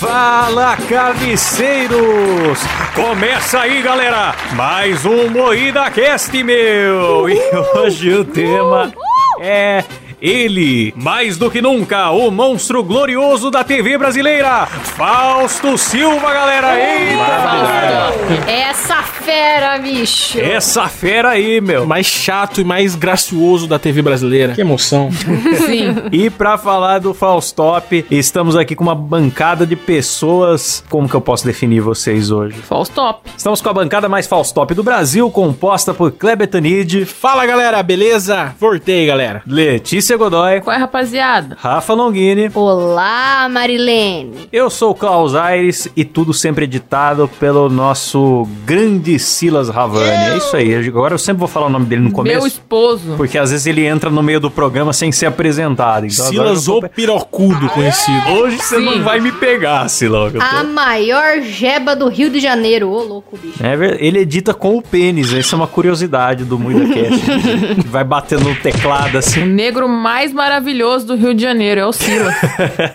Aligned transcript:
Fala, 0.00 0.78
carniceiros! 0.88 2.58
Começa 2.94 3.60
aí, 3.60 3.82
galera! 3.82 4.34
Mais 4.54 5.04
um 5.04 5.28
Moída 5.28 5.90
Cast, 5.90 6.42
meu! 6.42 7.28
E 7.28 7.38
hoje 7.76 8.10
o 8.14 8.24
tema 8.24 8.94
é 9.38 9.84
ele, 10.20 10.94
mais 10.96 11.36
do 11.36 11.50
que 11.50 11.60
nunca, 11.60 12.10
o 12.10 12.30
monstro 12.30 12.82
glorioso 12.82 13.50
da 13.50 13.62
TV 13.62 13.98
brasileira, 13.98 14.66
Fausto 14.66 15.76
Silva, 15.76 16.32
galera! 16.32 16.78
Eita! 16.78 18.50
Essa 18.50 19.02
fera, 19.02 19.78
bicho. 19.78 20.38
Essa 20.40 20.88
fera 20.88 21.30
aí, 21.30 21.60
meu! 21.60 21.86
mais 21.90 22.06
chato 22.06 22.60
e 22.60 22.64
mais 22.64 22.94
gracioso 22.94 23.66
da 23.66 23.78
TV 23.78 24.00
brasileira. 24.00 24.54
Que 24.54 24.60
emoção. 24.60 25.10
Sim. 25.66 25.96
E 26.12 26.30
pra 26.30 26.56
falar 26.56 27.00
do 27.00 27.12
Faustop, 27.12 28.06
estamos 28.10 28.54
aqui 28.56 28.76
com 28.76 28.84
uma 28.84 28.94
bancada 28.94 29.66
de 29.66 29.74
pessoas. 29.74 30.84
Como 30.88 31.08
que 31.08 31.14
eu 31.14 31.20
posso 31.20 31.44
definir 31.44 31.80
vocês 31.80 32.30
hoje? 32.30 32.56
Faustop. 32.58 33.28
Estamos 33.36 33.60
com 33.60 33.68
a 33.68 33.72
bancada 33.72 34.08
mais 34.08 34.26
Faustop 34.26 34.72
do 34.74 34.82
Brasil, 34.82 35.28
composta 35.30 35.92
por 35.92 36.12
Kleber 36.12 36.46
Tanid, 36.46 37.04
Fala 37.04 37.44
galera, 37.44 37.82
beleza? 37.82 38.54
Voltei, 38.58 39.06
galera. 39.06 39.42
Letícia 39.46 40.09
Godoy, 40.16 40.60
Qual 40.60 40.74
é, 40.74 40.78
rapaziada? 40.78 41.56
Rafa 41.60 41.94
Longini. 41.94 42.50
Olá, 42.54 43.48
Marilene. 43.50 44.48
Eu 44.52 44.68
sou 44.70 44.90
o 44.90 44.94
Klaus 44.94 45.34
Aires 45.34 45.88
e 45.96 46.04
tudo 46.04 46.32
sempre 46.34 46.64
editado 46.64 47.28
pelo 47.40 47.68
nosso 47.68 48.46
grande 48.64 49.18
Silas 49.18 49.68
Ravani. 49.68 50.10
É 50.10 50.36
isso 50.36 50.56
aí. 50.56 50.74
Agora 50.88 51.14
eu 51.14 51.18
sempre 51.18 51.40
vou 51.40 51.48
falar 51.48 51.66
o 51.66 51.70
nome 51.70 51.86
dele 51.86 52.02
no 52.02 52.08
Meu 52.08 52.16
começo. 52.16 52.46
esposo. 52.46 53.14
Porque 53.16 53.38
às 53.38 53.50
vezes 53.50 53.66
ele 53.66 53.84
entra 53.86 54.10
no 54.10 54.22
meio 54.22 54.40
do 54.40 54.50
programa 54.50 54.92
sem 54.92 55.10
ser 55.12 55.26
apresentado. 55.26 56.06
Então 56.06 56.26
agora 56.26 56.48
Silas 56.48 56.66
eu 56.66 56.74
o 56.76 56.80
vou- 56.80 56.90
Pirocudo 56.90 57.68
conhecido. 57.70 58.30
Hoje 58.40 58.56
você 58.58 58.78
não 58.78 59.02
vai 59.02 59.20
me 59.20 59.32
pegar, 59.32 59.86
eu 60.00 60.30
tô- 60.32 60.40
A 60.40 60.62
maior 60.64 61.40
jeba 61.42 61.94
do 61.94 62.08
Rio 62.08 62.30
de 62.30 62.40
Janeiro. 62.40 62.90
Ô, 62.90 63.02
louco, 63.02 63.36
bicho. 63.36 63.58
É 63.64 63.80
ele 64.04 64.18
edita 64.20 64.52
com 64.52 64.76
o 64.76 64.82
pênis, 64.82 65.32
essa 65.32 65.54
é 65.54 65.56
uma 65.56 65.66
curiosidade 65.66 66.44
do 66.44 66.58
Muida 66.58 66.86
Cast. 66.92 67.20
Vai 67.88 68.04
batendo 68.04 68.44
no 68.44 68.54
teclado 68.56 69.14
O 69.14 69.18
assim. 69.18 69.44
negro 69.44 69.88
mais 70.00 70.32
maravilhoso 70.32 71.06
do 71.08 71.14
Rio 71.14 71.34
de 71.34 71.42
Janeiro 71.42 71.80
é 71.80 71.86
o 71.86 71.92
Silas. 71.92 72.34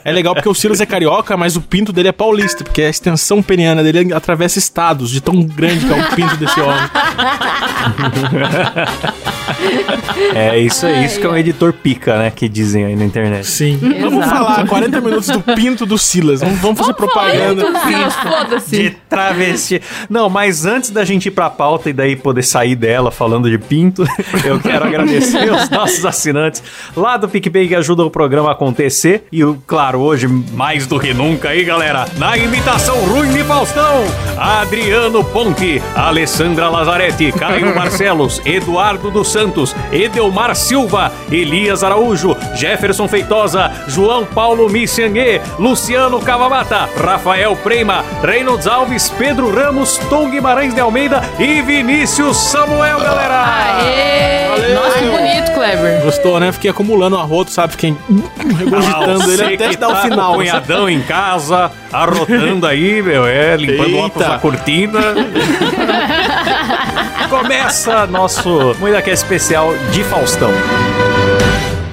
É 0.03 0.11
legal 0.11 0.34
porque 0.36 0.50
o 0.50 0.53
Silas 0.53 0.81
é 0.81 0.86
carioca, 0.86 1.38
mas 1.38 1.56
o 1.56 1.62
pinto 1.62 1.92
dele 1.92 2.09
é 2.09 2.12
paulista, 2.12 2.64
porque 2.64 2.81
a 2.81 2.89
extensão 2.89 3.42
peniana 3.42 3.84
dele 3.84 4.14
atravessa 4.14 4.59
estados, 4.59 5.09
de 5.09 5.22
tão 5.22 5.42
grande 5.44 5.86
que 5.86 5.92
é 5.92 5.95
o 5.95 6.16
pinto 6.16 6.38
desse 6.38 6.59
homem. 6.59 6.80
É 10.33 10.57
isso 10.59 10.85
aí, 10.85 11.05
isso 11.05 11.19
que 11.19 11.25
é 11.25 11.29
um 11.29 11.35
editor 11.38 11.73
pica, 11.73 12.17
né? 12.17 12.31
Que 12.33 12.47
dizem 12.49 12.85
aí 12.85 12.95
na 12.95 13.05
internet. 13.05 13.45
Sim. 13.45 13.79
Vamos 14.01 14.25
falar 14.25 14.65
40 14.67 15.01
minutos 15.01 15.27
do 15.29 15.41
pinto 15.41 15.85
do 15.85 15.97
Silas. 15.97 16.41
Vamos, 16.41 16.59
vamos 16.59 16.79
fazer 16.79 16.93
propaganda. 16.93 17.63
Muito 17.63 17.79
Silas, 17.88 18.67
De 18.69 18.89
travesti. 19.09 19.81
Não, 20.09 20.29
mas 20.29 20.66
antes 20.66 20.89
da 20.89 21.03
gente 21.05 21.27
ir 21.27 21.31
pra 21.31 21.49
pauta 21.49 21.89
e 21.89 21.93
daí 21.93 22.16
poder 22.16 22.43
sair 22.43 22.75
dela 22.75 23.11
falando 23.11 23.49
de 23.49 23.57
pinto, 23.57 24.03
eu 24.43 24.59
quero 24.59 24.85
agradecer 24.85 25.51
os 25.51 25.69
nossos 25.69 26.05
assinantes 26.05 26.63
lá 26.95 27.17
do 27.17 27.27
PicPay 27.27 27.67
que 27.67 27.75
ajudam 27.75 28.05
o 28.07 28.11
programa 28.11 28.49
a 28.49 28.51
acontecer. 28.53 29.25
E, 29.31 29.43
o- 29.43 29.61
claro, 29.67 29.99
hoje, 29.99 30.27
mais 30.27 30.88
do 30.88 30.99
que 30.99 31.13
nunca 31.13 31.49
aí, 31.49 31.63
galera, 31.63 32.05
na 32.17 32.38
imitação 32.38 32.95
ruim 33.05 33.31
de 33.31 33.43
Faustão, 33.43 34.03
Adriano 34.38 35.23
Ponte, 35.23 35.81
Alessandra 35.95 36.69
Lazarete, 36.69 37.31
Caio 37.31 37.73
Barcelos, 37.75 38.41
Eduardo 38.45 39.09
dos 39.11 39.34
Santos, 39.36 39.75
Edelmar 39.91 40.55
Silva, 40.55 41.11
Elias 41.30 41.83
Araújo, 41.83 42.38
Jefferson 42.55 43.05
Feitosa, 43.05 43.69
João 43.86 44.25
Paulo 44.25 44.69
Missiangue, 44.69 45.41
Luciano 45.59 46.22
Cavamata, 46.22 46.88
Rafael 46.95 47.53
Prema, 47.58 48.06
Reynolds 48.23 48.66
Alves, 48.66 49.09
Pedro 49.09 49.53
Ramos, 49.53 49.97
Tom 50.09 50.29
Guimarães 50.29 50.73
de 50.73 50.79
Almeida 50.79 51.22
e 51.38 51.62
Vinícius 51.62 52.38
Samuel, 52.38 53.01
galera! 53.01 53.44
Aê! 53.46 54.47
Valeu. 54.47 54.75
Nossa, 54.75 55.00
que 55.00 55.09
bonito, 55.09 55.52
Kleber. 55.66 56.02
Gostou, 56.03 56.40
né? 56.40 56.52
Fiquei 56.52 56.70
acumulando 56.72 57.18
arroto, 57.18 57.52
sabe? 57.52 57.72
Fiquei 57.74 57.96
regurgitando 58.58 59.24
Ah, 59.24 59.34
ele 59.34 59.56
até 59.56 59.70
que 59.70 59.78
dar 59.78 59.90
o 59.90 59.94
tá 59.94 60.02
final. 60.02 60.31
o 60.34 60.36
cunhadão 60.36 60.90
em 60.90 61.02
casa, 61.02 61.72
arrotando 61.92 62.68
aí, 62.68 63.02
meu, 63.02 63.26
é, 63.26 63.56
limpando 63.56 63.96
o 63.96 64.00
óculos 64.00 64.22
Eita. 64.22 64.34
da 64.34 64.40
cortina. 64.40 65.00
Começa 67.30 68.06
nosso 68.08 68.76
Muita 68.80 69.09
especial 69.09 69.74
de 69.92 70.03
Faustão. 70.03 70.52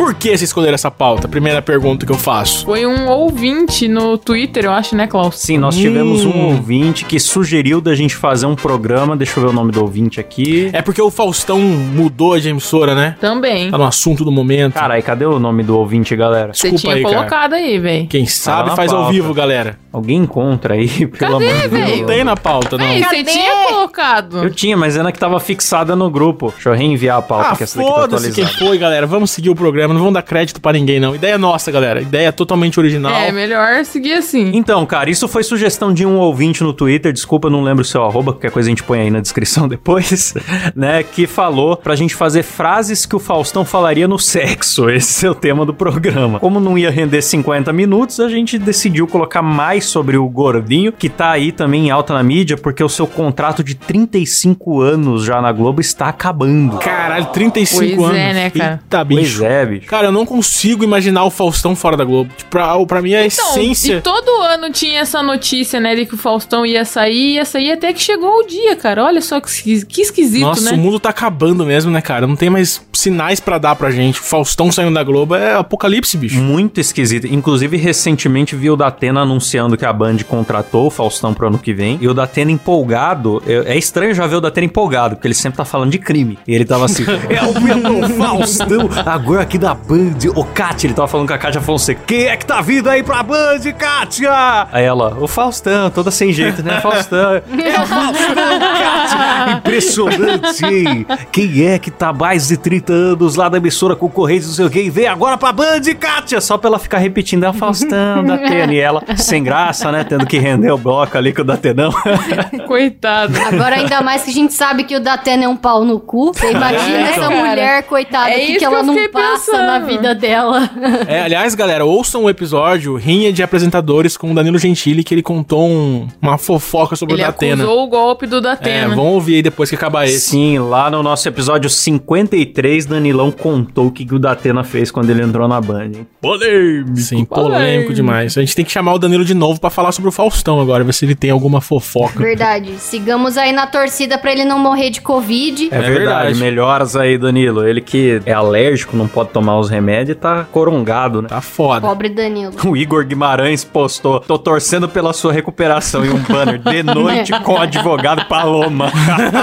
Por 0.02 0.14
que 0.14 0.36
você 0.36 0.44
escolher 0.44 0.74
essa 0.74 0.90
pauta? 0.90 1.28
Primeira 1.28 1.62
pergunta 1.62 2.04
que 2.04 2.10
eu 2.10 2.18
faço. 2.18 2.64
Foi 2.64 2.84
um 2.84 3.08
ouvinte 3.08 3.86
no 3.86 4.18
Twitter, 4.18 4.64
eu 4.64 4.72
acho, 4.72 4.96
né, 4.96 5.06
Klaus? 5.06 5.38
Sim, 5.38 5.58
nós 5.58 5.76
tivemos 5.76 6.24
um 6.24 6.30
Hum. 6.30 6.46
ouvinte 6.56 7.04
que 7.04 7.20
sugeriu 7.20 7.80
da 7.80 7.94
gente 7.94 8.16
fazer 8.16 8.46
um 8.46 8.56
programa. 8.56 9.16
Deixa 9.16 9.38
eu 9.38 9.44
ver 9.44 9.50
o 9.50 9.52
nome 9.52 9.70
do 9.70 9.80
ouvinte 9.80 10.18
aqui. 10.18 10.68
É 10.72 10.82
porque 10.82 11.00
o 11.00 11.08
Faustão 11.10 11.60
mudou 11.60 12.38
de 12.38 12.48
emissora, 12.48 12.96
né? 12.96 13.16
Também. 13.20 13.70
Tá 13.70 13.78
no 13.78 13.84
assunto 13.84 14.24
do 14.24 14.32
momento. 14.32 14.74
Caralho, 14.74 15.02
cadê 15.04 15.24
o 15.24 15.38
nome 15.38 15.62
do 15.62 15.78
ouvinte, 15.78 16.16
galera? 16.16 16.52
Você 16.52 16.70
desculpa 16.70 16.80
tinha 16.80 16.94
aí, 16.96 17.02
cara. 17.02 17.14
colocado 17.14 17.52
aí, 17.54 17.78
velho. 17.78 18.06
Quem 18.08 18.24
Tá 18.24 18.30
sabe 18.32 18.70
na 18.70 18.76
faz 18.76 18.92
ao 18.92 18.98
pauta. 19.02 19.12
vivo, 19.12 19.32
galera. 19.32 19.78
Alguém 19.92 20.16
encontra 20.18 20.74
aí, 20.74 20.88
pelo 21.06 21.38
Cadê, 21.38 21.48
amor 21.50 21.62
de 21.62 21.68
Deus. 21.68 21.98
Não 22.00 22.06
tem 22.06 22.24
na 22.24 22.36
pauta, 22.36 22.76
não. 22.76 22.84
Ei, 22.86 23.04
você 23.04 23.22
tinha 23.22 23.66
colocado. 23.68 24.38
Eu 24.42 24.50
tinha, 24.50 24.76
mas 24.76 24.96
era 24.96 25.12
que 25.12 25.18
tava 25.18 25.38
fixada 25.38 25.94
no 25.94 26.10
grupo. 26.10 26.50
Deixa 26.50 26.70
eu 26.70 26.74
reenviar 26.74 27.18
a 27.18 27.22
pauta, 27.22 27.50
Ah, 27.52 27.56
que 27.56 27.62
essa 27.62 27.78
daqui 27.78 27.88
tá 27.90 27.94
foda-se 28.00 28.32
quem 28.32 28.42
atualizada. 28.44 28.66
foi, 28.66 28.78
galera. 28.78 29.06
Vamos 29.06 29.30
seguir 29.30 29.50
o 29.50 29.54
programa. 29.54 29.91
Não 29.92 30.00
vamos 30.00 30.14
dar 30.14 30.22
crédito 30.22 30.60
pra 30.60 30.72
ninguém, 30.72 30.98
não. 31.00 31.14
Ideia 31.14 31.36
nossa, 31.38 31.70
galera. 31.70 32.00
Ideia 32.00 32.32
totalmente 32.32 32.78
original. 32.78 33.12
É, 33.14 33.30
melhor 33.32 33.84
seguir 33.84 34.14
assim. 34.14 34.50
Então, 34.54 34.84
cara, 34.86 35.10
isso 35.10 35.26
foi 35.28 35.42
sugestão 35.42 35.92
de 35.92 36.04
um 36.06 36.16
ouvinte 36.18 36.62
no 36.62 36.72
Twitter, 36.72 37.12
desculpa, 37.12 37.48
eu 37.48 37.52
não 37.52 37.62
lembro 37.62 37.82
o 37.82 37.84
seu 37.84 38.02
arroba, 38.04 38.32
qualquer 38.32 38.50
coisa 38.50 38.68
a 38.68 38.70
gente 38.70 38.82
põe 38.82 39.00
aí 39.00 39.10
na 39.10 39.20
descrição 39.20 39.66
depois, 39.68 40.34
né, 40.74 41.02
que 41.02 41.26
falou 41.26 41.76
pra 41.76 41.94
gente 41.94 42.14
fazer 42.14 42.42
frases 42.42 43.04
que 43.06 43.16
o 43.16 43.18
Faustão 43.18 43.64
falaria 43.64 44.06
no 44.08 44.18
sexo, 44.18 44.88
esse 44.90 45.26
é 45.26 45.30
o 45.30 45.34
tema 45.34 45.64
do 45.66 45.74
programa. 45.74 46.38
Como 46.38 46.60
não 46.60 46.76
ia 46.78 46.90
render 46.90 47.22
50 47.22 47.72
minutos, 47.72 48.20
a 48.20 48.28
gente 48.28 48.58
decidiu 48.58 49.06
colocar 49.06 49.42
mais 49.42 49.84
sobre 49.86 50.16
o 50.16 50.28
Gordinho, 50.28 50.92
que 50.92 51.08
tá 51.08 51.30
aí 51.30 51.52
também 51.52 51.86
em 51.86 51.90
alta 51.90 52.14
na 52.14 52.22
mídia, 52.22 52.56
porque 52.56 52.82
o 52.82 52.88
seu 52.88 53.06
contrato 53.06 53.62
de 53.64 53.74
35 53.74 54.80
anos 54.80 55.24
já 55.24 55.40
na 55.40 55.52
Globo 55.52 55.80
está 55.80 56.08
acabando. 56.08 56.78
Caralho, 56.78 57.26
35 57.26 57.96
Pois 57.96 58.04
anos. 58.10 58.16
é, 58.16 58.32
né, 58.32 58.50
cara? 58.50 58.80
Eita, 58.82 59.04
Pois 59.04 59.18
bicho. 59.20 59.44
é, 59.44 59.66
bicho. 59.66 59.81
Cara, 59.86 60.08
eu 60.08 60.12
não 60.12 60.24
consigo 60.26 60.84
imaginar 60.84 61.24
o 61.24 61.30
Faustão 61.30 61.74
fora 61.74 61.96
da 61.96 62.04
Globo. 62.04 62.32
Tipo, 62.36 62.50
pra, 62.50 62.86
pra 62.86 63.02
mim, 63.02 63.14
a 63.14 63.26
Então, 63.26 63.50
essência... 63.50 63.96
e 63.96 64.00
todo 64.00 64.30
ano 64.42 64.70
tinha 64.70 65.00
essa 65.00 65.22
notícia, 65.22 65.80
né, 65.80 65.94
de 65.94 66.06
que 66.06 66.14
o 66.14 66.18
Faustão 66.18 66.64
ia 66.64 66.84
sair, 66.84 67.34
ia 67.34 67.44
sair 67.44 67.72
até 67.72 67.92
que 67.92 68.00
chegou 68.00 68.40
o 68.40 68.46
dia, 68.46 68.76
cara. 68.76 69.04
Olha 69.04 69.20
só 69.20 69.40
que, 69.40 69.84
que 69.84 70.02
esquisito, 70.02 70.42
Nossa, 70.42 70.70
né? 70.70 70.72
o 70.72 70.76
mundo 70.76 71.00
tá 71.00 71.10
acabando 71.10 71.64
mesmo, 71.64 71.90
né, 71.90 72.00
cara? 72.00 72.26
Não 72.26 72.36
tem 72.36 72.50
mais 72.50 72.80
sinais 72.92 73.40
pra 73.40 73.58
dar 73.58 73.74
pra 73.76 73.90
gente. 73.90 74.20
O 74.20 74.22
Faustão 74.22 74.70
saindo 74.70 74.94
da 74.94 75.02
Globo 75.02 75.34
é 75.34 75.54
apocalipse, 75.54 76.16
bicho. 76.16 76.38
Muito 76.40 76.80
esquisito. 76.80 77.26
Inclusive, 77.26 77.76
recentemente 77.76 78.54
vi 78.54 78.70
o 78.70 78.76
Datena 78.76 79.20
anunciando 79.22 79.76
que 79.76 79.84
a 79.84 79.92
Band 79.92 80.18
contratou 80.28 80.86
o 80.86 80.90
Faustão 80.90 81.32
pro 81.34 81.46
ano 81.48 81.58
que 81.58 81.72
vem. 81.72 81.98
E 82.00 82.08
o 82.08 82.14
Datena 82.14 82.50
empolgado. 82.50 83.42
É 83.46 83.72
é 83.72 83.78
estranho 83.78 84.14
já 84.14 84.26
ver 84.26 84.36
o 84.36 84.40
Datena 84.40 84.66
empolgado, 84.66 85.14
porque 85.16 85.26
ele 85.26 85.34
sempre 85.34 85.56
tá 85.56 85.64
falando 85.64 85.90
de 85.90 85.98
crime. 85.98 86.38
E 86.46 86.54
ele 86.54 86.64
tava 86.64 86.84
assim: 86.84 87.04
É 87.30 87.42
o 87.42 87.60
meu 87.60 88.08
Faustão, 88.18 88.88
agora 89.06 89.42
aqui 89.42 89.56
da 89.58 89.71
Band. 89.74 90.18
Ô, 90.34 90.44
Kátia, 90.44 90.86
ele 90.86 90.94
tava 90.94 91.08
falando 91.08 91.28
com 91.28 91.34
a 91.34 91.38
Kátia 91.38 91.60
Fonseca: 91.60 92.00
Quem 92.06 92.24
é 92.26 92.36
que 92.36 92.46
tá 92.46 92.60
vindo 92.60 92.88
aí 92.88 93.02
pra 93.02 93.22
Band, 93.22 93.60
Kátia? 93.78 94.30
Aí 94.72 94.84
ela: 94.84 95.16
O 95.20 95.26
Faustão, 95.28 95.90
toda 95.90 96.10
sem 96.10 96.32
jeito, 96.32 96.62
né? 96.62 96.80
Faustão. 96.80 97.34
É 97.34 97.40
o 97.80 97.86
Faustão, 97.86 98.58
Kátia. 98.58 99.56
Impressionante, 99.58 100.64
hein? 100.64 101.06
Quem 101.30 101.64
é 101.66 101.78
que 101.78 101.90
tá 101.90 102.12
mais 102.12 102.48
de 102.48 102.56
30 102.56 102.92
anos 102.92 103.36
lá 103.36 103.48
da 103.48 103.58
emissora 103.58 103.96
concorrente, 103.96 104.46
não 104.46 104.52
sei 104.52 104.66
o 104.66 104.70
quê, 104.70 104.82
e 104.84 104.90
vem 104.90 105.06
agora 105.06 105.36
pra 105.38 105.52
Band, 105.52 105.80
Kátia? 105.98 106.40
Só 106.40 106.56
pra 106.58 106.68
ela 106.68 106.78
ficar 106.78 106.98
repetindo: 106.98 107.44
É 107.44 107.50
o 107.50 107.52
Faustão, 107.52 108.24
Datena. 108.24 108.72
E 108.72 108.78
ela, 108.78 109.02
sem 109.16 109.42
graça, 109.42 109.90
né? 109.92 110.04
Tendo 110.04 110.26
que 110.26 110.38
render 110.38 110.70
o 110.70 110.78
bloco 110.78 111.16
ali 111.16 111.32
com 111.32 111.42
o 111.42 111.44
Datenão. 111.44 111.90
Coitado. 112.66 113.32
Agora, 113.46 113.76
ainda 113.76 114.00
mais 114.02 114.22
que 114.22 114.30
a 114.30 114.34
gente 114.34 114.52
sabe 114.52 114.84
que 114.84 114.96
o 114.96 115.00
Datena 115.00 115.44
é 115.44 115.48
um 115.48 115.56
pau 115.56 115.84
no 115.84 115.98
cu. 116.00 116.32
Você 116.32 116.50
imagina 116.50 116.98
É, 116.98 117.10
essa 117.10 117.20
cara. 117.28 117.34
mulher, 117.36 117.82
coitada, 117.84 118.30
É 118.30 118.36
o 118.36 118.46
que, 118.46 118.56
que 118.56 118.64
ela 118.64 118.82
não 118.82 118.94
passa 119.10 119.52
pensando. 119.52 119.61
Na 119.66 119.78
vida 119.80 120.14
dela. 120.14 120.68
É, 121.06 121.22
aliás, 121.22 121.54
galera, 121.54 121.84
ouçam 121.84 122.24
o 122.24 122.30
episódio 122.30 122.96
Rinha 122.96 123.32
de 123.32 123.42
Apresentadores 123.42 124.16
com 124.16 124.30
o 124.30 124.34
Danilo 124.34 124.58
Gentili, 124.58 125.02
que 125.04 125.14
ele 125.14 125.22
contou 125.22 125.68
um- 125.68 126.06
uma 126.20 126.38
fofoca 126.38 126.96
sobre 126.96 127.14
Ele 127.14 127.22
o 127.22 127.26
Datena. 127.26 127.62
acusou 127.64 127.84
o 127.84 127.88
golpe 127.88 128.26
do 128.26 128.36
É, 128.38 128.40
Datena. 128.40 128.94
vão 128.94 129.06
ouvir 129.06 129.36
aí 129.36 129.42
depois 129.42 129.68
que 129.70 129.76
acabar 129.76 130.04
esse. 130.04 130.20
Sim, 130.30 130.58
lá 130.58 130.90
no 130.90 131.02
nosso 131.02 131.26
episódio 131.28 131.68
53, 131.70 132.86
Danilão 132.86 133.30
contou 133.30 133.86
o 133.86 133.90
que 133.90 134.06
o 134.14 134.18
Datena 134.18 134.64
fez 134.64 134.90
quando 134.90 135.10
ele 135.10 135.22
entrou 135.22 135.46
na 135.48 135.60
Band. 135.60 135.84
hein? 135.94 136.06
Polêmico. 136.20 136.96
Sim, 136.96 137.24
polêmico 137.24 137.50
Polêmico. 137.52 137.94
demais. 137.94 138.36
A 138.36 138.40
gente 138.40 138.54
tem 138.54 138.64
que 138.64 138.70
chamar 138.72 138.94
o 138.94 138.98
Danilo 138.98 139.24
de 139.24 139.34
novo 139.34 139.60
pra 139.60 139.70
falar 139.70 139.92
sobre 139.92 140.08
o 140.08 140.12
Faustão 140.12 140.60
agora, 140.60 140.84
ver 140.84 140.92
se 140.94 141.04
ele 141.04 141.14
tem 141.14 141.30
alguma 141.30 141.60
fofoca. 141.60 142.18
Verdade. 142.18 142.74
Sigamos 142.78 143.36
aí 143.36 143.52
na 143.52 143.66
torcida 143.66 144.18
pra 144.18 144.32
ele 144.32 144.44
não 144.44 144.58
morrer 144.58 144.90
de 144.90 145.00
Covid. 145.00 145.68
É, 145.70 145.76
É 145.76 145.80
verdade. 145.80 145.92
verdade. 145.98 146.40
melhoras 146.40 146.96
aí, 146.96 147.18
Danilo. 147.18 147.66
Ele 147.66 147.80
que 147.80 148.20
é 148.26 148.32
alérgico, 148.32 148.96
não 148.96 149.08
pode 149.08 149.30
tomar 149.30 149.51
tomar 149.52 149.58
os 149.58 149.68
remédios 149.68 150.16
e 150.16 150.18
tá 150.18 150.46
corongado, 150.50 151.22
né? 151.22 151.28
Tá 151.28 151.40
foda. 151.40 151.86
Pobre 151.86 152.08
Danilo. 152.08 152.52
O 152.64 152.76
Igor 152.76 153.04
Guimarães 153.04 153.62
postou: 153.64 154.20
tô 154.20 154.38
torcendo 154.38 154.88
pela 154.88 155.12
sua 155.12 155.32
recuperação 155.32 156.04
e 156.04 156.10
um 156.10 156.18
banner 156.18 156.58
de 156.58 156.82
noite 156.82 157.32
com 157.40 157.54
o 157.54 157.58
advogado 157.58 158.24
Paloma. 158.26 158.90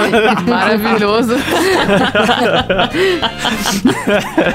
Maravilhoso. 0.48 1.34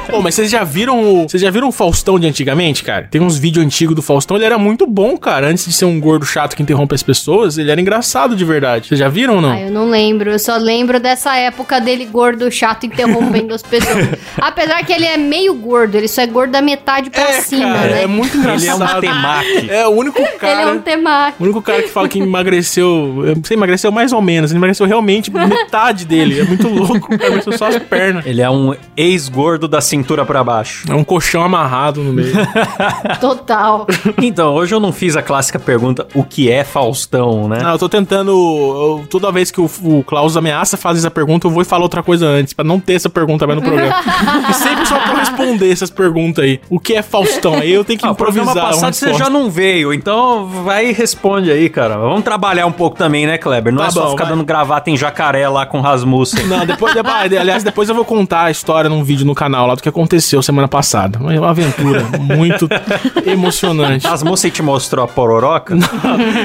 Pô, 0.09 0.21
mas 0.21 0.35
vocês 0.35 0.49
já 0.49 0.63
viram 0.63 1.03
o. 1.03 1.23
Vocês 1.29 1.41
já 1.41 1.49
viram 1.49 1.67
o 1.69 1.71
Faustão 1.71 2.19
de 2.19 2.27
antigamente, 2.27 2.83
cara? 2.83 3.07
Tem 3.09 3.21
uns 3.21 3.37
vídeos 3.37 3.65
antigos 3.65 3.95
do 3.95 4.01
Faustão, 4.01 4.35
ele 4.37 4.45
era 4.45 4.57
muito 4.57 4.85
bom, 4.85 5.17
cara. 5.17 5.47
Antes 5.47 5.65
de 5.65 5.73
ser 5.73 5.85
um 5.85 5.99
gordo 5.99 6.25
chato 6.25 6.55
que 6.55 6.63
interrompe 6.63 6.93
as 6.95 7.03
pessoas, 7.03 7.57
ele 7.57 7.71
era 7.71 7.79
engraçado 7.79 8.35
de 8.35 8.43
verdade. 8.43 8.87
Vocês 8.87 8.99
já 8.99 9.07
viram 9.07 9.35
ou 9.35 9.41
não? 9.41 9.51
Ah, 9.51 9.61
eu 9.61 9.71
não 9.71 9.89
lembro. 9.89 10.31
Eu 10.31 10.39
só 10.39 10.57
lembro 10.57 10.99
dessa 10.99 11.35
época 11.35 11.79
dele 11.79 12.05
gordo, 12.05 12.49
chato, 12.51 12.85
interrompendo 12.85 13.53
as 13.53 13.61
pessoas. 13.61 14.09
Apesar 14.37 14.83
que 14.83 14.91
ele 14.91 15.05
é 15.05 15.17
meio 15.17 15.44
gordo, 15.53 15.95
ele 15.95 16.07
só 16.07 16.21
é 16.21 16.27
gordo 16.27 16.51
da 16.51 16.61
metade 16.61 17.09
pra 17.09 17.33
cima, 17.41 17.73
cara, 17.75 17.87
né? 17.91 18.03
é 18.03 18.07
muito 18.07 18.35
Ele 18.37 18.47
é 18.47 18.51
um 18.51 18.55
engraçado. 18.77 19.01
temaki. 19.01 19.69
É 19.69 19.87
o 19.87 19.91
único 19.91 20.21
cara. 20.39 20.61
Ele 20.61 20.69
é 20.69 20.73
um 20.73 20.79
temaki. 20.79 21.35
O 21.39 21.43
único 21.43 21.61
cara 21.61 21.81
que 21.83 21.89
fala 21.89 22.07
que 22.07 22.19
emagreceu. 22.19 23.23
eu 23.25 23.35
Não 23.35 23.43
sei, 23.43 23.55
emagreceu 23.57 23.91
mais 23.91 24.11
ou 24.11 24.21
menos. 24.21 24.51
Ele 24.51 24.57
emagreceu 24.59 24.85
realmente 24.85 25.31
metade 25.31 26.05
dele. 26.05 26.39
É 26.39 26.43
muito 26.43 26.67
louco. 26.67 26.95
O 27.13 27.17
cara 27.17 27.25
emagreceu 27.27 27.57
só 27.57 27.67
as 27.67 27.77
pernas. 27.77 28.25
Ele 28.25 28.41
é 28.41 28.49
um 28.49 28.73
ex-gordo 28.97 29.67
da 29.67 29.81
cintura 29.81 30.25
pra 30.25 30.43
baixo. 30.43 30.85
É 30.89 30.95
um 30.95 31.03
colchão 31.03 31.43
amarrado 31.43 32.01
no 32.01 32.11
meio. 32.13 32.33
Total. 33.19 33.85
Então, 34.21 34.53
hoje 34.53 34.73
eu 34.73 34.79
não 34.79 34.91
fiz 34.91 35.15
a 35.15 35.21
clássica 35.21 35.59
pergunta: 35.59 36.07
o 36.13 36.23
que 36.23 36.49
é 36.51 36.63
Faustão, 36.63 37.47
né? 37.47 37.59
Não, 37.61 37.71
eu 37.71 37.77
tô 37.79 37.89
tentando. 37.89 38.31
eu- 38.31 39.05
toda 39.09 39.31
vez 39.31 39.51
que 39.51 39.59
o, 39.61 39.69
o 39.83 40.03
Klaus 40.03 40.35
ameaça 40.37 40.77
fazer 40.77 40.99
essa 40.99 41.11
pergunta, 41.11 41.47
eu 41.47 41.51
vou 41.51 41.61
e 41.61 41.65
falo 41.65 41.83
outra 41.83 42.01
coisa 42.03 42.25
antes, 42.27 42.53
pra 42.53 42.63
não 42.65 42.79
ter 42.79 42.93
essa 42.93 43.09
pergunta 43.09 43.45
mais 43.47 43.59
no 43.59 43.65
programa. 43.65 43.95
e 44.49 44.53
sempre 44.53 44.85
só 44.85 44.99
responder 45.29 45.71
essas 45.71 45.89
perguntas 45.89 46.43
aí. 46.43 46.59
O 46.69 46.79
que 46.79 46.93
é 46.93 47.01
Faustão? 47.01 47.55
Aí 47.55 47.71
eu 47.71 47.83
tenho 47.83 47.99
que 47.99 48.05
Ah, 48.05 48.09
o 48.09 48.11
improvisar. 48.13 48.45
programa 48.45 48.69
passado 48.73 48.93
você 48.93 49.13
já 49.13 49.29
não 49.29 49.49
veio, 49.49 49.93
então 49.93 50.45
vai 50.63 50.89
e 50.89 50.91
responde 50.93 51.51
aí, 51.51 51.69
cara. 51.69 51.97
Vamos 51.97 52.23
trabalhar 52.23 52.65
um 52.65 52.71
pouco 52.71 52.97
também, 52.97 53.25
né, 53.25 53.37
Kleber? 53.37 53.73
Não 53.73 53.81
Tá 53.81 53.87
é 53.87 53.91
só 53.91 54.03
bom, 54.05 54.11
ficar 54.11 54.25
vai. 54.25 54.33
dando 54.33 54.43
gravata 54.45 54.89
em 54.89 54.97
jacaré 54.97 55.47
lá 55.47 55.65
com 55.65 55.79
Rasmussen. 55.81 56.45
Não, 56.47 56.65
depois, 56.65 56.93
depois- 56.93 57.33
aliás, 57.37 57.63
depois 57.63 57.89
eu 57.89 57.95
vou 57.95 58.05
contar 58.05 58.43
a 58.43 58.51
história 58.51 58.89
num 58.89 59.03
vídeo 59.03 59.25
no 59.25 59.35
canal 59.35 59.67
lá 59.67 59.75
do 59.75 59.81
que 59.81 59.89
aconteceu 59.89 60.41
semana 60.41 60.67
passada. 60.67 61.19
Uma 61.19 61.35
uma 61.35 61.49
aventura 61.49 62.03
muito 62.19 62.67
emocionante. 63.25 64.07
Rasmussen 64.07 64.51
te 64.51 64.61
mostrou 64.61 65.03
a 65.03 65.07
pororoca? 65.07 65.75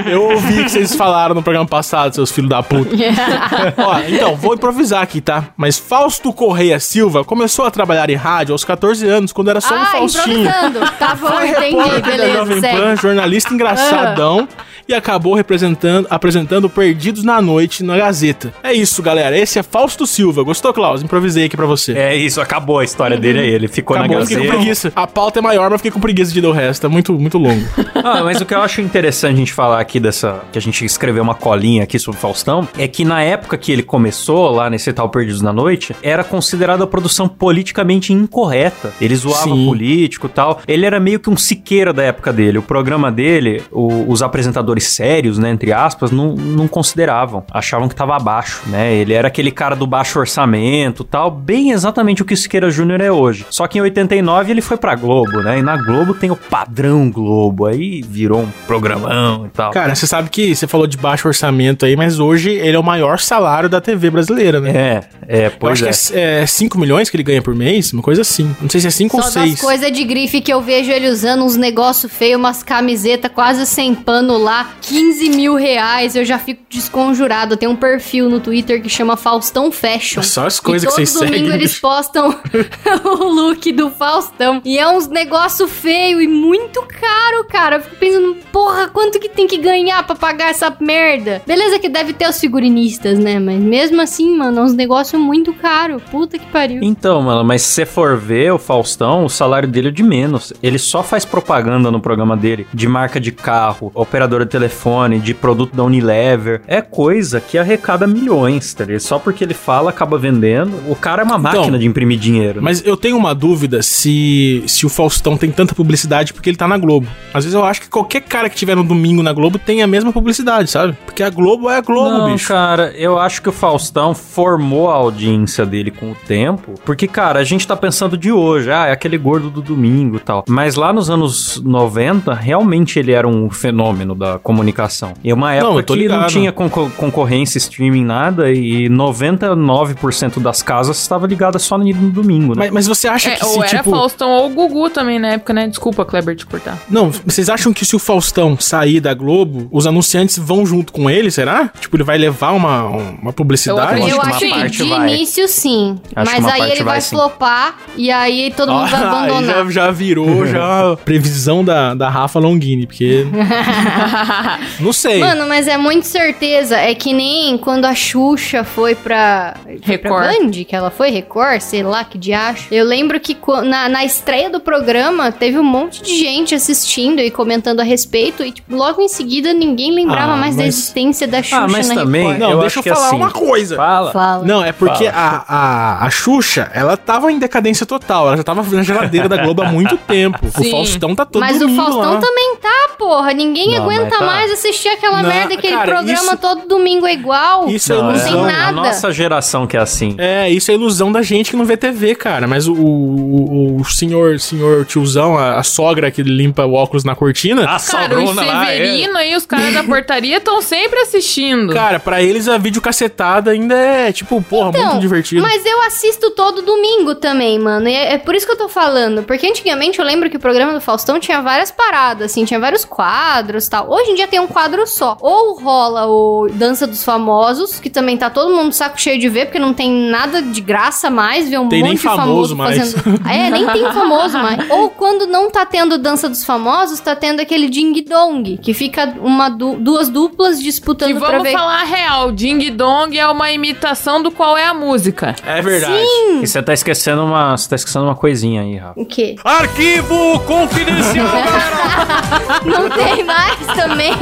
Eu 0.06 0.24
ouvi 0.30 0.64
que 0.64 0.68
vocês 0.70 0.94
falaram 0.94 1.34
no 1.34 1.42
programa 1.42 1.66
passado, 1.66 2.14
seus 2.14 2.30
filhos 2.30 2.50
da 2.50 2.62
puta. 2.62 2.90
Ó, 3.78 3.98
então, 4.08 4.36
vou 4.36 4.54
improvisar 4.54 5.02
aqui, 5.02 5.20
tá? 5.20 5.44
Mas 5.56 5.78
Fausto 5.78 6.32
Correia 6.32 6.78
Silva 6.80 7.24
começou 7.24 7.64
a 7.64 7.70
trabalhar 7.70 8.10
em 8.10 8.14
rádio 8.14 8.52
aos 8.52 8.64
14 8.70 9.08
anos, 9.08 9.32
quando 9.32 9.50
era 9.50 9.60
só 9.60 9.74
um 9.74 9.78
ah, 9.78 9.86
Faustinho. 9.86 10.48
improvisando. 10.48 10.92
Tá 10.98 11.14
bom, 11.14 11.26
Foi 11.40 11.48
entendi. 11.48 12.00
Beleza, 12.02 12.32
Jovem. 12.38 12.60
Pan, 12.60 12.96
jornalista 12.96 13.52
engraçadão. 13.52 14.48
E 14.88 14.94
acabou 14.94 15.34
representando, 15.34 16.06
apresentando 16.10 16.68
Perdidos 16.68 17.22
na 17.22 17.40
Noite 17.40 17.84
na 17.84 17.96
Gazeta. 17.96 18.52
É 18.60 18.72
isso, 18.72 19.00
galera. 19.02 19.38
Esse 19.38 19.56
é 19.58 19.62
Fausto 19.62 20.04
Silva. 20.04 20.42
Gostou, 20.42 20.72
Klaus? 20.72 21.00
Improvisei 21.00 21.44
aqui 21.44 21.56
pra 21.56 21.66
você. 21.66 21.92
É 21.92 22.16
isso, 22.16 22.40
acabou 22.40 22.80
a 22.80 22.84
história 22.84 23.16
dele 23.16 23.38
aí. 23.38 23.50
Ele 23.50 23.68
ficou 23.68 23.96
Acabou, 23.96 24.18
na 24.18 24.22
fiquei 24.26 24.36
com 24.38 24.42
Gazeta. 24.42 24.58
preguiça. 24.58 24.92
A 24.96 25.06
pauta 25.06 25.38
é 25.38 25.42
maior, 25.42 25.70
mas 25.70 25.78
fiquei 25.80 25.92
com 25.92 26.00
preguiça 26.00 26.32
de 26.32 26.40
ler 26.40 26.48
o 26.48 26.52
resto. 26.52 26.86
É 26.86 26.88
muito, 26.88 27.12
muito 27.12 27.38
longo. 27.38 27.64
Ah, 28.02 28.22
mas 28.24 28.40
o 28.40 28.46
que 28.46 28.54
eu 28.54 28.62
acho 28.62 28.80
interessante 28.80 29.34
a 29.34 29.36
gente 29.36 29.52
falar 29.52 29.78
aqui 29.78 30.00
dessa. 30.00 30.40
que 30.50 30.58
a 30.58 30.62
gente 30.62 30.84
escreveu 30.84 31.22
uma 31.22 31.34
colinha 31.34 31.82
aqui 31.84 31.98
sobre 31.98 32.16
o 32.18 32.20
Faustão, 32.20 32.66
é 32.78 32.88
que 32.88 33.04
na 33.04 33.22
época 33.22 33.58
que 33.58 33.70
ele 33.70 33.82
começou, 33.82 34.50
lá 34.50 34.70
nesse 34.70 34.90
tal 34.92 35.08
Perdidos 35.10 35.42
na 35.42 35.52
Noite, 35.52 35.94
era 36.02 36.24
considerada 36.24 36.82
a 36.84 36.86
produção 36.86 37.28
politicamente 37.28 38.12
incorreta. 38.12 38.59
Ele 39.00 39.14
zoava 39.16 39.42
Sim. 39.44 39.66
político 39.66 40.26
e 40.26 40.30
tal. 40.30 40.60
Ele 40.66 40.84
era 40.86 40.98
meio 41.00 41.18
que 41.20 41.30
um 41.30 41.36
siqueira 41.36 41.92
da 41.92 42.02
época 42.02 42.32
dele. 42.32 42.58
O 42.58 42.62
programa 42.62 43.10
dele, 43.10 43.62
o- 43.70 44.04
os 44.10 44.22
apresentadores 44.22 44.84
sérios, 44.88 45.38
né, 45.38 45.50
entre 45.50 45.72
aspas, 45.72 46.10
não, 46.10 46.34
não 46.34 46.66
consideravam. 46.68 47.44
Achavam 47.50 47.88
que 47.88 47.94
tava 47.94 48.16
abaixo, 48.16 48.62
né? 48.66 48.94
Ele 48.94 49.12
era 49.14 49.28
aquele 49.28 49.50
cara 49.50 49.74
do 49.76 49.86
baixo 49.86 50.18
orçamento 50.18 51.04
tal, 51.04 51.30
bem 51.30 51.70
exatamente 51.70 52.22
o 52.22 52.24
que 52.24 52.34
o 52.34 52.36
Siqueira 52.36 52.70
Júnior 52.70 53.00
é 53.00 53.10
hoje. 53.10 53.46
Só 53.50 53.66
que 53.66 53.78
em 53.78 53.80
89 53.82 54.50
ele 54.50 54.60
foi 54.60 54.76
pra 54.76 54.94
Globo, 54.94 55.40
né? 55.42 55.58
E 55.58 55.62
na 55.62 55.76
Globo 55.76 56.14
tem 56.14 56.30
o 56.30 56.36
padrão 56.36 57.10
Globo. 57.10 57.66
Aí 57.66 58.02
virou 58.02 58.40
um 58.42 58.48
programão 58.66 59.46
e 59.46 59.48
tal. 59.50 59.70
Cara, 59.72 59.94
você 59.94 60.06
sabe 60.06 60.28
que 60.30 60.54
você 60.54 60.66
falou 60.66 60.86
de 60.86 60.96
baixo 60.96 61.28
orçamento 61.28 61.84
aí, 61.84 61.96
mas 61.96 62.18
hoje 62.18 62.50
ele 62.50 62.76
é 62.76 62.78
o 62.78 62.82
maior 62.82 63.18
salário 63.18 63.68
da 63.68 63.80
TV 63.80 64.10
brasileira, 64.10 64.60
né? 64.60 64.70
É, 64.74 65.00
é, 65.28 65.46
Eu 65.46 65.52
pois 65.58 65.82
acho 65.82 66.12
é. 66.12 66.16
que 66.16 66.18
é 66.42 66.46
5 66.46 66.78
milhões 66.78 67.08
que 67.10 67.16
ele 67.16 67.22
ganha 67.22 67.42
por 67.42 67.54
mês, 67.54 67.92
uma 67.92 68.02
coisa 68.02 68.22
assim. 68.22 68.49
Não 68.60 68.68
sei 68.68 68.80
se 68.80 68.86
é 68.86 68.90
5 68.90 69.16
ou 69.16 69.22
Só 69.22 69.30
6. 69.30 69.50
das 69.52 69.60
coisas 69.60 69.92
de 69.92 70.04
grife 70.04 70.40
que 70.40 70.52
eu 70.52 70.60
vejo 70.60 70.90
ele 70.90 71.08
usando 71.08 71.44
uns 71.44 71.56
negócios 71.56 72.12
feios, 72.12 72.38
umas 72.38 72.62
camisetas 72.62 73.30
quase 73.32 73.66
sem 73.66 73.94
pano 73.94 74.38
lá, 74.38 74.70
15 74.82 75.28
mil 75.30 75.54
reais, 75.54 76.16
eu 76.16 76.24
já 76.24 76.38
fico 76.38 76.62
desconjurado. 76.68 77.56
Tem 77.56 77.68
um 77.68 77.76
perfil 77.76 78.28
no 78.28 78.40
Twitter 78.40 78.82
que 78.82 78.88
chama 78.88 79.16
Faustão 79.16 79.70
Fashion. 79.70 80.22
Só 80.22 80.46
as 80.46 80.58
coisas 80.60 80.88
que 80.88 80.94
vocês 80.94 81.12
todo 81.12 81.26
domingo 81.26 81.44
seguem, 81.44 81.54
eles 81.60 81.78
postam 81.78 82.34
o 83.04 83.24
look 83.24 83.72
do 83.72 83.90
Faustão. 83.90 84.60
E 84.64 84.78
é 84.78 84.88
uns 84.88 85.08
negócios 85.08 85.70
feios 85.70 86.22
e 86.22 86.26
muito 86.26 86.80
caro, 86.82 87.44
cara. 87.48 87.76
Eu 87.76 87.80
fico 87.82 87.96
pensando, 87.96 88.36
porra, 88.52 88.88
quanto 88.88 89.18
que 89.18 89.28
tem 89.28 89.46
que 89.46 89.58
ganhar 89.58 90.02
pra 90.06 90.14
pagar 90.16 90.50
essa 90.50 90.74
merda? 90.80 91.42
Beleza 91.46 91.78
que 91.78 91.88
deve 91.88 92.12
ter 92.12 92.28
os 92.28 92.38
figurinistas, 92.40 93.18
né? 93.18 93.38
Mas 93.38 93.58
mesmo 93.58 94.00
assim, 94.00 94.36
mano, 94.36 94.60
é 94.60 94.62
uns 94.62 94.74
negócios 94.74 95.20
muito 95.20 95.52
caro. 95.52 96.00
Puta 96.10 96.38
que 96.38 96.46
pariu. 96.46 96.80
Então, 96.82 97.20
mano, 97.22 97.44
mas 97.44 97.62
se 97.62 97.72
você 97.74 97.86
for 97.86 98.16
ver 98.16 98.39
o 98.48 98.58
Faustão, 98.58 99.24
o 99.24 99.28
salário 99.28 99.68
dele 99.68 99.88
é 99.88 99.90
de 99.90 100.04
menos. 100.04 100.52
Ele 100.62 100.78
só 100.78 101.02
faz 101.02 101.24
propaganda 101.24 101.90
no 101.90 101.98
programa 102.00 102.36
dele 102.36 102.66
de 102.72 102.86
marca 102.86 103.18
de 103.18 103.32
carro, 103.32 103.90
operadora 103.92 104.44
de 104.44 104.50
telefone, 104.52 105.18
de 105.18 105.34
produto 105.34 105.74
da 105.74 105.82
Unilever. 105.82 106.62
É 106.68 106.80
coisa 106.80 107.40
que 107.40 107.58
arrecada 107.58 108.06
milhões, 108.06 108.72
tá 108.72 108.84
ligado? 108.84 109.00
Só 109.00 109.18
porque 109.18 109.42
ele 109.42 109.54
fala, 109.54 109.90
acaba 109.90 110.16
vendendo. 110.16 110.72
O 110.88 110.94
cara 110.94 111.22
é 111.22 111.24
uma 111.24 111.36
Então, 111.38 111.60
máquina 111.60 111.78
de 111.78 111.86
imprimir 111.86 112.18
dinheiro. 112.18 112.56
né? 112.60 112.64
Mas 112.64 112.84
eu 112.86 112.96
tenho 112.96 113.16
uma 113.16 113.34
dúvida 113.34 113.82
se, 113.82 114.62
se 114.66 114.86
o 114.86 114.88
Faustão 114.88 115.36
tem 115.36 115.50
tanta 115.50 115.74
publicidade 115.74 116.32
porque 116.32 116.48
ele 116.50 116.56
tá 116.56 116.68
na 116.68 116.78
Globo. 116.78 117.08
Às 117.34 117.44
vezes 117.44 117.54
eu 117.54 117.64
acho 117.64 117.80
que 117.80 117.88
qualquer 117.88 118.20
cara 118.20 118.48
que 118.48 118.56
tiver 118.56 118.76
no 118.76 118.84
domingo 118.84 119.22
na 119.22 119.32
Globo 119.32 119.58
tem 119.58 119.82
a 119.82 119.86
mesma 119.86 120.12
publicidade, 120.12 120.70
sabe? 120.70 120.96
Porque 121.04 121.22
a 121.22 121.30
Globo 121.30 121.68
é 121.70 121.76
a 121.76 121.80
Globo, 121.80 122.10
Não, 122.10 122.32
bicho. 122.32 122.46
cara, 122.48 122.92
eu 122.96 123.18
acho 123.18 123.42
que 123.42 123.48
o 123.48 123.52
Faustão 123.52 124.14
formou 124.14 124.90
a 124.90 124.94
audiência 124.94 125.64
dele 125.66 125.90
com 125.90 126.12
o 126.12 126.14
tempo. 126.26 126.74
Porque, 126.84 127.08
cara, 127.08 127.40
a 127.40 127.44
gente 127.44 127.66
tá 127.66 127.76
pensando 127.76 128.16
de 128.16 128.29
hoje, 128.32 128.70
ah, 128.70 128.86
é 128.86 128.92
aquele 128.92 129.18
gordo 129.18 129.50
do 129.50 129.60
domingo 129.62 130.16
e 130.16 130.20
tal. 130.20 130.44
Mas 130.48 130.74
lá 130.76 130.92
nos 130.92 131.10
anos 131.10 131.60
90, 131.64 132.32
realmente 132.34 132.98
ele 132.98 133.12
era 133.12 133.26
um 133.26 133.50
fenômeno 133.50 134.14
da 134.14 134.38
comunicação. 134.38 135.14
E 135.22 135.32
uma 135.32 135.52
época 135.54 135.72
eu 135.78 135.82
tô 135.82 135.94
que 135.94 136.08
não 136.08 136.26
tinha 136.26 136.52
concor- 136.52 136.90
concorrência, 136.92 137.58
streaming, 137.58 138.04
nada. 138.04 138.50
E 138.50 138.88
99% 138.88 140.40
das 140.40 140.62
casas 140.62 140.98
estava 141.00 141.26
ligada 141.26 141.58
só 141.58 141.76
no, 141.78 141.84
domingo, 142.10 142.54
né? 142.54 142.64
Mas, 142.64 142.70
mas 142.70 142.86
você 142.86 143.08
acha 143.08 143.30
É, 143.30 143.36
que 143.36 143.44
ou 143.44 143.52
se, 143.52 143.58
era 143.58 143.78
tipo... 143.78 143.90
Faustão 143.90 144.30
ou 144.30 144.50
Gugu 144.50 144.90
também 144.90 145.18
na 145.18 145.28
época, 145.28 145.52
né? 145.52 145.68
Desculpa, 145.68 146.04
Kleber, 146.04 146.36
te 146.36 146.46
cortar. 146.46 146.78
Não, 146.88 147.10
vocês 147.10 147.48
acham 147.48 147.72
que 147.72 147.84
se 147.84 147.94
o 147.96 147.98
Faustão 147.98 148.56
sair 148.58 149.00
da 149.00 149.14
Globo, 149.14 149.68
os 149.70 149.86
anunciantes 149.86 150.38
vão 150.38 150.64
junto 150.66 150.92
com 150.92 151.08
ele, 151.08 151.30
será? 151.30 151.70
Tipo, 151.80 151.96
ele 151.96 152.04
vai 152.04 152.18
levar 152.18 152.52
uma, 152.52 152.84
uma 152.84 153.32
publicidade? 153.32 154.00
Eu 154.00 154.08
Eu 154.08 154.20
acho 154.20 154.30
acho 154.30 154.38
que 154.38 154.44
que, 154.46 154.52
uma 154.52 154.60
parte 154.60 154.76
de 154.84 154.88
vai. 154.88 155.14
início 155.14 155.48
sim. 155.48 155.98
Acho 156.14 156.32
mas 156.32 156.44
aí 156.46 156.62
ele 156.70 156.84
vai, 156.84 156.84
vai 156.84 157.00
flopar 157.00 157.76
e 157.96 158.10
aí 158.22 158.52
todo 158.56 158.72
mundo 158.72 158.88
vai 158.90 159.02
Ah, 159.02 159.10
aí 159.22 159.30
abandonar. 159.30 159.64
já, 159.66 159.70
já 159.70 159.90
virou 159.90 160.46
já 160.46 160.96
previsão 161.04 161.64
da, 161.64 161.94
da 161.94 162.08
Rafa 162.08 162.38
Longini, 162.38 162.86
porque... 162.86 163.26
não 164.80 164.92
sei. 164.92 165.20
Mano, 165.20 165.46
mas 165.48 165.66
é 165.68 165.76
muito 165.76 166.06
certeza. 166.06 166.76
É 166.76 166.94
que 166.94 167.12
nem 167.12 167.56
quando 167.58 167.84
a 167.84 167.94
Xuxa 167.94 168.64
foi 168.64 168.94
pra. 168.94 169.54
Foi 169.84 169.98
pra 169.98 170.10
Record. 170.26 170.42
Band, 170.44 170.50
que 170.64 170.74
ela 170.76 170.90
foi 170.90 171.10
Record, 171.10 171.60
sei 171.60 171.82
lá 171.82 172.04
que 172.04 172.18
diacho. 172.18 172.66
Eu 172.70 172.84
lembro 172.84 173.18
que 173.20 173.36
na, 173.64 173.88
na 173.88 174.04
estreia 174.04 174.50
do 174.50 174.60
programa 174.60 175.30
teve 175.32 175.58
um 175.58 175.62
monte 175.64 176.02
de 176.02 176.18
gente 176.18 176.54
assistindo 176.54 177.20
e 177.20 177.30
comentando 177.30 177.80
a 177.80 177.84
respeito. 177.84 178.42
E, 178.44 178.52
tipo, 178.52 178.74
logo 178.74 179.00
em 179.00 179.08
seguida 179.08 179.52
ninguém 179.52 179.92
lembrava 179.94 180.32
Ah, 180.32 180.36
mais 180.36 180.56
da 180.56 180.64
mas- 180.64 180.74
existência 180.74 181.26
da 181.26 181.42
Xuxa 181.42 181.56
Ah, 181.58 181.68
mas 181.68 181.88
na 181.88 181.94
também- 181.94 182.22
Record. 182.22 182.38
não, 182.40 182.50
eu 182.52 182.60
deixa 182.60 182.80
acho 182.80 182.88
eu 182.88 182.94
falar 182.94 183.06
assim- 183.08 183.16
uma 183.16 183.30
coisa. 183.30 183.76
Fala. 183.76 184.12
Fala. 184.12 184.44
Não, 184.44 184.64
é 184.64 184.72
porque 184.72 185.04
Fala. 185.10 185.44
a, 185.48 185.56
a, 186.02 186.06
a 186.06 186.10
Xuxa, 186.10 186.70
ela 186.74 186.96
tava 186.96 187.30
em 187.32 187.38
decadência 187.38 187.84
total. 187.86 188.09
Ela 188.14 188.36
já 188.36 188.42
tava 188.42 188.62
na 188.76 188.82
geladeira 188.82 189.28
da 189.28 189.36
Globo 189.38 189.62
há 189.62 189.66
muito 189.66 189.96
tempo. 189.96 190.38
O 190.58 190.62
Sim. 190.62 190.70
Faustão 190.70 191.14
tá 191.14 191.24
todo 191.24 191.40
Mas 191.40 191.60
o 191.62 191.68
Faustão 191.68 192.14
lá. 192.14 192.20
também 192.20 192.56
tá, 192.60 192.90
porra. 192.98 193.32
Ninguém 193.32 193.76
Não, 193.76 193.84
aguenta 193.84 194.18
tá. 194.18 194.24
mais 194.24 194.50
assistir 194.52 194.88
aquela 194.88 195.22
Não, 195.22 195.28
merda, 195.28 195.54
aquele 195.54 195.74
cara, 195.74 195.86
programa 195.92 196.32
isso- 196.32 196.36
todo 196.38 196.66
domingo 196.68 197.06
é 197.06 197.12
igual. 197.12 197.68
Isso 197.68 197.92
é 197.92 197.96
Não, 197.96 198.04
não 198.04 198.12
tem 198.12 198.20
ilusão. 198.22 198.44
A 198.44 198.52
nada. 198.52 198.72
nossa 198.72 199.12
geração 199.12 199.66
que 199.66 199.76
é 199.76 199.80
assim. 199.80 200.14
É, 200.18 200.48
isso 200.50 200.70
é 200.70 200.74
ilusão 200.74 201.10
da 201.12 201.22
gente 201.22 201.50
que 201.50 201.56
não 201.56 201.64
vê 201.64 201.76
TV, 201.76 202.14
cara. 202.14 202.46
Mas 202.46 202.66
o, 202.68 202.74
o, 202.74 203.80
o 203.80 203.84
senhor, 203.84 204.38
senhor 204.38 204.84
tiozão, 204.84 205.36
a, 205.38 205.56
a 205.58 205.62
sogra 205.62 206.10
que 206.10 206.22
limpa 206.22 206.64
o 206.64 206.74
óculos 206.74 207.04
na 207.04 207.14
cortina, 207.14 207.64
A 207.68 207.78
sobrona 207.78 208.42
lá, 208.44 208.70
é. 208.72 208.76
Severino 208.76 209.16
aí, 209.16 209.34
os 209.36 209.46
caras 209.46 209.72
da 209.74 209.82
portaria 209.84 210.36
estão 210.38 210.60
sempre 210.62 211.00
assistindo. 211.00 211.72
cara, 211.72 211.98
pra 211.98 212.22
eles 212.22 212.48
a 212.48 212.58
videocacetada 212.58 213.50
ainda 213.50 213.74
é, 213.74 214.12
tipo, 214.12 214.40
porra, 214.42 214.70
Então, 214.70 214.86
muito 214.86 215.00
divertido. 215.00 215.42
Mas 215.42 215.64
eu 215.64 215.82
assisto 215.82 216.30
todo 216.32 216.62
domingo 216.62 217.14
também, 217.14 217.58
mano. 217.58 217.88
E 217.88 217.94
é, 218.00 218.14
é 218.14 218.18
por 218.18 218.34
isso 218.34 218.46
que 218.46 218.52
eu 218.52 218.58
tô 218.58 218.68
falando. 218.68 219.22
Porque 219.22 219.46
antigamente 219.46 219.98
eu 219.98 220.04
lembro 220.04 220.28
que 220.30 220.36
o 220.36 220.40
programa 220.40 220.72
do 220.72 220.80
Faustão 220.80 221.18
tinha 221.20 221.40
várias 221.40 221.70
paradas, 221.70 222.30
assim, 222.30 222.44
tinha 222.44 222.58
vários 222.60 222.84
quadros 222.84 223.66
e 223.66 223.70
tal. 223.70 223.90
Hoje 223.90 224.10
em 224.10 224.14
dia 224.14 224.26
tem 224.28 224.40
um 224.40 224.46
quadro 224.46 224.86
só. 224.86 225.16
Ou 225.20 225.58
rola 225.60 226.06
o 226.06 226.48
Dança 226.52 226.86
dos 226.86 227.04
Famosos, 227.04 227.78
que 227.80 227.90
também 227.90 228.16
tá 228.16 228.30
todo 228.30 228.54
mundo 228.54 228.72
saco 228.72 229.00
cheio 229.00 229.18
de 229.18 229.28
ver, 229.28 229.46
porque 229.46 229.58
não 229.58 229.72
tem 229.74 229.90
nada 229.90 230.42
de 230.42 230.60
graça 230.60 231.10
mais, 231.10 231.48
ver 231.48 231.58
um 231.58 231.68
Tem 231.68 231.80
monte 231.80 231.88
nem 231.88 231.96
de 231.96 232.02
famoso, 232.02 232.54
famoso 232.54 232.56
mais. 232.56 232.92
fazendo. 232.94 233.20
É, 233.30 233.50
nem 233.50 233.66
tem 233.66 233.84
famoso 233.92 234.38
mais. 234.38 234.70
Ou 234.70 234.90
quando 234.90 235.26
não 235.26 235.50
tá 235.50 235.64
tendo 235.66 235.98
Dança 235.98 236.28
dos 236.28 236.44
Famosos, 236.44 237.00
tá 237.00 237.14
tendo 237.14 237.40
aquele 237.40 237.68
Ding 237.68 237.92
Dong, 238.02 238.58
que 238.58 238.72
fica 238.74 239.14
uma 239.20 239.48
du- 239.48 239.76
duas 239.76 240.08
duplas 240.08 240.60
disputando 240.60 241.10
E 241.10 241.14
pra 241.14 241.28
vamos 241.28 241.42
ver. 241.44 241.52
falar 241.52 241.80
a 241.82 241.84
real, 241.84 242.32
Ding 242.32 242.70
Dong 242.70 243.16
é 243.18 243.26
uma 243.28 243.50
imitação 243.52 244.22
do 244.22 244.30
qual 244.30 244.56
é 244.56 244.64
a 244.66 244.74
música. 244.74 245.34
É 245.46 245.60
verdade. 245.62 246.02
E 246.42 246.46
você 246.46 246.62
tá 246.62 246.72
esquecendo 246.72 247.24
uma, 247.24 247.56
você 247.56 247.68
tá 247.68 247.76
esquecendo 247.80 248.06
uma 248.06 248.16
coisinha 248.16 248.62
aí, 248.62 248.76
Rafa. 248.76 249.00
O 249.00 249.04
quê? 249.04 249.36
Arquivo 249.44 250.40
confidencial. 250.40 251.26
Não 252.64 252.88
tem 252.90 253.24
mais 253.24 253.66
também. 253.74 254.14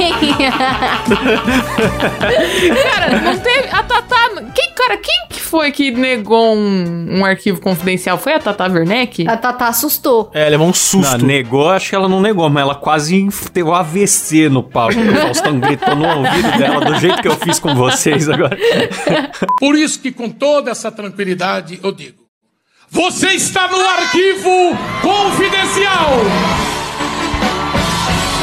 Cara, 2.91 3.19
não 3.21 3.37
teve. 3.39 3.67
A 3.71 3.83
Tatá. 3.83 4.29
Quem, 4.53 4.71
cara, 4.73 4.97
quem 4.97 5.27
que 5.29 5.39
foi 5.39 5.71
que 5.71 5.91
negou 5.91 6.55
um, 6.55 7.19
um 7.19 7.25
arquivo 7.25 7.59
confidencial? 7.61 8.17
Foi 8.17 8.33
a 8.33 8.39
Tatá 8.39 8.67
Werneck? 8.67 9.27
A 9.27 9.37
Tatá 9.37 9.67
assustou. 9.67 10.29
É, 10.33 10.49
levou 10.49 10.67
um 10.67 10.73
susto. 10.73 11.17
Não, 11.17 11.25
negou, 11.27 11.69
acho 11.69 11.89
que 11.89 11.95
ela 11.95 12.07
não 12.07 12.21
negou, 12.21 12.49
mas 12.49 12.63
ela 12.63 12.75
quase 12.75 13.27
teve 13.53 13.67
um 13.67 13.73
AVC 13.73 14.49
no 14.49 14.63
palco. 14.63 14.99
O 14.99 15.15
Faustão 15.15 15.59
gritou 15.59 15.95
no 15.95 16.07
ouvido 16.07 16.57
dela 16.57 16.85
do 16.85 16.95
jeito 16.99 17.21
que 17.21 17.27
eu 17.27 17.35
fiz 17.37 17.59
com 17.59 17.73
vocês 17.75 18.29
agora. 18.29 18.57
Por 19.59 19.75
isso 19.75 19.99
que 19.99 20.11
com 20.11 20.29
toda 20.29 20.71
essa 20.71 20.91
tranquilidade 20.91 21.79
eu 21.81 21.91
digo: 21.91 22.28
você 22.91 23.29
está 23.33 23.67
no 23.67 23.79
arquivo 23.79 24.75
confidencial. 25.01 26.09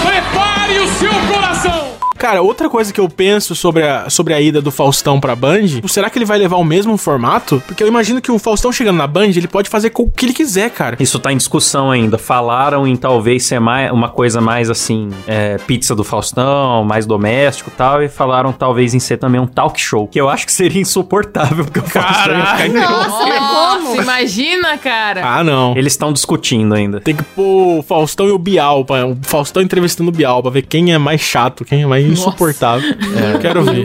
Prepare 0.05 0.79
o 0.79 0.88
seu 0.95 1.12
coração. 1.33 1.96
Cara, 2.26 2.42
outra 2.42 2.68
coisa 2.68 2.92
que 2.92 2.99
eu 2.99 3.09
penso 3.09 3.54
sobre 3.54 3.85
a, 3.85 4.11
sobre 4.11 4.35
a 4.35 4.40
ida 4.40 4.61
do 4.61 4.73
Faustão 4.73 5.21
pra 5.21 5.37
Band, 5.37 5.80
será 5.87 6.11
que 6.11 6.18
ele 6.18 6.25
vai 6.25 6.37
levar 6.37 6.56
o 6.56 6.64
mesmo 6.64 6.97
formato? 6.97 7.62
Porque 7.64 7.85
eu 7.85 7.87
imagino 7.87 8.21
que 8.21 8.33
o 8.33 8.38
Faustão 8.40 8.73
chegando 8.73 8.97
na 8.97 9.06
Band, 9.06 9.28
ele 9.28 9.47
pode 9.47 9.71
fazer 9.71 9.90
com 9.90 10.02
o 10.02 10.11
que 10.11 10.26
ele 10.26 10.33
quiser, 10.33 10.71
cara. 10.71 10.97
Isso 10.99 11.21
tá 11.21 11.33
em 11.33 11.37
discussão 11.37 11.88
ainda. 11.88 12.18
Falaram 12.18 12.85
em 12.85 12.97
talvez 12.97 13.47
ser 13.47 13.61
mais, 13.61 13.92
uma 13.92 14.09
coisa 14.09 14.40
mais 14.40 14.68
assim, 14.68 15.11
é, 15.25 15.56
pizza 15.68 15.95
do 15.95 16.02
Faustão, 16.02 16.83
mais 16.83 17.06
doméstico 17.06 17.71
e 17.73 17.78
tal, 17.78 18.02
e 18.02 18.09
falaram 18.09 18.52
talvez 18.52 18.92
em 18.92 18.99
ser 18.99 19.18
também 19.18 19.40
um 19.40 19.47
talk 19.47 19.80
show, 19.80 20.09
que 20.09 20.21
eu 20.21 20.28
acho 20.28 20.47
que 20.47 20.52
seria 20.52 20.83
insuportável, 20.83 21.64
porque 21.64 21.78
o 21.78 21.85
Faustão 21.85 22.37
ia 22.37 22.47
ficar 22.47 22.68
Nossa, 22.90 23.25
mas 23.25 23.85
como? 23.85 24.02
imagina, 24.02 24.76
cara. 24.78 25.21
Ah, 25.25 25.45
não. 25.45 25.76
Eles 25.76 25.92
estão 25.92 26.12
discutindo 26.12 26.75
ainda. 26.75 27.00
Tem 27.00 27.14
que 27.14 27.23
pôr 27.23 27.78
o 27.78 27.83
Faustão 27.83 28.26
e 28.26 28.33
o 28.33 28.38
Bial, 28.38 28.85
pra, 28.85 29.06
o 29.06 29.16
Faustão 29.23 29.62
entrevistando 29.62 30.11
o 30.11 30.12
Bial, 30.12 30.42
pra 30.42 30.50
ver 30.50 30.62
quem 30.62 30.92
é 30.92 30.99
mais 30.99 31.21
chato, 31.21 31.64
quem 31.64 31.85
é 31.85 31.87
mais 31.87 32.15
insuportável. 32.20 32.90
É, 33.16 33.38
quero 33.38 33.62
ver. 33.62 33.85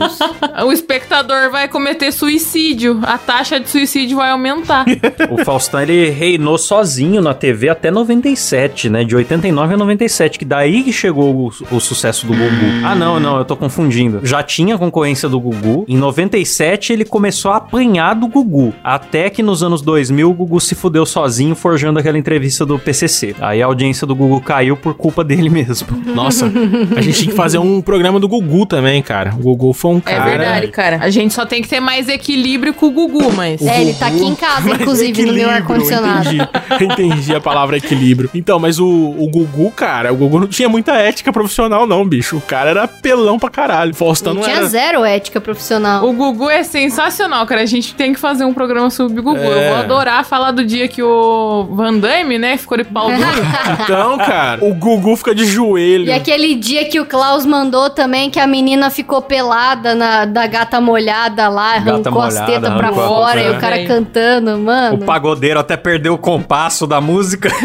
O 0.66 0.72
espectador 0.72 1.50
vai 1.52 1.68
cometer 1.68 2.12
suicídio. 2.12 3.00
A 3.04 3.18
taxa 3.18 3.60
de 3.60 3.70
suicídio 3.70 4.18
vai 4.18 4.32
aumentar. 4.32 4.86
O 5.30 5.44
Faustão, 5.44 5.82
ele 5.82 6.10
reinou 6.10 6.58
sozinho 6.58 7.22
na 7.22 7.34
TV 7.34 7.70
até 7.70 7.90
97, 7.92 8.90
né? 8.90 9.04
De 9.04 9.16
89 9.16 9.74
a 9.74 9.78
97, 9.78 10.40
que 10.40 10.46
daí 10.46 10.84
que 10.84 10.92
chegou 10.92 11.36
o, 11.36 11.76
o 11.76 11.80
sucesso 11.80 12.26
do 12.26 12.34
Gugu. 12.34 12.86
Ah, 12.86 12.96
não, 12.96 13.20
não, 13.20 13.38
eu 13.38 13.46
tô 13.46 13.56
confundindo. 13.56 14.22
Já 14.24 14.44
tinha 14.44 14.78
concorrência 14.78 15.28
do 15.30 15.40
Gugu. 15.40 15.86
Em 15.88 15.98
97, 15.98 16.94
ele 16.94 17.06
começou 17.06 17.52
a 17.52 17.58
apanhar 17.58 18.14
do 18.16 18.28
Gugu. 18.28 18.74
Até 18.84 19.30
que 19.30 19.42
nos 19.42 19.64
anos 19.64 19.82
2000, 19.82 20.30
o 20.30 20.34
Gugu 20.34 20.60
se 20.60 20.76
fudeu 20.76 21.06
sozinho, 21.06 21.56
forjando 21.56 22.00
aquela 22.00 22.18
entrevista 22.18 22.66
do 22.66 22.78
PCC. 22.78 23.36
Aí 23.40 23.62
a 23.62 23.66
audiência 23.66 24.06
do 24.06 24.16
Gugu 24.16 24.42
caiu 24.42 24.76
por 24.76 24.94
culpa 24.94 25.24
dele 25.24 25.50
mesmo. 25.50 25.88
Nossa, 26.14 26.52
a 26.96 27.02
gente 27.02 27.20
tinha 27.20 27.32
que 27.32 27.36
fazer 27.38 27.58
um 27.58 27.82
programa 27.82 28.11
do 28.20 28.28
Gugu 28.28 28.66
também, 28.66 29.02
cara. 29.02 29.34
O 29.34 29.44
Gugu 29.44 29.74
foi 29.74 29.92
um 29.92 29.98
É 29.98 30.16
cara... 30.16 30.30
verdade, 30.30 30.68
cara. 30.68 31.00
A 31.02 31.10
gente 31.10 31.34
só 31.34 31.46
tem 31.46 31.62
que 31.62 31.68
ter 31.68 31.80
mais 31.80 32.08
equilíbrio 32.08 32.74
com 32.74 32.88
o 32.88 32.92
Gugu, 32.92 33.32
mas. 33.34 33.62
É, 33.62 33.82
ele 33.82 33.94
tá 33.94 34.08
aqui 34.08 34.24
em 34.24 34.36
casa, 34.36 34.62
Mas 34.70 34.82
inclusive, 34.82 35.26
no 35.26 35.34
meu 35.34 35.50
ar-condicionado. 35.50 36.30
Entendi, 36.30 36.48
entendi 36.82 37.36
a 37.36 37.42
palavra 37.42 37.78
equilíbrio. 37.78 38.30
Então, 38.34 38.60
mas 38.60 38.80
o, 38.80 38.88
o 38.88 39.28
Gugu, 39.28 39.72
cara, 39.72 40.12
o 40.14 40.16
Gugu 40.16 40.40
não 40.40 40.48
tinha 40.48 40.70
muita 40.70 40.94
ética 40.94 41.32
profissional, 41.32 41.86
não, 41.88 42.08
bicho. 42.08 42.38
O 42.38 42.42
cara 42.42 42.70
era 42.70 42.88
pelão 42.88 43.38
pra 43.40 43.50
caralho. 43.50 43.94
Faustão 43.94 44.34
não 44.34 44.42
tinha 44.42 44.58
era. 44.58 44.66
zero 44.66 45.04
ética 45.04 45.40
profissional. 45.42 46.08
O 46.08 46.14
Gugu 46.14 46.50
é 46.50 46.64
sensacional, 46.64 47.46
cara. 47.46 47.62
A 47.62 47.66
gente 47.66 47.94
tem 47.96 48.14
que 48.14 48.20
fazer 48.20 48.46
um 48.46 48.54
programa 48.54 48.90
sobre 48.90 49.20
o 49.20 49.24
Gugu. 49.24 49.38
É. 49.38 49.70
Eu 49.70 49.74
vou 49.74 49.84
adorar 49.84 50.26
falar 50.26 50.52
do 50.52 50.64
dia 50.66 50.88
que 50.88 51.02
o 51.04 51.68
Van 51.72 51.98
Damme, 51.98 52.38
né, 52.38 52.58
ficou 52.58 52.78
de 52.78 52.84
pau 52.84 53.10
duro. 53.10 53.22
Então, 53.84 54.18
cara, 54.18 54.64
o 54.64 54.74
Gugu 54.74 55.16
fica 55.16 55.34
de 55.34 55.46
joelho. 55.46 56.06
E 56.06 56.12
aquele 56.12 56.56
dia 56.56 56.86
que 56.86 57.00
o 57.00 57.06
Klaus 57.06 57.46
mandou 57.46 57.90
também 58.02 58.32
que 58.32 58.40
a 58.40 58.48
menina 58.48 58.90
ficou 58.90 59.22
pelada 59.22 59.94
na, 59.94 60.26
da 60.26 60.48
gata 60.48 60.82
molhada 60.82 61.48
lá, 61.50 61.78
Gata 61.78 61.92
arrancou 61.92 62.22
as 62.24 62.34
molhada, 62.34 62.52
tetas 62.52 62.74
pra 62.74 62.88
arrancou 62.88 63.04
a 63.04 63.08
fora 63.08 63.42
e 63.44 63.52
o 63.52 63.60
cara 63.60 63.78
é. 63.80 63.86
cantando, 63.86 64.58
mano. 64.58 64.96
O 64.96 65.06
pagodeiro 65.06 65.60
até 65.60 65.78
perdeu 65.78 66.16
o 66.16 66.18
compasso 66.18 66.88
da 66.88 67.00
música. 67.00 67.50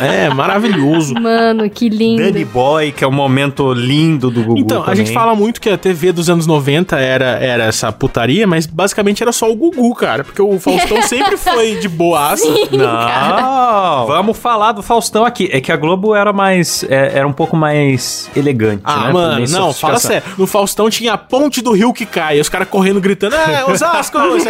É, 0.00 0.28
maravilhoso. 0.32 1.14
Mano, 1.14 1.68
que 1.68 1.88
lindo. 1.88 2.22
Danny 2.22 2.44
Boy, 2.44 2.92
que 2.92 3.02
é 3.02 3.06
um 3.08 3.12
momento 3.12 3.72
lindo 3.72 4.30
do 4.30 4.42
Gugu 4.42 4.60
Então, 4.60 4.82
a 4.82 4.84
também. 4.86 4.96
gente 4.96 5.12
fala 5.12 5.34
muito 5.34 5.60
que 5.60 5.68
a 5.68 5.76
TV 5.76 6.12
dos 6.12 6.30
anos 6.30 6.46
90 6.46 6.96
era, 6.98 7.24
era 7.38 7.64
essa 7.64 7.90
putaria, 7.90 8.46
mas 8.46 8.64
basicamente 8.66 9.22
era 9.22 9.32
só 9.32 9.50
o 9.50 9.56
Gugu, 9.56 9.94
cara. 9.94 10.22
Porque 10.22 10.40
o 10.40 10.58
Faustão 10.60 11.02
sempre 11.02 11.36
foi 11.36 11.76
de 11.76 11.88
boaça. 11.88 12.46
Não, 12.70 14.06
vamos 14.06 14.38
falar 14.38 14.72
do 14.72 14.82
Faustão 14.82 15.24
aqui. 15.24 15.48
É 15.52 15.60
que 15.60 15.72
a 15.72 15.76
Globo 15.76 16.14
era 16.14 16.32
mais. 16.32 16.84
é- 16.88 17.18
era 17.18 17.26
um 17.26 17.32
pouco 17.32 17.56
mais 17.56 18.30
elegante. 18.36 18.67
Ah, 18.84 19.06
né? 19.06 19.12
mano, 19.12 19.44
não, 19.48 19.72
fala 19.72 19.98
sério. 19.98 20.22
No 20.36 20.46
Faustão 20.46 20.88
tinha 20.90 21.12
a 21.14 21.18
ponte 21.18 21.60
do 21.62 21.72
rio 21.72 21.92
que 21.92 22.04
cai. 22.06 22.38
E 22.38 22.40
os 22.40 22.48
caras 22.48 22.68
correndo, 22.68 23.00
gritando, 23.00 23.34
é, 23.34 23.64
Osasco! 23.64 24.18
correndo. 24.18 24.48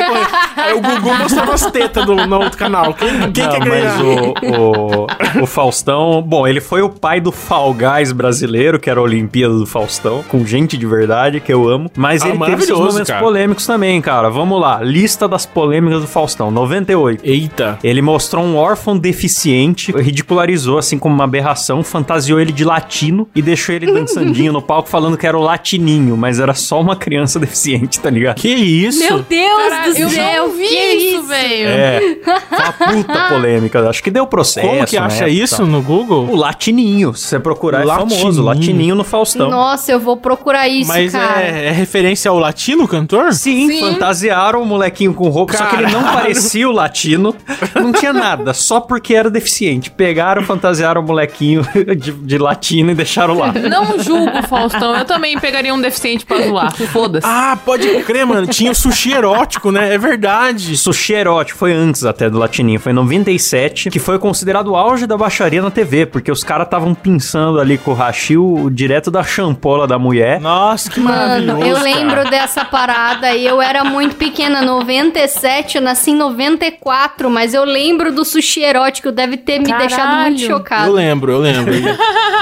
Aí 0.56 0.74
o 0.74 0.80
Gugu 0.80 1.14
mostrando 1.14 1.52
as 1.52 1.66
tetas 1.70 2.04
do, 2.06 2.14
no 2.14 2.38
outro 2.40 2.58
canal. 2.58 2.94
Quem, 2.94 3.30
quem 3.32 3.44
Não, 3.44 3.52
quer 3.52 3.60
ganhar? 3.60 3.98
mas 3.98 4.00
o, 4.00 5.40
o, 5.40 5.42
o 5.42 5.46
Faustão, 5.46 6.22
bom, 6.22 6.46
ele 6.46 6.60
foi 6.60 6.82
o 6.82 6.88
pai 6.88 7.20
do 7.20 7.30
Fall 7.32 7.74
Guys 7.74 8.12
brasileiro, 8.12 8.78
que 8.78 8.88
era 8.90 9.00
a 9.00 9.02
Olimpíada 9.02 9.54
do 9.54 9.66
Faustão, 9.66 10.24
com 10.28 10.44
gente 10.44 10.76
de 10.76 10.86
verdade, 10.86 11.40
que 11.40 11.52
eu 11.52 11.68
amo. 11.68 11.90
Mas 11.96 12.22
Ah, 12.22 12.28
ele 12.28 12.38
teve 12.44 12.62
seus 12.64 12.78
momentos 12.78 13.08
cara. 13.08 13.20
polêmicos 13.22 13.66
também, 13.66 14.00
cara. 14.00 14.28
Vamos 14.30 14.60
lá, 14.60 14.80
lista 14.82 15.28
das 15.28 15.44
polêmicas 15.46 16.00
do 16.00 16.06
Faustão, 16.06 16.50
98. 16.50 17.22
Eita. 17.24 17.78
Ele 17.82 18.00
mostrou 18.02 18.44
um 18.44 18.56
órfão 18.56 18.96
deficiente, 18.96 19.92
ridicularizou 19.92 20.78
assim 20.78 20.98
como 20.98 21.14
uma 21.14 21.24
aberração, 21.24 21.82
fantasiou 21.82 22.40
ele 22.40 22.52
de 22.52 22.64
latino 22.64 23.28
e 23.34 23.42
deixou 23.42 23.74
ele 23.74 23.86
dançandinho 24.08 24.52
no 24.52 24.62
palco 24.62 24.88
falando 24.88 25.16
que 25.16 25.26
era 25.26 25.36
o 25.36 25.40
latininho, 25.42 26.16
mas 26.16 26.40
era 26.40 26.54
só 26.54 26.80
uma 26.80 26.96
criança 26.96 27.38
deficiente, 27.40 28.00
tá 28.00 28.10
ligado? 28.10 28.36
Que 28.36 28.48
isso? 28.48 29.00
Meu 29.00 29.22
Deus 29.22 29.68
Caralho, 29.68 29.94
do 29.94 29.98
eu 30.00 30.10
céu, 30.10 30.48
não 30.48 30.56
vi 30.56 30.68
que 30.68 30.74
isso, 30.74 31.22
velho. 31.24 31.68
É, 31.68 32.00
foi 32.48 32.64
uma 32.64 32.72
puta 32.72 33.28
polêmica. 33.28 33.88
Acho 33.88 34.02
que 34.02 34.10
deu 34.10 34.26
processo. 34.26 34.66
Como 34.66 34.86
que 34.86 34.98
né, 34.98 35.06
acha 35.06 35.28
e 35.28 35.40
isso 35.40 35.66
no 35.66 35.82
Google? 35.82 36.28
O 36.30 36.36
latininho, 36.36 37.14
se 37.14 37.26
você 37.26 37.38
procurar, 37.38 37.82
é 37.82 37.84
Latininho. 37.84 38.18
famoso. 38.20 38.42
Latininho 38.42 38.94
no 38.94 39.04
Faustão. 39.04 39.50
Nossa, 39.50 39.92
eu 39.92 40.00
vou 40.00 40.16
procurar 40.16 40.68
isso, 40.68 40.88
Mas 40.88 41.12
cara. 41.12 41.42
é, 41.42 41.66
é 41.66 41.70
referência 41.70 42.30
ao 42.30 42.38
latino 42.38 42.88
cantor? 42.88 43.32
Sim, 43.32 43.68
Sim. 43.68 43.80
fantasiaram 43.80 44.62
o 44.62 44.66
molequinho 44.66 45.12
com 45.14 45.28
roupa, 45.28 45.56
só 45.56 45.66
que 45.66 45.76
ele 45.76 45.84
não 45.84 46.02
Caralho. 46.02 46.18
parecia 46.18 46.68
o 46.68 46.72
latino, 46.72 47.34
não 47.74 47.92
tinha 47.92 48.12
nada, 48.12 48.52
só 48.54 48.80
porque 48.80 49.14
era 49.14 49.30
deficiente. 49.30 49.90
Pegaram, 49.90 50.42
fantasiaram 50.42 51.00
o 51.00 51.04
molequinho 51.04 51.62
de, 51.96 52.12
de 52.12 52.38
latino 52.38 52.90
e 52.90 52.94
deixaram 52.94 53.38
lá. 53.38 53.52
Não 53.52 53.97
julgo, 54.02 54.42
Faustão. 54.48 54.94
Eu 54.96 55.04
também 55.04 55.38
pegaria 55.38 55.72
um 55.74 55.80
deficiente 55.80 56.24
pra 56.24 56.40
zoar. 56.42 56.74
Foda-se. 56.92 57.26
Ah, 57.26 57.56
pode 57.64 57.86
crer, 58.04 58.26
mano. 58.26 58.46
Tinha 58.46 58.70
o 58.70 58.74
sushi 58.74 59.12
erótico, 59.12 59.70
né? 59.70 59.94
É 59.94 59.98
verdade. 59.98 60.76
Sushi 60.76 61.12
erótico 61.14 61.58
foi 61.58 61.72
antes 61.72 62.04
até 62.04 62.28
do 62.30 62.38
Latininho, 62.38 62.80
foi 62.80 62.92
em 62.92 62.94
97, 62.94 63.90
que 63.90 63.98
foi 63.98 64.18
considerado 64.18 64.68
o 64.68 64.76
auge 64.76 65.06
da 65.06 65.16
baixaria 65.16 65.60
na 65.62 65.70
TV, 65.70 66.06
porque 66.06 66.30
os 66.30 66.42
caras 66.44 66.66
estavam 66.66 66.94
pinçando 66.94 67.60
ali 67.60 67.76
com 67.78 67.90
o 67.92 67.94
rachil 67.94 68.68
direto 68.72 69.10
da 69.10 69.22
champola 69.22 69.86
da 69.86 69.98
mulher. 69.98 70.40
Nossa, 70.40 70.90
que 70.90 71.00
Mano, 71.00 71.16
maravilhoso. 71.46 71.66
eu 71.66 71.74
cara. 71.76 71.84
lembro 71.84 72.30
dessa 72.30 72.64
parada 72.64 73.34
e 73.34 73.46
eu 73.46 73.60
era 73.60 73.84
muito 73.84 74.16
pequena, 74.16 74.62
97, 74.62 75.76
eu 75.76 75.82
nasci 75.82 76.10
em 76.10 76.16
94, 76.16 77.30
mas 77.30 77.54
eu 77.54 77.64
lembro 77.64 78.12
do 78.12 78.24
sushi 78.24 78.60
erótico, 78.62 79.10
deve 79.12 79.36
ter 79.36 79.58
me 79.58 79.66
Caralho. 79.66 79.88
deixado 79.88 80.20
muito 80.22 80.42
Eu 80.42 80.48
chocado. 80.48 80.92
lembro, 80.92 81.32
eu 81.32 81.38
lembro. 81.38 81.72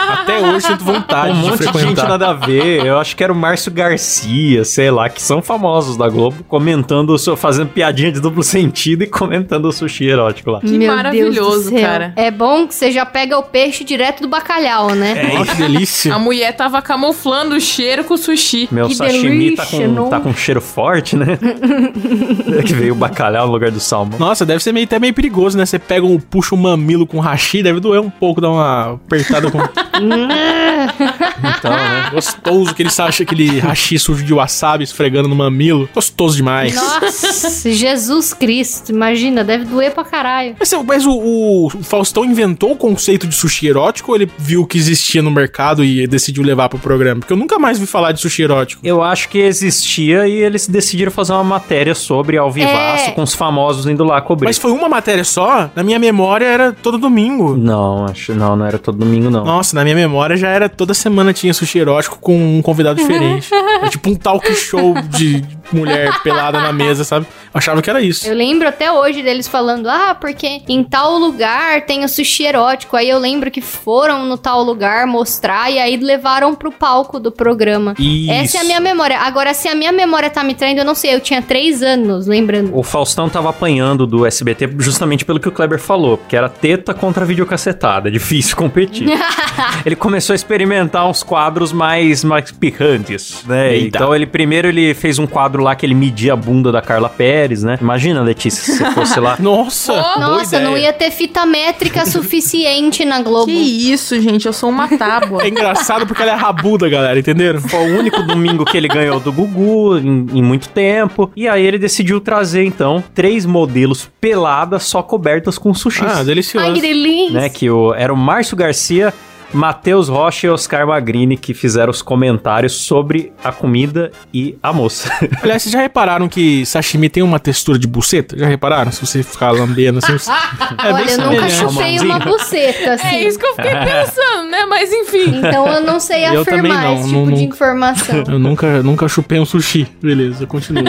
Até 0.09 0.39
hoje 0.41 0.67
sinto 0.67 0.85
vontade 0.85 1.41
de 1.41 1.46
monte 1.50 1.73
de 1.73 1.79
gente 1.81 2.03
nada 2.03 2.29
a 2.31 2.33
ver. 2.33 2.85
Eu 2.85 2.99
acho 2.99 3.17
que 3.17 3.23
era 3.25 3.33
o 3.33 3.37
Márcio 3.37 3.71
Garcia, 3.73 4.65
sei 4.65 4.91
lá, 4.91 5.09
que 5.09 5.21
são 5.23 5.41
famosos 5.43 5.97
da 5.97 6.09
Globo, 6.09 6.45
comentando, 6.45 7.11
o 7.11 7.19
seu- 7.19 7.37
fazendo 7.37 7.69
piadinha 7.69 8.11
de 8.12 8.21
duplo 8.21 8.43
sentido 8.43 9.03
e 9.03 9.07
comentando 9.07 9.67
o 9.67 9.73
sushi 9.73 10.07
erótico 10.09 10.50
lá. 10.50 10.61
Que 10.61 10.87
maravilhoso, 10.87 11.73
cara. 11.75 12.12
É 12.17 12.31
bom 12.31 12.67
que 12.67 12.75
você 12.75 12.91
já 12.91 13.05
pega 13.07 13.38
o 13.38 13.43
peixe 13.43 13.85
direto 13.85 14.21
do 14.23 14.29
bacalhau, 14.29 14.91
né? 14.95 15.33
Ó, 15.41 15.45
que 15.45 15.55
delícia. 15.57 16.15
A 16.15 16.19
mulher 16.19 16.55
tava 16.57 16.81
camuflando 16.83 17.55
o 17.57 17.61
cheiro 17.61 18.05
com 18.05 18.15
o 18.15 18.19
sushi. 18.19 18.69
Meu 18.71 18.88
Que 18.88 18.95
sashimi 18.95 19.55
tá 19.57 19.65
delícia, 19.65 19.87
com, 19.88 19.93
não? 19.95 20.09
tá 20.09 20.21
com 20.21 20.35
cheiro 20.35 20.61
forte, 20.61 21.17
né? 21.17 21.38
que 22.67 22.73
veio 22.73 22.93
o 22.93 22.97
bacalhau 22.97 23.47
no 23.47 23.53
lugar 23.53 23.71
do 23.71 23.81
salmão. 23.81 24.19
Nossa, 24.19 24.45
deve 24.47 24.62
ser 24.62 24.73
meio, 24.73 24.85
até 24.85 24.99
meio 24.99 25.15
perigoso, 25.15 25.57
né? 25.59 25.65
Você 25.67 25.79
pega 25.79 26.05
um, 26.07 26.19
puxa 26.19 26.55
um 26.55 26.59
mamilo 26.59 27.07
com 27.07 27.19
hashi, 27.21 27.62
deve 27.62 27.81
doer 27.81 28.00
um 28.00 28.11
pouco, 28.11 28.41
dar 28.41 28.50
uma 28.50 28.95
apertada 28.95 29.50
com 29.50 29.59
Então, 31.38 31.71
né? 31.71 32.11
gostoso, 32.12 32.71
aquele, 32.71 32.90
sacha, 32.90 33.23
aquele 33.23 33.59
hashi 33.61 33.99
sujo 33.99 34.25
de 34.25 34.33
wasabi 34.35 34.85
esfregando 34.85 35.28
no 35.28 35.35
mamilo. 35.37 35.88
Gostoso 35.95 36.37
demais. 36.37 36.75
Nossa, 36.75 37.71
Jesus 37.71 38.33
Cristo. 38.35 38.90
Imagina, 38.93 39.45
deve 39.45 39.64
doer 39.64 39.93
pra 39.93 40.05
caralho. 40.05 40.57
Mas, 40.59 40.73
mas 40.87 41.07
o, 41.07 41.12
o- 41.12 41.66
o 41.66 41.71
Faustão 41.83 42.25
inventou 42.25 42.73
o 42.73 42.76
conceito 42.76 43.26
de 43.26 43.35
sushi 43.35 43.66
erótico 43.69 44.12
ou 44.12 44.16
ele 44.16 44.31
viu 44.38 44.66
que 44.66 44.78
existia 44.78 45.23
no 45.23 45.31
mercado 45.31 45.85
e 45.85 46.07
decidiu 46.07 46.43
levar 46.43 46.69
pro 46.69 46.78
programa? 46.78 47.21
Porque 47.21 47.33
eu 47.33 47.37
nunca 47.37 47.59
mais 47.59 47.78
vi 47.78 47.87
falar 47.87 48.12
de 48.12 48.21
sushi 48.21 48.43
erótico. 48.43 48.81
Eu 48.87 49.02
acho 49.02 49.28
que 49.28 49.38
existia 49.38 50.26
e 50.28 50.33
eles 50.33 50.66
decidiram 50.66 51.11
fazer 51.12 51.33
uma 51.33 51.45
matéria 51.45 51.95
sobre 51.95 52.37
ao 52.37 52.50
vivaço 52.50 53.11
É. 53.11 53.12
com 53.12 53.23
os 53.23 53.35
famosos 53.35 53.87
indo 53.87 54.05
lá 54.05 54.21
cobrir. 54.21 54.47
Mas 54.47 54.59
foi 54.59 54.71
uma 54.73 54.88
matéria 54.88 55.25
só? 55.25 55.71
Na 55.75 55.83
minha 55.83 55.99
memória 55.99 56.45
era 56.47 56.73
todo 56.73 56.99
domingo. 56.99 57.57
Não, 57.57 58.07
acho 58.07 58.35
não, 58.35 58.57
não 58.57 58.66
era 58.66 58.78
todo 58.78 58.99
domingo 58.99 59.31
não. 59.31 59.45
Nossa, 59.45 59.75
na 59.76 59.83
minha 59.85 59.97
memória 59.97 60.37
já 60.37 60.49
era 60.49 60.69
toda 60.69 60.95
semana 60.95 61.25
tinha 61.33 61.52
sushi 61.54 61.78
erótico 61.78 62.18
com 62.18 62.37
um 62.37 62.62
convidado 62.62 63.00
diferente. 63.00 63.49
Era 63.52 63.88
tipo 63.90 64.11
um 64.11 64.14
talk 64.14 64.54
show 64.54 64.95
de 65.11 65.42
mulher 65.73 66.23
pelada 66.23 66.61
na 66.61 66.73
mesa, 66.73 67.04
sabe? 67.04 67.26
Achava 67.57 67.81
que 67.81 67.89
era 67.89 68.01
isso. 68.01 68.29
Eu 68.29 68.35
lembro 68.35 68.69
até 68.69 68.93
hoje 68.93 69.23
deles 69.23 69.49
falando, 69.49 69.89
ah, 69.89 70.15
porque 70.15 70.61
em 70.69 70.85
tal 70.85 71.19
lugar 71.19 71.83
tem 71.87 72.05
o 72.05 72.09
sushi 72.09 72.45
erótico. 72.45 72.97
Aí 72.97 73.09
eu 73.09 73.19
lembro 73.19 73.51
que 73.51 73.61
foram 73.61 74.27
no 74.27 74.37
tal 74.37 74.63
lugar 74.63 75.07
mostrar 75.07 75.71
e 75.71 75.79
aí 75.79 75.97
levaram 75.97 76.55
pro 76.55 76.71
palco 76.71 77.19
do 77.19 77.33
programa. 77.33 77.95
Isso. 77.99 78.31
Essa 78.31 78.59
é 78.59 78.61
a 78.61 78.65
minha 78.65 78.81
memória. 78.81 79.19
Agora, 79.19 79.55
se 79.55 79.69
a 79.69 79.75
minha 79.75 79.93
memória 79.93 80.29
tá 80.29 80.45
me 80.45 80.55
traindo, 80.55 80.81
eu 80.81 80.85
não 80.85 80.95
sei. 80.95 81.15
Eu 81.15 81.21
tinha 81.21 81.41
três 81.41 81.83
anos, 81.83 82.27
lembrando. 82.27 82.77
O 82.77 82.83
Faustão 82.83 83.29
tava 83.29 83.51
apanhando 83.51 84.07
do 84.07 84.27
SBT 84.27 84.69
justamente 84.79 85.25
pelo 85.25 85.41
que 85.41 85.49
o 85.49 85.53
Kleber 85.53 85.79
falou, 85.79 86.19
que 86.29 86.37
era 86.37 86.49
teta 86.49 86.93
contra 86.93 87.25
videocassetada, 87.25 88.09
é 88.09 88.13
difícil 88.13 88.57
competir. 88.57 89.09
ele 89.85 89.97
começou 89.97 90.35
a 90.35 90.37
experimentar 90.37 91.09
uns 91.09 91.23
quadros 91.23 91.73
mais, 91.73 92.23
mais 92.23 92.51
picantes, 92.51 93.45
né? 93.47 93.75
Eita. 93.75 93.99
Então 93.99 94.15
ele 94.15 94.27
primeiro 94.27 94.69
ele 94.69 94.95
fez 94.95 95.19
um 95.19 95.27
quadro 95.27 95.63
lá 95.63 95.75
que 95.75 95.87
ele 95.87 95.95
media 95.95 96.33
a 96.33 96.37
bunda 96.37 96.71
da 96.71 96.83
Carla 96.83 97.09
Pérez, 97.09 97.46
né? 97.62 97.79
Imagina, 97.81 98.23
Letícia, 98.23 98.62
se 98.62 98.79
você 98.79 98.91
fosse 98.93 99.21
lá. 99.21 99.37
Nossa, 99.41 99.93
boa 99.93 100.17
Nossa, 100.19 100.57
ideia. 100.57 100.69
não 100.71 100.76
ia 100.76 100.93
ter 100.93 101.11
fita 101.11 101.45
métrica 101.47 102.05
suficiente 102.07 103.05
na 103.05 103.21
Globo. 103.21 103.47
Que 103.47 103.53
isso, 103.93 104.21
gente, 104.21 104.47
eu 104.47 104.53
sou 104.53 104.69
uma 104.71 104.88
tábua. 104.88 105.43
É 105.47 105.49
engraçado 105.49 106.07
porque 106.07 106.23
ela 106.23 106.33
é 106.33 106.35
rabuda, 106.35 106.88
galera, 106.88 107.19
entenderam? 107.19 107.61
Foi 107.61 107.79
o 107.93 107.99
único 107.99 108.23
domingo 108.23 108.65
que 108.65 108.76
ele 108.76 108.88
ganhou 108.88 109.21
do 109.21 109.33
Gugu 109.33 109.99
em, 109.99 110.26
em 110.35 110.43
muito 110.43 110.69
tempo. 110.69 111.31
E 111.37 111.47
aí 111.47 111.65
ele 111.65 111.79
decidiu 111.79 112.21
trazer, 112.21 112.65
então, 112.65 113.03
três 113.15 113.47
modelos 113.47 114.11
peladas 114.21 114.83
só 114.85 115.03
cobertas 115.03 115.57
com 115.59 115.73
sushi. 115.73 116.05
Ah, 116.05 116.23
delicioso. 116.23 116.67
Ai, 116.67 116.73
que 116.75 116.81
delícia. 116.81 117.41
né? 117.41 117.49
Que 117.49 117.71
o, 117.71 117.95
era 117.95 118.12
o 118.12 118.17
Márcio 118.17 118.57
Garcia, 118.57 119.15
Matheus 119.53 120.09
Rocha 120.09 120.47
e 120.47 120.50
Oscar 120.50 120.87
Magrini 120.87 121.37
que 121.37 121.55
fizeram 121.55 121.91
os 121.91 122.03
comentários 122.03 122.73
sobre 122.75 123.33
a 123.43 123.50
comida 123.53 124.11
e 124.33 124.57
a 124.62 124.73
moça. 124.73 125.11
Aliás, 125.43 125.62
vocês 125.62 125.73
já 125.73 125.81
repararam 125.81 126.29
que 126.29 126.65
sashimi 126.67 127.09
tem 127.09 127.23
uma 127.23 127.38
textura 127.38 127.79
de 127.79 127.87
buceta? 127.87 128.37
Já 128.38 128.47
repararam? 128.47 128.91
Se 128.93 129.05
você 129.05 129.23
ficar 129.23 129.50
lambendo 129.53 129.99
assim. 129.99 130.12
você- 130.12 130.31
É 130.85 130.93
Olha, 130.93 131.11
eu 131.11 131.19
nunca 131.31 131.49
chupei 131.49 131.99
uma 132.00 132.19
buceta, 132.19 132.93
assim. 132.95 133.07
É 133.07 133.29
isso 133.29 133.38
que 133.38 133.47
eu 133.47 133.55
fiquei 133.55 133.71
pensando, 133.76 134.50
né? 134.50 134.67
Mas 134.69 134.93
enfim. 134.93 135.38
Então 135.38 135.67
eu 135.67 135.81
não 135.81 135.99
sei 136.00 136.26
Eu 136.26 136.43
afirmar 136.43 136.83
não, 136.83 137.00
esse 137.00 137.12
não- 137.12 137.25
tipo 137.26 137.37
de 137.37 137.45
informação. 137.45 138.25
Eu 138.29 138.38
nunca, 138.38 138.83
nunca 138.83 139.09
chupei 139.09 139.38
um 139.41 139.47
sushi. 139.47 139.87
Beleza, 140.03 140.47
continua. 140.47 140.83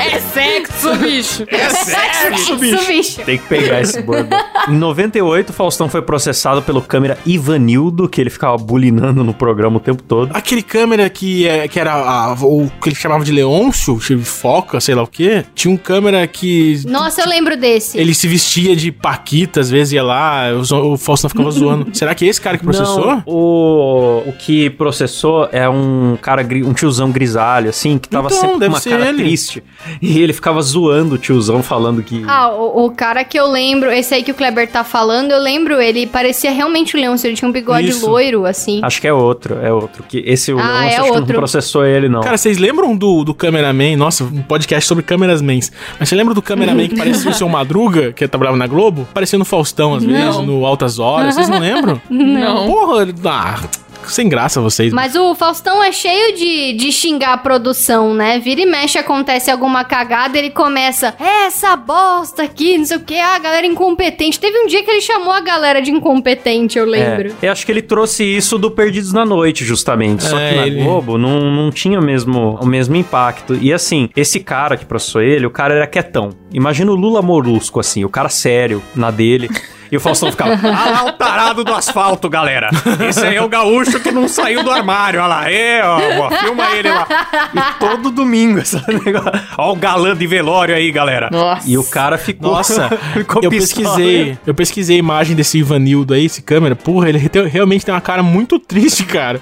É 0.00 0.18
sexo, 0.20 0.94
bicho. 0.96 1.46
É 1.48 2.30
Isso, 2.34 2.56
bicho. 2.56 3.22
Tem 3.24 3.38
que 3.38 3.46
pegar 3.46 3.80
esse 3.80 4.00
bordão. 4.02 4.38
Em 4.68 4.72
98, 4.76 5.35
Faustão 5.52 5.88
foi 5.88 6.02
processado 6.02 6.62
pelo 6.62 6.80
câmera 6.82 7.18
Ivanildo, 7.26 8.08
que 8.08 8.20
ele 8.20 8.30
ficava 8.30 8.56
bulinando 8.56 9.22
no 9.24 9.32
programa 9.34 9.76
o 9.76 9.80
tempo 9.80 10.02
todo. 10.02 10.30
Aquele 10.34 10.62
câmera 10.62 11.08
que, 11.08 11.46
é, 11.46 11.66
que 11.68 11.78
era 11.80 11.92
a- 11.94 12.32
o 12.42 12.70
que 12.80 12.88
ele 12.88 12.96
chamava 12.96 13.24
de 13.24 13.32
Leôncio, 13.32 13.96
de 13.98 14.16
foca, 14.18 14.80
sei 14.80 14.94
lá 14.94 15.02
o 15.02 15.06
quê. 15.06 15.44
Tinha 15.54 15.72
um 15.72 15.76
câmera 15.76 16.26
que. 16.26 16.80
Nossa, 16.86 17.20
eu 17.22 17.28
lembro 17.28 17.56
desse. 17.56 17.98
Ele 17.98 18.14
se 18.14 18.26
vestia 18.28 18.74
de 18.76 18.90
Paquita, 18.92 19.60
às 19.60 19.70
vezes 19.70 19.92
ia 19.94 20.02
lá, 20.02 20.44
o, 20.52 20.92
o 20.92 20.96
Faustão 20.96 21.28
ficava 21.30 21.50
zoando. 21.50 21.88
Será 21.96 22.14
que 22.14 22.24
é 22.24 22.28
esse 22.28 22.40
cara 22.40 22.58
que 22.58 22.64
processou? 22.64 23.06
Não, 23.06 23.22
o, 23.26 24.22
o 24.26 24.32
que 24.32 24.70
processou 24.70 25.48
é 25.52 25.68
um 25.68 26.16
cara, 26.20 26.42
um 26.64 26.72
tiozão 26.72 27.10
grisalho, 27.10 27.70
assim, 27.70 27.98
que 27.98 28.08
tava 28.08 28.28
Então, 28.28 28.40
sempre 28.40 28.66
com 28.68 28.72
uma 28.74 28.80
cara 28.80 29.08
ele. 29.08 29.18
triste. 29.18 29.62
E 30.00 30.18
ele 30.20 30.32
ficava 30.32 30.60
zoando 30.62 31.14
o 31.14 31.18
tiozão, 31.18 31.62
falando 31.62 32.02
que... 32.02 32.22
Ah, 32.26 32.50
o, 32.50 32.86
o 32.86 32.90
cara 32.90 33.24
que 33.24 33.38
eu 33.38 33.46
lembro, 33.50 33.90
esse 33.90 34.14
aí 34.14 34.22
que 34.22 34.30
o 34.30 34.34
Kleber 34.34 34.68
tá 34.70 34.82
falando, 34.84 35.25
eu 35.32 35.40
lembro, 35.40 35.80
ele 35.80 36.06
parecia 36.06 36.50
realmente 36.50 36.96
o 36.96 37.00
Leôncio, 37.00 37.26
ele 37.26 37.36
tinha 37.36 37.48
um 37.48 37.52
bigode 37.52 37.88
Isso. 37.88 38.08
loiro, 38.08 38.44
assim. 38.44 38.80
Acho 38.82 39.00
que 39.00 39.06
é 39.06 39.12
outro, 39.12 39.58
é 39.62 39.72
outro. 39.72 40.02
Que 40.02 40.22
esse 40.26 40.52
o 40.52 40.58
Ah, 40.58 40.62
Leôncio, 40.62 40.82
é 40.82 40.86
acho 40.86 40.96
que 41.02 41.10
não 41.10 41.16
outro. 41.20 41.34
processou 41.36 41.84
ele, 41.84 42.08
não. 42.08 42.20
Cara, 42.20 42.36
vocês 42.36 42.58
lembram 42.58 42.96
do, 42.96 43.24
do 43.24 43.34
cameraman? 43.34 43.96
Nossa, 43.96 44.24
um 44.24 44.42
podcast 44.42 44.86
sobre 44.88 45.02
câmeras 45.04 45.40
mans. 45.42 45.70
Mas 45.98 46.08
você 46.08 46.14
lembra 46.14 46.34
do 46.34 46.42
cameraman 46.42 46.88
que 46.88 46.96
parecia 46.96 47.30
o 47.30 47.34
seu 47.34 47.48
Madruga, 47.48 48.12
que 48.12 48.26
trabalhava 48.26 48.56
na 48.56 48.66
Globo? 48.66 49.06
Parecia 49.14 49.38
no 49.38 49.44
Faustão, 49.44 49.94
às 49.94 50.04
vezes, 50.04 50.36
Não. 50.36 50.46
no 50.46 50.66
Altas 50.66 50.98
Horas. 50.98 51.34
Vocês 51.34 51.48
não 51.48 51.58
lembram? 51.58 52.00
Não. 52.10 52.66
Porra, 52.66 53.06
ah, 53.26 53.60
sem 54.06 54.28
graça 54.28 54.60
vocês. 54.60 54.92
Mas 54.92 55.14
o 55.14 55.34
Faustão 55.34 55.82
é 55.82 55.92
cheio 55.92 56.34
de, 56.36 56.72
de 56.74 56.92
xingar 56.92 57.32
a 57.34 57.38
produção, 57.38 58.14
né? 58.14 58.38
Vira 58.38 58.60
e 58.62 58.66
mexe, 58.66 58.98
acontece 58.98 59.50
alguma 59.50 59.84
cagada, 59.84 60.38
ele 60.38 60.50
começa, 60.50 61.14
"É, 61.18 61.46
essa 61.46 61.74
bosta 61.76 62.42
aqui, 62.42 62.78
não 62.78 62.84
sei 62.84 62.96
o 62.96 63.00
que, 63.00 63.16
ah, 63.18 63.34
a 63.34 63.38
galera 63.38 63.66
incompetente. 63.66 64.38
Teve 64.40 64.58
um 64.58 64.66
dia 64.66 64.82
que 64.82 64.90
ele 64.90 65.00
chamou 65.00 65.32
a 65.32 65.40
galera 65.40 65.80
de 65.82 65.90
incompetente, 65.90 66.78
eu 66.78 66.84
lembro. 66.84 67.34
É, 67.42 67.46
eu 67.48 67.52
acho 67.52 67.64
que 67.64 67.72
ele 67.72 67.82
trouxe 67.82 68.24
isso 68.24 68.58
do 68.58 68.70
Perdidos 68.70 69.12
na 69.12 69.24
Noite, 69.24 69.64
justamente. 69.64 70.24
Só 70.24 70.38
É, 70.38 70.50
que 70.50 70.56
na 70.56 70.66
ele- 70.66 70.82
Globo 70.82 71.18
não, 71.18 71.50
não 71.50 71.70
tinha 71.70 71.98
o 71.98 72.02
mesmo, 72.02 72.58
o 72.60 72.66
mesmo 72.66 72.96
impacto. 72.96 73.54
E 73.60 73.72
assim, 73.72 74.08
esse 74.16 74.40
cara 74.40 74.76
que 74.76 74.84
processou 74.84 75.22
ele, 75.22 75.46
o 75.46 75.50
cara 75.50 75.74
era 75.74 75.86
quietão. 75.86 76.30
Imagina 76.52 76.90
o 76.90 76.94
Lula 76.94 77.22
Molusco, 77.22 77.80
assim, 77.80 78.04
o 78.04 78.08
cara 78.08 78.28
sério 78.28 78.82
na 78.94 79.10
dele. 79.10 79.48
E 79.90 79.96
o 79.96 80.00
Faustão 80.00 80.30
ficava, 80.30 80.52
ah 80.54 80.90
lá 80.90 81.04
o 81.04 81.12
tarado 81.12 81.64
do 81.64 81.72
asfalto, 81.74 82.28
galera. 82.28 82.70
Esse 83.08 83.24
aí 83.26 83.36
é 83.36 83.42
o 83.42 83.48
gaúcho 83.48 84.00
que 84.00 84.10
não 84.10 84.28
saiu 84.28 84.62
do 84.64 84.70
armário, 84.70 85.20
olha 85.20 85.28
lá. 85.28 85.50
É, 85.50 85.82
ó, 85.84 85.98
ó, 86.26 86.30
filma 86.30 86.64
ele 86.72 86.90
lá. 86.90 87.06
E 87.54 87.78
todo 87.78 88.10
domingo, 88.10 88.58
esse 88.58 88.76
negócio. 89.04 89.30
Ó 89.58 89.72
o 89.72 89.76
galã 89.76 90.16
de 90.16 90.26
velório 90.26 90.74
aí, 90.74 90.90
galera. 90.90 91.28
Nossa. 91.30 91.68
E 91.68 91.76
o 91.78 91.84
cara 91.84 92.18
ficou... 92.18 92.52
Nossa, 92.52 92.88
ficou 93.14 93.42
eu 93.42 93.50
pesquisei, 93.50 94.38
eu 94.46 94.54
pesquisei 94.54 94.96
a 94.96 94.98
imagem 94.98 95.36
desse 95.36 95.58
Ivanildo 95.58 96.14
aí, 96.14 96.24
esse 96.26 96.42
câmera. 96.42 96.74
Porra, 96.74 97.08
ele 97.08 97.28
tem- 97.28 97.46
realmente 97.46 97.84
tem 97.84 97.94
uma 97.94 98.00
cara 98.00 98.22
muito 98.22 98.58
triste, 98.58 99.04
cara. 99.04 99.40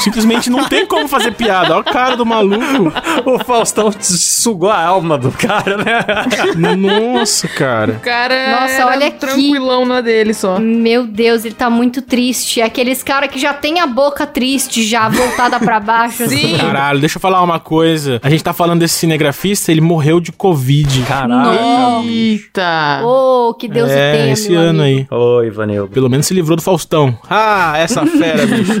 Simplesmente 0.00 0.50
não 0.50 0.64
tem 0.68 0.84
como 0.86 1.08
fazer 1.08 1.32
piada. 1.32 1.72
Olha 1.74 1.80
a 1.80 1.92
cara 1.92 2.16
do 2.16 2.26
maluco. 2.26 2.92
O 3.24 3.38
Faustão 3.44 3.90
sugou 4.00 4.70
a 4.70 4.80
alma 4.80 5.16
do 5.16 5.30
cara, 5.32 5.76
né? 5.78 6.04
Nossa, 6.76 7.48
cara. 7.48 7.92
O 7.92 8.00
cara 8.00 8.60
Nossa, 8.60 8.72
era 8.74 8.86
olha 8.86 9.06
aqui. 9.08 9.18
tranquilão 9.18 9.85
na 9.86 10.00
dele 10.00 10.34
só. 10.34 10.58
Meu 10.58 11.06
Deus, 11.06 11.44
ele 11.44 11.54
tá 11.54 11.70
muito 11.70 12.02
triste. 12.02 12.60
Aqueles 12.60 13.02
cara 13.02 13.28
que 13.28 13.38
já 13.38 13.54
tem 13.54 13.80
a 13.80 13.86
boca 13.86 14.26
triste, 14.26 14.82
já 14.82 15.08
voltada 15.08 15.58
pra 15.60 15.80
baixo. 15.80 16.24
assim. 16.24 16.36
Sim. 16.36 16.58
Caralho, 16.58 17.00
deixa 17.00 17.16
eu 17.16 17.20
falar 17.20 17.42
uma 17.42 17.58
coisa. 17.60 18.20
A 18.22 18.28
gente 18.30 18.42
tá 18.44 18.52
falando 18.52 18.80
desse 18.80 18.94
cinegrafista, 18.94 19.70
ele 19.72 19.80
morreu 19.80 20.20
de 20.20 20.32
Covid. 20.32 21.02
Caralho. 21.02 21.58
Eita. 22.08 23.00
Oh, 23.04 23.54
que 23.54 23.68
Deus 23.68 23.88
o 23.90 23.92
é, 23.92 24.12
tenha, 24.16 24.32
esse 24.32 24.50
meu 24.50 24.60
ano 24.60 24.82
amigo. 24.82 25.06
aí. 25.10 25.18
Oi, 25.18 25.46
Ivanildo. 25.46 25.88
Pelo 25.92 26.08
menos 26.10 26.26
se 26.26 26.34
livrou 26.34 26.56
do 26.56 26.62
Faustão. 26.62 27.16
Ah, 27.28 27.74
essa 27.78 28.04
fera, 28.06 28.46
bicho. 28.46 28.72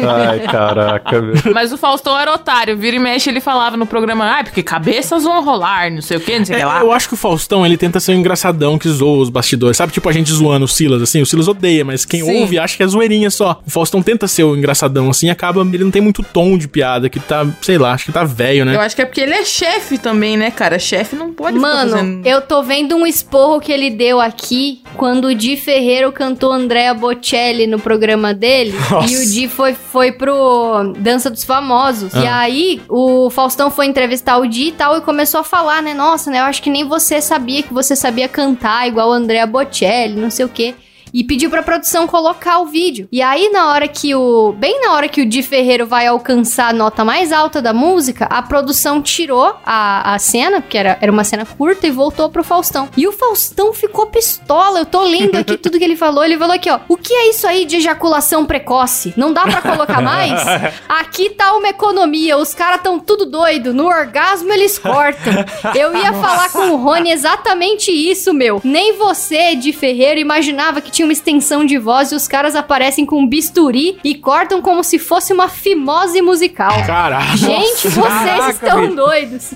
Ai, 0.00 0.40
caraca, 0.40 1.20
meu. 1.20 1.34
Mas 1.52 1.72
o 1.72 1.78
Faustão 1.78 2.18
era 2.18 2.32
otário. 2.32 2.76
Vira 2.76 2.96
e 2.96 2.98
mexe, 2.98 3.30
ele 3.30 3.40
falava 3.40 3.76
no 3.76 3.86
programa, 3.86 4.38
ah, 4.40 4.44
porque 4.44 4.62
cabeças 4.62 5.24
vão 5.24 5.42
rolar, 5.44 5.90
não 5.90 6.02
sei 6.02 6.16
o 6.16 6.20
que, 6.20 6.38
não 6.38 6.44
sei 6.44 6.56
o 6.56 6.58
É, 6.58 6.60
que 6.60 6.66
lá. 6.66 6.80
eu 6.80 6.92
acho 6.92 7.08
que 7.08 7.14
o 7.14 7.16
Faustão, 7.16 7.64
ele 7.64 7.76
tenta 7.76 8.00
ser 8.00 8.12
um 8.12 8.16
engraçadão 8.16 8.78
que 8.78 8.88
zoa 8.88 9.18
os 9.22 9.30
bastidores. 9.36 9.76
Sabe, 9.76 9.92
tipo 9.92 10.08
a 10.08 10.12
gente 10.12 10.32
zoando 10.32 10.64
o 10.64 10.68
Silas, 10.68 11.02
assim? 11.02 11.20
O 11.20 11.26
Silas 11.26 11.46
odeia, 11.46 11.84
mas 11.84 12.04
quem 12.04 12.24
Sim. 12.24 12.40
ouve 12.40 12.58
acha 12.58 12.76
que 12.76 12.82
é 12.82 12.86
zoeirinha 12.86 13.30
só. 13.30 13.60
O 13.66 13.70
Faustão 13.70 14.02
tenta 14.02 14.26
ser 14.26 14.44
o 14.44 14.56
engraçadão, 14.56 15.10
assim, 15.10 15.26
e 15.26 15.30
acaba... 15.30 15.60
Ele 15.60 15.84
não 15.84 15.90
tem 15.90 16.02
muito 16.02 16.22
tom 16.22 16.56
de 16.56 16.66
piada, 16.66 17.08
que 17.08 17.20
tá, 17.20 17.46
sei 17.60 17.78
lá, 17.78 17.92
acho 17.92 18.06
que 18.06 18.12
tá 18.12 18.24
velho, 18.24 18.64
né? 18.64 18.74
Eu 18.74 18.80
acho 18.80 18.96
que 18.96 19.02
é 19.02 19.04
porque 19.04 19.20
ele 19.20 19.34
é 19.34 19.44
chefe 19.44 19.98
também, 19.98 20.36
né, 20.36 20.50
cara? 20.50 20.78
Chefe 20.78 21.14
não 21.16 21.32
pode 21.32 21.56
ficar 21.56 21.68
Mano, 21.68 21.90
fazendo... 21.90 22.26
eu 22.26 22.40
tô 22.40 22.62
vendo 22.62 22.96
um 22.96 23.06
esporro 23.06 23.60
que 23.60 23.70
ele 23.70 23.90
deu 23.90 24.20
aqui 24.20 24.82
quando 24.96 25.26
o 25.26 25.34
Di 25.34 25.56
Ferreiro 25.56 26.10
cantou 26.12 26.52
Andrea 26.52 26.94
Bocelli 26.94 27.66
no 27.66 27.78
programa 27.78 28.32
dele. 28.32 28.74
Nossa. 28.90 29.12
E 29.12 29.16
o 29.16 29.30
Di 29.30 29.48
foi, 29.48 29.74
foi 29.74 30.12
pro 30.12 30.94
Dança 30.98 31.28
dos 31.28 31.44
Famosos. 31.44 32.14
Ah. 32.14 32.22
E 32.22 32.26
aí, 32.26 32.82
o 32.88 33.28
Faustão 33.30 33.70
foi 33.70 33.86
entrevistar 33.86 34.38
o 34.38 34.46
Di 34.46 34.68
e 34.68 34.72
tal, 34.72 34.96
e 34.96 35.00
começou 35.00 35.40
a 35.40 35.44
falar, 35.44 35.82
né? 35.82 35.92
Nossa, 35.92 36.30
né? 36.30 36.40
Eu 36.40 36.44
acho 36.44 36.62
que 36.62 36.70
nem 36.70 36.86
você 36.86 37.20
sabia 37.20 37.62
que 37.62 37.72
você 37.72 37.94
sabia 37.94 38.28
cantar 38.28 38.88
igual 38.88 39.12
a 39.12 39.16
Andrea 39.26 39.44
Bocelli, 39.44 40.20
não 40.20 40.30
sei 40.30 40.44
o 40.44 40.48
quê. 40.48 40.72
E 41.12 41.24
pediu 41.24 41.48
pra 41.48 41.62
produção 41.62 42.06
colocar 42.06 42.58
o 42.58 42.66
vídeo. 42.66 43.08
E 43.10 43.22
aí, 43.22 43.48
na 43.50 43.70
hora 43.70 43.88
que 43.88 44.14
o. 44.14 44.52
Bem 44.52 44.80
na 44.80 44.92
hora 44.92 45.08
que 45.08 45.22
o 45.22 45.26
Di 45.26 45.42
Ferreiro 45.42 45.86
vai 45.86 46.06
alcançar 46.06 46.68
a 46.68 46.72
nota 46.72 47.04
mais 47.04 47.32
alta 47.32 47.62
da 47.62 47.72
música, 47.72 48.26
a 48.26 48.42
produção 48.42 49.00
tirou 49.00 49.54
a, 49.64 50.14
a 50.14 50.18
cena, 50.18 50.60
porque 50.60 50.76
era, 50.76 50.98
era 51.00 51.10
uma 51.10 51.24
cena 51.24 51.46
curta, 51.46 51.86
e 51.86 51.90
voltou 51.90 52.28
pro 52.28 52.44
Faustão. 52.44 52.88
E 52.96 53.06
o 53.06 53.12
Faustão 53.12 53.72
ficou 53.72 54.06
pistola. 54.06 54.80
Eu 54.80 54.86
tô 54.86 55.02
lendo 55.02 55.36
aqui 55.36 55.56
tudo 55.56 55.78
que 55.78 55.84
ele 55.84 55.96
falou. 55.96 56.24
Ele 56.24 56.38
falou 56.38 56.54
aqui, 56.54 56.70
ó. 56.70 56.80
O 56.88 56.96
que 56.96 57.14
é 57.14 57.30
isso 57.30 57.46
aí 57.46 57.64
de 57.64 57.76
ejaculação 57.76 58.44
precoce? 58.44 59.14
Não 59.16 59.32
dá 59.32 59.42
pra 59.42 59.62
colocar 59.62 60.00
mais? 60.00 60.40
Aqui 60.88 61.30
tá 61.30 61.54
uma 61.54 61.68
economia. 61.68 62.36
Os 62.36 62.54
caras 62.54 62.82
tão 62.82 62.98
tudo 62.98 63.26
doido. 63.26 63.72
No 63.72 63.86
orgasmo 63.86 64.52
eles 64.52 64.78
cortam. 64.78 65.32
Eu 65.74 65.96
ia 65.96 66.12
falar 66.12 66.50
com 66.50 66.70
o 66.70 66.76
Rony 66.76 67.10
exatamente 67.10 67.90
isso, 67.90 68.34
meu. 68.34 68.60
Nem 68.62 68.96
você, 68.96 69.54
de 69.54 69.72
Ferreiro, 69.72 70.20
imaginava 70.20 70.80
que 70.80 70.90
tinha 70.90 71.05
uma 71.06 71.12
extensão 71.12 71.64
de 71.64 71.78
voz 71.78 72.12
e 72.12 72.14
os 72.14 72.28
caras 72.28 72.54
aparecem 72.54 73.06
com 73.06 73.20
um 73.20 73.26
bisturi 73.28 73.98
e 74.04 74.14
cortam 74.14 74.60
como 74.60 74.82
se 74.84 74.98
fosse 74.98 75.32
uma 75.32 75.48
fimose 75.48 76.20
musical. 76.20 76.84
Caralho. 76.86 77.36
Gente, 77.36 77.88
vocês 77.88 78.06
Caraca, 78.06 78.50
estão 78.50 78.94
doidos. 78.94 79.52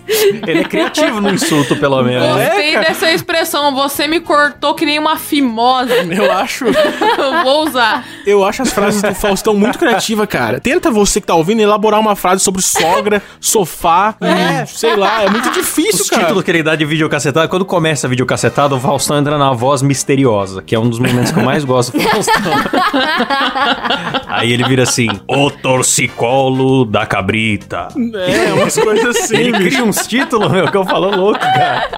Ele 0.46 0.60
é 0.60 0.64
criativo 0.64 1.20
no 1.20 1.30
insulto, 1.30 1.76
pelo 1.76 2.02
menos. 2.02 2.26
Gostei 2.28 2.78
dessa 2.78 3.10
expressão. 3.12 3.74
Você 3.74 4.06
me 4.06 4.20
cortou 4.20 4.74
que 4.74 4.86
nem 4.86 4.98
uma 4.98 5.16
fimose. 5.16 5.90
Eu 6.10 6.30
acho, 6.32 6.64
Eu 6.66 7.42
vou 7.44 7.66
usar. 7.66 8.04
eu 8.26 8.44
acho 8.44 8.62
as 8.62 8.72
frases 8.72 9.02
do 9.02 9.14
Faustão 9.14 9.54
muito 9.54 9.78
criativas, 9.78 10.26
cara. 10.28 10.60
Tenta 10.60 10.90
você 10.90 11.20
que 11.20 11.26
tá 11.26 11.34
ouvindo 11.34 11.60
elaborar 11.60 11.98
uma 12.00 12.14
frase 12.14 12.42
sobre 12.42 12.62
sogra, 12.62 13.22
sofá, 13.40 14.14
e, 14.20 14.66
sei 14.66 14.94
lá, 14.96 15.24
é 15.24 15.30
muito 15.30 15.50
difícil, 15.50 16.02
Os 16.02 16.10
cara. 16.10 16.22
títulos 16.22 16.44
que 16.44 16.50
ele 16.50 16.62
dá 16.62 16.76
de 16.76 16.84
videocassetado, 16.84 17.48
quando 17.48 17.64
começa 17.64 18.06
a 18.06 18.10
videocassetada, 18.10 18.74
o 18.74 18.80
Faustão 18.80 19.18
entra 19.18 19.36
na 19.38 19.52
voz 19.52 19.82
misteriosa, 19.82 20.62
que 20.62 20.74
é 20.74 20.78
um 20.78 20.88
dos 20.88 20.98
momentos 20.98 21.29
que 21.32 21.38
eu 21.38 21.44
mais 21.44 21.64
gosto 21.64 21.92
do 21.92 22.00
Faustão. 22.00 22.34
Aí 24.28 24.52
ele 24.52 24.64
vira 24.64 24.82
assim, 24.84 25.08
o 25.28 25.50
torcicolo 25.50 26.84
da 26.84 27.06
cabrita. 27.06 27.88
É, 28.14 28.52
umas 28.52 28.78
coisas 28.78 29.16
assim, 29.16 29.36
Ele 29.36 29.52
cria 29.52 29.84
uns 29.84 30.06
títulos, 30.06 30.50
meu, 30.50 30.70
que 30.70 30.76
eu 30.76 30.84
falo 30.84 31.14
louco, 31.14 31.40
cara. 31.40 31.88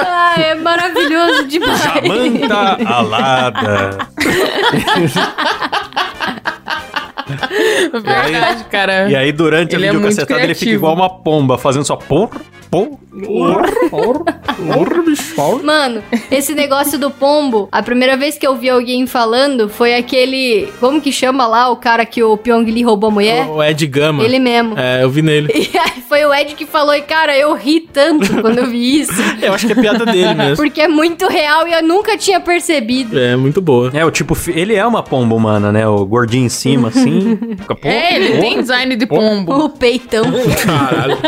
Ah, 0.00 0.34
é 0.36 0.54
maravilhoso 0.54 1.46
demais. 1.46 1.82
Jamanta 1.82 2.78
alada. 2.86 3.98
Verdade, 7.92 8.64
cara. 8.64 9.10
E 9.10 9.16
aí, 9.16 9.32
durante 9.32 9.74
Ele 9.74 9.86
a 9.86 9.88
é 9.88 9.92
muito 9.92 10.08
videocassetada, 10.08 10.42
ele 10.42 10.54
fica 10.54 10.72
igual 10.72 10.94
uma 10.94 11.10
pomba, 11.10 11.58
fazendo 11.58 11.84
só 11.84 11.96
por, 11.96 12.30
por, 12.70 12.98
Porra, 13.26 15.02
bicho. 15.04 15.64
Mano, 15.64 16.02
esse 16.30 16.54
negócio 16.54 16.98
do 16.98 17.10
pombo, 17.10 17.68
a 17.72 17.82
primeira 17.82 18.16
vez 18.16 18.36
que 18.36 18.46
eu 18.46 18.56
vi 18.56 18.68
alguém 18.68 19.06
falando 19.06 19.68
foi 19.68 19.94
aquele. 19.94 20.68
Como 20.78 21.00
que 21.00 21.10
chama 21.10 21.46
lá 21.46 21.70
o 21.70 21.76
cara 21.76 22.04
que 22.04 22.22
o 22.22 22.36
Pyong 22.36 22.64
Lee 22.64 22.82
roubou 22.82 23.08
a 23.08 23.12
mulher? 23.12 23.46
O 23.48 23.62
Ed 23.62 23.86
Gama. 23.86 24.22
Ele 24.22 24.38
mesmo. 24.38 24.78
É, 24.78 25.02
eu 25.02 25.10
vi 25.10 25.22
nele. 25.22 25.48
E 25.68 25.76
aí 25.76 26.02
foi 26.08 26.24
o 26.24 26.32
Ed 26.32 26.54
que 26.54 26.64
falou, 26.64 26.94
e 26.94 27.02
cara, 27.02 27.36
eu 27.36 27.52
ri 27.54 27.80
tanto 27.80 28.40
quando 28.40 28.58
eu 28.58 28.66
vi 28.66 29.00
isso. 29.00 29.12
Eu 29.42 29.52
acho 29.52 29.66
que 29.66 29.72
é 29.72 29.76
piada 29.76 30.06
dele 30.06 30.34
mesmo. 30.34 30.56
Porque 30.56 30.80
é 30.80 30.88
muito 30.88 31.26
real 31.28 31.66
e 31.68 31.72
eu 31.72 31.82
nunca 31.82 32.16
tinha 32.16 32.40
percebido. 32.40 33.18
É, 33.18 33.36
muito 33.36 33.60
boa. 33.60 33.90
É, 33.94 34.04
o 34.04 34.10
tipo, 34.10 34.36
ele 34.48 34.74
é 34.74 34.84
uma 34.84 35.02
pomba 35.02 35.34
humana, 35.34 35.70
né? 35.70 35.86
O 35.86 36.04
gordinho 36.06 36.46
em 36.46 36.48
cima, 36.48 36.88
assim. 36.94 37.38
É, 37.82 38.14
ele 38.16 38.40
tem 38.40 38.60
design 38.60 38.96
de 38.96 39.06
pombo. 39.06 39.64
O 39.64 39.68
peitão. 39.68 40.24
Caralho. 40.64 41.18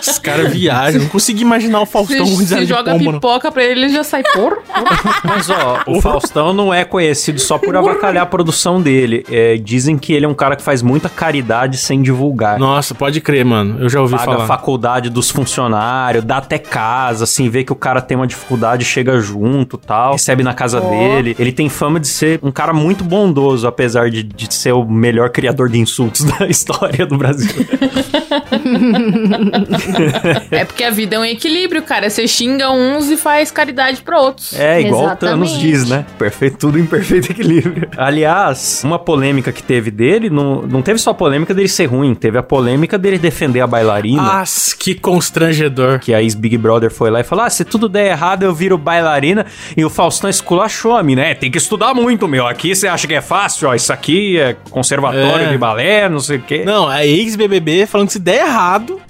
Os 0.00 0.18
caras 0.18 0.52
viajam. 0.52 0.81
Não 0.90 1.06
consegui 1.08 1.42
imaginar 1.42 1.80
o 1.80 1.86
Faustão 1.86 2.18
com 2.18 2.26
Se, 2.26 2.38
design 2.38 2.66
se 2.66 2.72
de 2.72 2.78
joga 2.78 2.92
pombo, 2.92 3.04
não. 3.04 3.12
pipoca 3.14 3.50
pra 3.52 3.62
ele, 3.64 3.84
ele 3.84 3.92
já 3.92 4.04
sai 4.04 4.22
por. 4.34 4.58
Mas 5.24 5.48
ó, 5.50 5.82
o 5.86 6.00
Faustão 6.00 6.52
não 6.52 6.72
é 6.72 6.84
conhecido 6.84 7.38
só 7.40 7.58
por 7.58 7.76
avacalhar 7.76 8.22
a 8.22 8.26
produção 8.26 8.80
dele. 8.80 9.24
É, 9.30 9.56
dizem 9.56 9.96
que 9.98 10.12
ele 10.12 10.24
é 10.24 10.28
um 10.28 10.34
cara 10.34 10.56
que 10.56 10.62
faz 10.62 10.82
muita 10.82 11.08
caridade 11.08 11.76
sem 11.76 12.02
divulgar. 12.02 12.58
Nossa, 12.58 12.94
pode 12.94 13.20
crer, 13.20 13.44
mano. 13.44 13.78
Eu 13.80 13.88
já 13.88 14.00
ouvi 14.00 14.16
Paga 14.16 14.30
a 14.30 14.34
falar. 14.34 14.46
faculdade 14.46 15.10
dos 15.10 15.30
funcionários, 15.30 16.24
dá 16.24 16.38
até 16.38 16.58
casa, 16.58 17.24
assim, 17.24 17.48
vê 17.48 17.64
que 17.64 17.72
o 17.72 17.76
cara 17.76 18.00
tem 18.00 18.16
uma 18.16 18.26
dificuldade, 18.26 18.84
chega 18.84 19.20
junto 19.20 19.76
tal, 19.78 20.12
recebe 20.12 20.42
na 20.42 20.54
casa 20.54 20.80
dele. 20.80 21.36
Ele 21.38 21.52
tem 21.52 21.68
fama 21.68 22.00
de 22.00 22.08
ser 22.08 22.40
um 22.42 22.50
cara 22.50 22.72
muito 22.72 23.04
bondoso, 23.04 23.66
apesar 23.66 24.10
de, 24.10 24.22
de 24.22 24.52
ser 24.52 24.72
o 24.72 24.84
melhor 24.84 25.30
criador 25.30 25.68
de 25.68 25.78
insultos 25.78 26.24
da 26.38 26.46
história 26.46 27.06
do 27.06 27.16
Brasil. 27.16 27.52
É 30.50 30.64
porque 30.64 30.84
a 30.84 30.90
vida 30.90 31.16
é 31.16 31.18
um 31.18 31.24
equilíbrio, 31.24 31.82
cara. 31.82 32.08
Você 32.10 32.26
xinga 32.26 32.70
uns 32.70 33.10
e 33.10 33.16
faz 33.16 33.50
caridade 33.50 34.02
pra 34.02 34.20
outros. 34.20 34.58
É, 34.58 34.80
igual 34.80 35.06
o 35.12 35.16
Thanos 35.16 35.50
Exatamente. 35.50 35.58
diz, 35.60 35.88
né? 35.88 36.04
Perfeito, 36.18 36.56
tudo 36.58 36.78
em 36.78 36.86
perfeito 36.86 37.30
equilíbrio. 37.32 37.88
Aliás, 37.96 38.82
uma 38.84 38.98
polêmica 38.98 39.52
que 39.52 39.62
teve 39.62 39.90
dele, 39.90 40.28
não, 40.30 40.62
não 40.62 40.82
teve 40.82 40.98
só 40.98 41.10
a 41.10 41.14
polêmica 41.14 41.54
dele 41.54 41.68
ser 41.68 41.86
ruim, 41.86 42.14
teve 42.14 42.38
a 42.38 42.42
polêmica 42.42 42.98
dele 42.98 43.18
defender 43.18 43.60
a 43.60 43.66
bailarina. 43.66 44.22
Ah, 44.22 44.44
que 44.78 44.94
constrangedor. 44.94 45.98
Que 46.00 46.14
a 46.14 46.22
ex-Big 46.22 46.56
Brother 46.58 46.90
foi 46.90 47.10
lá 47.10 47.20
e 47.20 47.24
falou: 47.24 47.44
Ah, 47.44 47.50
se 47.50 47.64
tudo 47.64 47.88
der 47.88 48.10
errado, 48.10 48.42
eu 48.42 48.54
viro 48.54 48.76
bailarina. 48.78 49.46
E 49.76 49.84
o 49.84 49.90
Faustão 49.90 50.28
esculachou 50.28 50.96
a 50.96 51.02
mina, 51.02 51.22
né? 51.22 51.34
Tem 51.34 51.50
que 51.50 51.58
estudar 51.58 51.94
muito, 51.94 52.26
meu. 52.28 52.46
Aqui 52.46 52.74
você 52.74 52.88
acha 52.88 53.06
que 53.06 53.14
é 53.14 53.20
fácil, 53.20 53.68
ó. 53.68 53.74
Isso 53.74 53.92
aqui 53.92 54.38
é 54.38 54.56
conservatório 54.70 55.46
É. 55.46 55.50
de 55.52 55.58
balé, 55.58 56.08
não 56.08 56.20
sei 56.20 56.38
o 56.38 56.42
quê. 56.42 56.62
Não, 56.64 56.88
a 56.88 57.04
ex-BBB 57.04 57.86
falando 57.86 58.06
que 58.08 58.12
se 58.14 58.18
der 58.18 58.46
errado, 58.46 58.61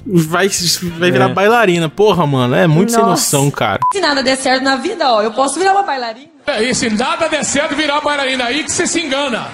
vai, 0.07 0.49
vai 0.99 1.11
virar 1.11 1.31
É. 1.31 1.33
bailarina. 1.35 1.89
Porra, 1.89 2.27
mano, 2.27 2.55
é 2.55 2.67
muito 2.67 2.93
sem 2.93 3.01
Nossa. 3.01 3.11
noção, 3.37 3.51
cara. 3.51 3.81
Se 3.93 4.01
nada 4.01 4.23
der 4.23 4.37
certo 4.37 4.63
na 4.63 4.77
vida, 4.77 5.11
ó, 5.13 5.23
eu 5.23 5.33
posso 5.33 5.59
virar 5.59 5.73
uma 5.73 5.83
bailarina. 5.83 6.29
É 6.47 6.63
isso, 6.65 6.81
se 6.81 6.91
nada 6.91 7.29
der 7.29 7.45
certo, 7.45 7.75
virar 7.77 8.01
bailarina. 8.01 8.45
Aí 8.45 8.65
que 8.65 8.73
você 8.73 8.87
se 8.87 9.01
engana. 9.01 9.47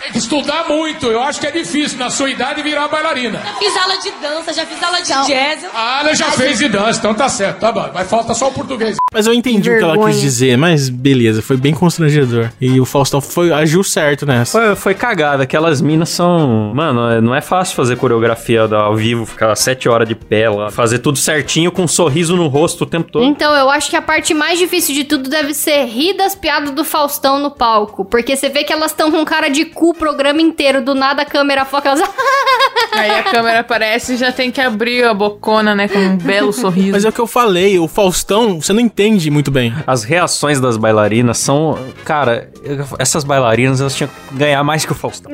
Tem 0.00 0.12
que 0.12 0.18
estudar 0.18 0.68
muito. 0.68 1.06
Eu 1.06 1.20
acho 1.20 1.40
que 1.40 1.46
é 1.48 1.50
difícil, 1.50 1.98
na 1.98 2.08
sua 2.08 2.30
idade, 2.30 2.62
virar 2.62 2.86
bailarina. 2.86 3.40
Fiz 3.58 3.76
aula 3.76 3.96
de 3.98 4.10
dança, 4.22 4.52
já 4.52 4.64
fiz 4.64 4.80
aula 4.80 5.00
de 5.02 5.08
jazz. 5.08 5.64
eu- 5.64 5.70
A 5.74 6.00
Ana 6.00 6.14
já 6.14 6.30
fez 6.30 6.58
de 6.58 6.68
dança, 6.68 7.00
então 7.00 7.14
tá 7.14 7.28
certo, 7.28 7.58
tá 7.58 7.72
bom. 7.72 7.90
Mas 7.92 8.08
falta 8.08 8.32
só 8.32 8.46
o 8.46 8.52
português. 8.52 8.96
Mas 9.12 9.26
eu 9.26 9.32
entendi 9.32 9.70
o 9.70 9.78
que 9.78 9.82
ela 9.82 10.06
quis 10.06 10.20
dizer, 10.20 10.56
mas 10.58 10.88
beleza, 10.88 11.40
foi 11.42 11.56
bem 11.56 11.72
constrangedor. 11.74 12.50
E 12.60 12.78
o 12.80 12.84
Faustão 12.84 13.20
foi, 13.20 13.52
agiu 13.52 13.82
certo 13.82 14.26
nessa. 14.26 14.58
Foi, 14.60 14.76
foi 14.76 14.94
cagada. 14.94 15.42
Aquelas 15.44 15.80
minas 15.80 16.10
são. 16.10 16.72
Mano, 16.74 17.08
é- 17.10 17.20
não 17.20 17.34
é 17.34 17.40
fácil 17.40 17.74
fazer 17.74 17.96
coreografia 17.96 18.62
ao 18.62 18.94
vivo, 18.94 19.24
ficar 19.24 19.54
sete 19.56 19.88
horas 19.88 20.06
de 20.06 20.14
pé 20.14 20.48
lá, 20.50 20.70
fazer 20.70 20.98
tudo 20.98 21.16
certinho 21.18 21.72
com 21.72 21.82
um 21.82 21.88
sorriso 21.88 22.36
no 22.36 22.46
rosto 22.48 22.84
o 22.84 22.86
tempo 22.86 23.10
todo. 23.10 23.24
Então, 23.24 23.54
eu 23.54 23.70
acho 23.70 23.88
que 23.90 23.96
a 23.96 24.02
parte 24.02 24.34
mais 24.34 24.58
difícil 24.58 24.94
de 24.94 25.04
tudo 25.04 25.28
deve 25.30 25.54
ser 25.54 25.84
rir 25.86 26.14
das 26.14 26.34
piadas 26.34 26.70
do 26.70 26.84
Faustão 26.84 27.38
no 27.38 27.50
palco. 27.50 28.04
Porque 28.04 28.36
você 28.36 28.48
vê 28.48 28.62
que 28.62 28.72
elas 28.72 28.90
estão 28.90 29.10
com 29.10 29.24
cara 29.24 29.48
de 29.48 29.64
cu 29.64 29.90
o 29.90 29.94
programa 29.94 30.42
inteiro. 30.42 30.84
Do 30.84 30.94
nada 30.94 31.22
a 31.22 31.24
câmera 31.24 31.64
foca, 31.64 31.88
elas. 31.88 32.00
Aí 32.92 33.10
a 33.10 33.22
câmera 33.22 33.60
aparece 33.60 34.14
e 34.14 34.16
já 34.16 34.30
tem 34.32 34.50
que 34.50 34.60
abrir 34.60 35.04
a 35.04 35.14
bocona, 35.14 35.74
né? 35.74 35.88
Com 35.88 35.98
um 35.98 36.16
belo 36.16 36.52
sorriso. 36.52 36.92
Mas 36.92 37.04
é 37.04 37.08
o 37.08 37.12
que 37.12 37.20
eu 37.20 37.26
falei, 37.26 37.78
o 37.78 37.88
Faustão, 37.88 38.60
você 38.60 38.72
não 38.72 38.80
entende 38.80 38.97
muito 39.30 39.50
bem. 39.50 39.72
As 39.86 40.02
reações 40.02 40.60
das 40.60 40.76
bailarinas 40.76 41.38
são. 41.38 41.78
Cara, 42.04 42.50
essas 42.98 43.24
bailarinas 43.24 43.80
elas 43.80 43.94
tinham 43.94 44.08
que 44.08 44.36
ganhar 44.36 44.62
mais 44.64 44.84
que 44.84 44.92
o 44.92 44.94
Faustão. 44.94 45.30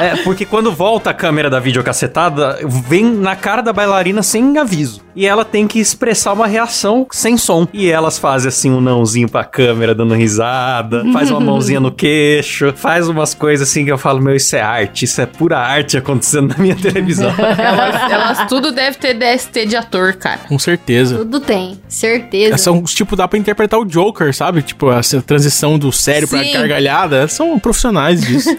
é, 0.00 0.16
porque 0.24 0.44
quando 0.44 0.72
volta 0.72 1.10
a 1.10 1.14
câmera 1.14 1.48
da 1.48 1.60
videocassetada, 1.60 2.58
vem 2.88 3.04
na 3.04 3.36
cara 3.36 3.62
da 3.62 3.72
bailarina 3.72 4.22
sem 4.22 4.56
aviso. 4.58 5.02
E 5.16 5.26
ela 5.26 5.44
tem 5.44 5.66
que 5.66 5.78
expressar 5.78 6.32
uma 6.32 6.46
reação 6.46 7.06
sem 7.10 7.36
som. 7.36 7.68
E 7.72 7.88
elas 7.88 8.18
fazem 8.18 8.48
assim 8.48 8.70
um 8.70 8.80
nãozinho 8.80 9.28
pra 9.28 9.44
câmera, 9.44 9.94
dando 9.94 10.14
risada, 10.14 11.04
faz 11.12 11.30
uma 11.30 11.38
mãozinha 11.40 11.78
no 11.78 11.92
queixo, 11.92 12.72
faz 12.76 13.08
umas 13.08 13.32
coisas 13.32 13.68
assim 13.68 13.84
que 13.84 13.92
eu 13.92 13.98
falo, 13.98 14.20
meu, 14.20 14.34
isso 14.34 14.56
é 14.56 14.60
arte, 14.60 15.04
isso 15.04 15.20
é 15.20 15.26
pura 15.26 15.58
arte 15.58 15.96
acontecendo 15.96 16.48
na 16.48 16.58
minha 16.58 16.74
televisão. 16.74 17.32
Elas, 17.56 18.10
elas 18.10 18.48
tudo 18.48 18.72
deve 18.72 18.98
ter 18.98 19.14
DST 19.14 19.66
de 19.66 19.76
ator, 19.76 20.14
cara. 20.14 20.40
Com 20.48 20.58
certeza. 20.58 21.18
Tudo 21.18 21.40
tem, 21.40 21.80
certeza. 21.88 22.56
São, 22.58 22.82
tipo, 22.82 23.16
dá 23.16 23.28
pra 23.28 23.38
interpretar 23.38 23.78
o 23.78 23.84
Joker, 23.84 24.34
sabe? 24.34 24.62
Tipo, 24.62 24.90
essa 24.92 25.20
transição 25.22 25.78
do 25.78 25.92
sério 25.92 26.26
pra 26.38 26.44
Sim. 26.44 26.52
gargalhada, 26.52 27.28
são 27.28 27.58
profissionais 27.58 28.20
disso. 28.20 28.50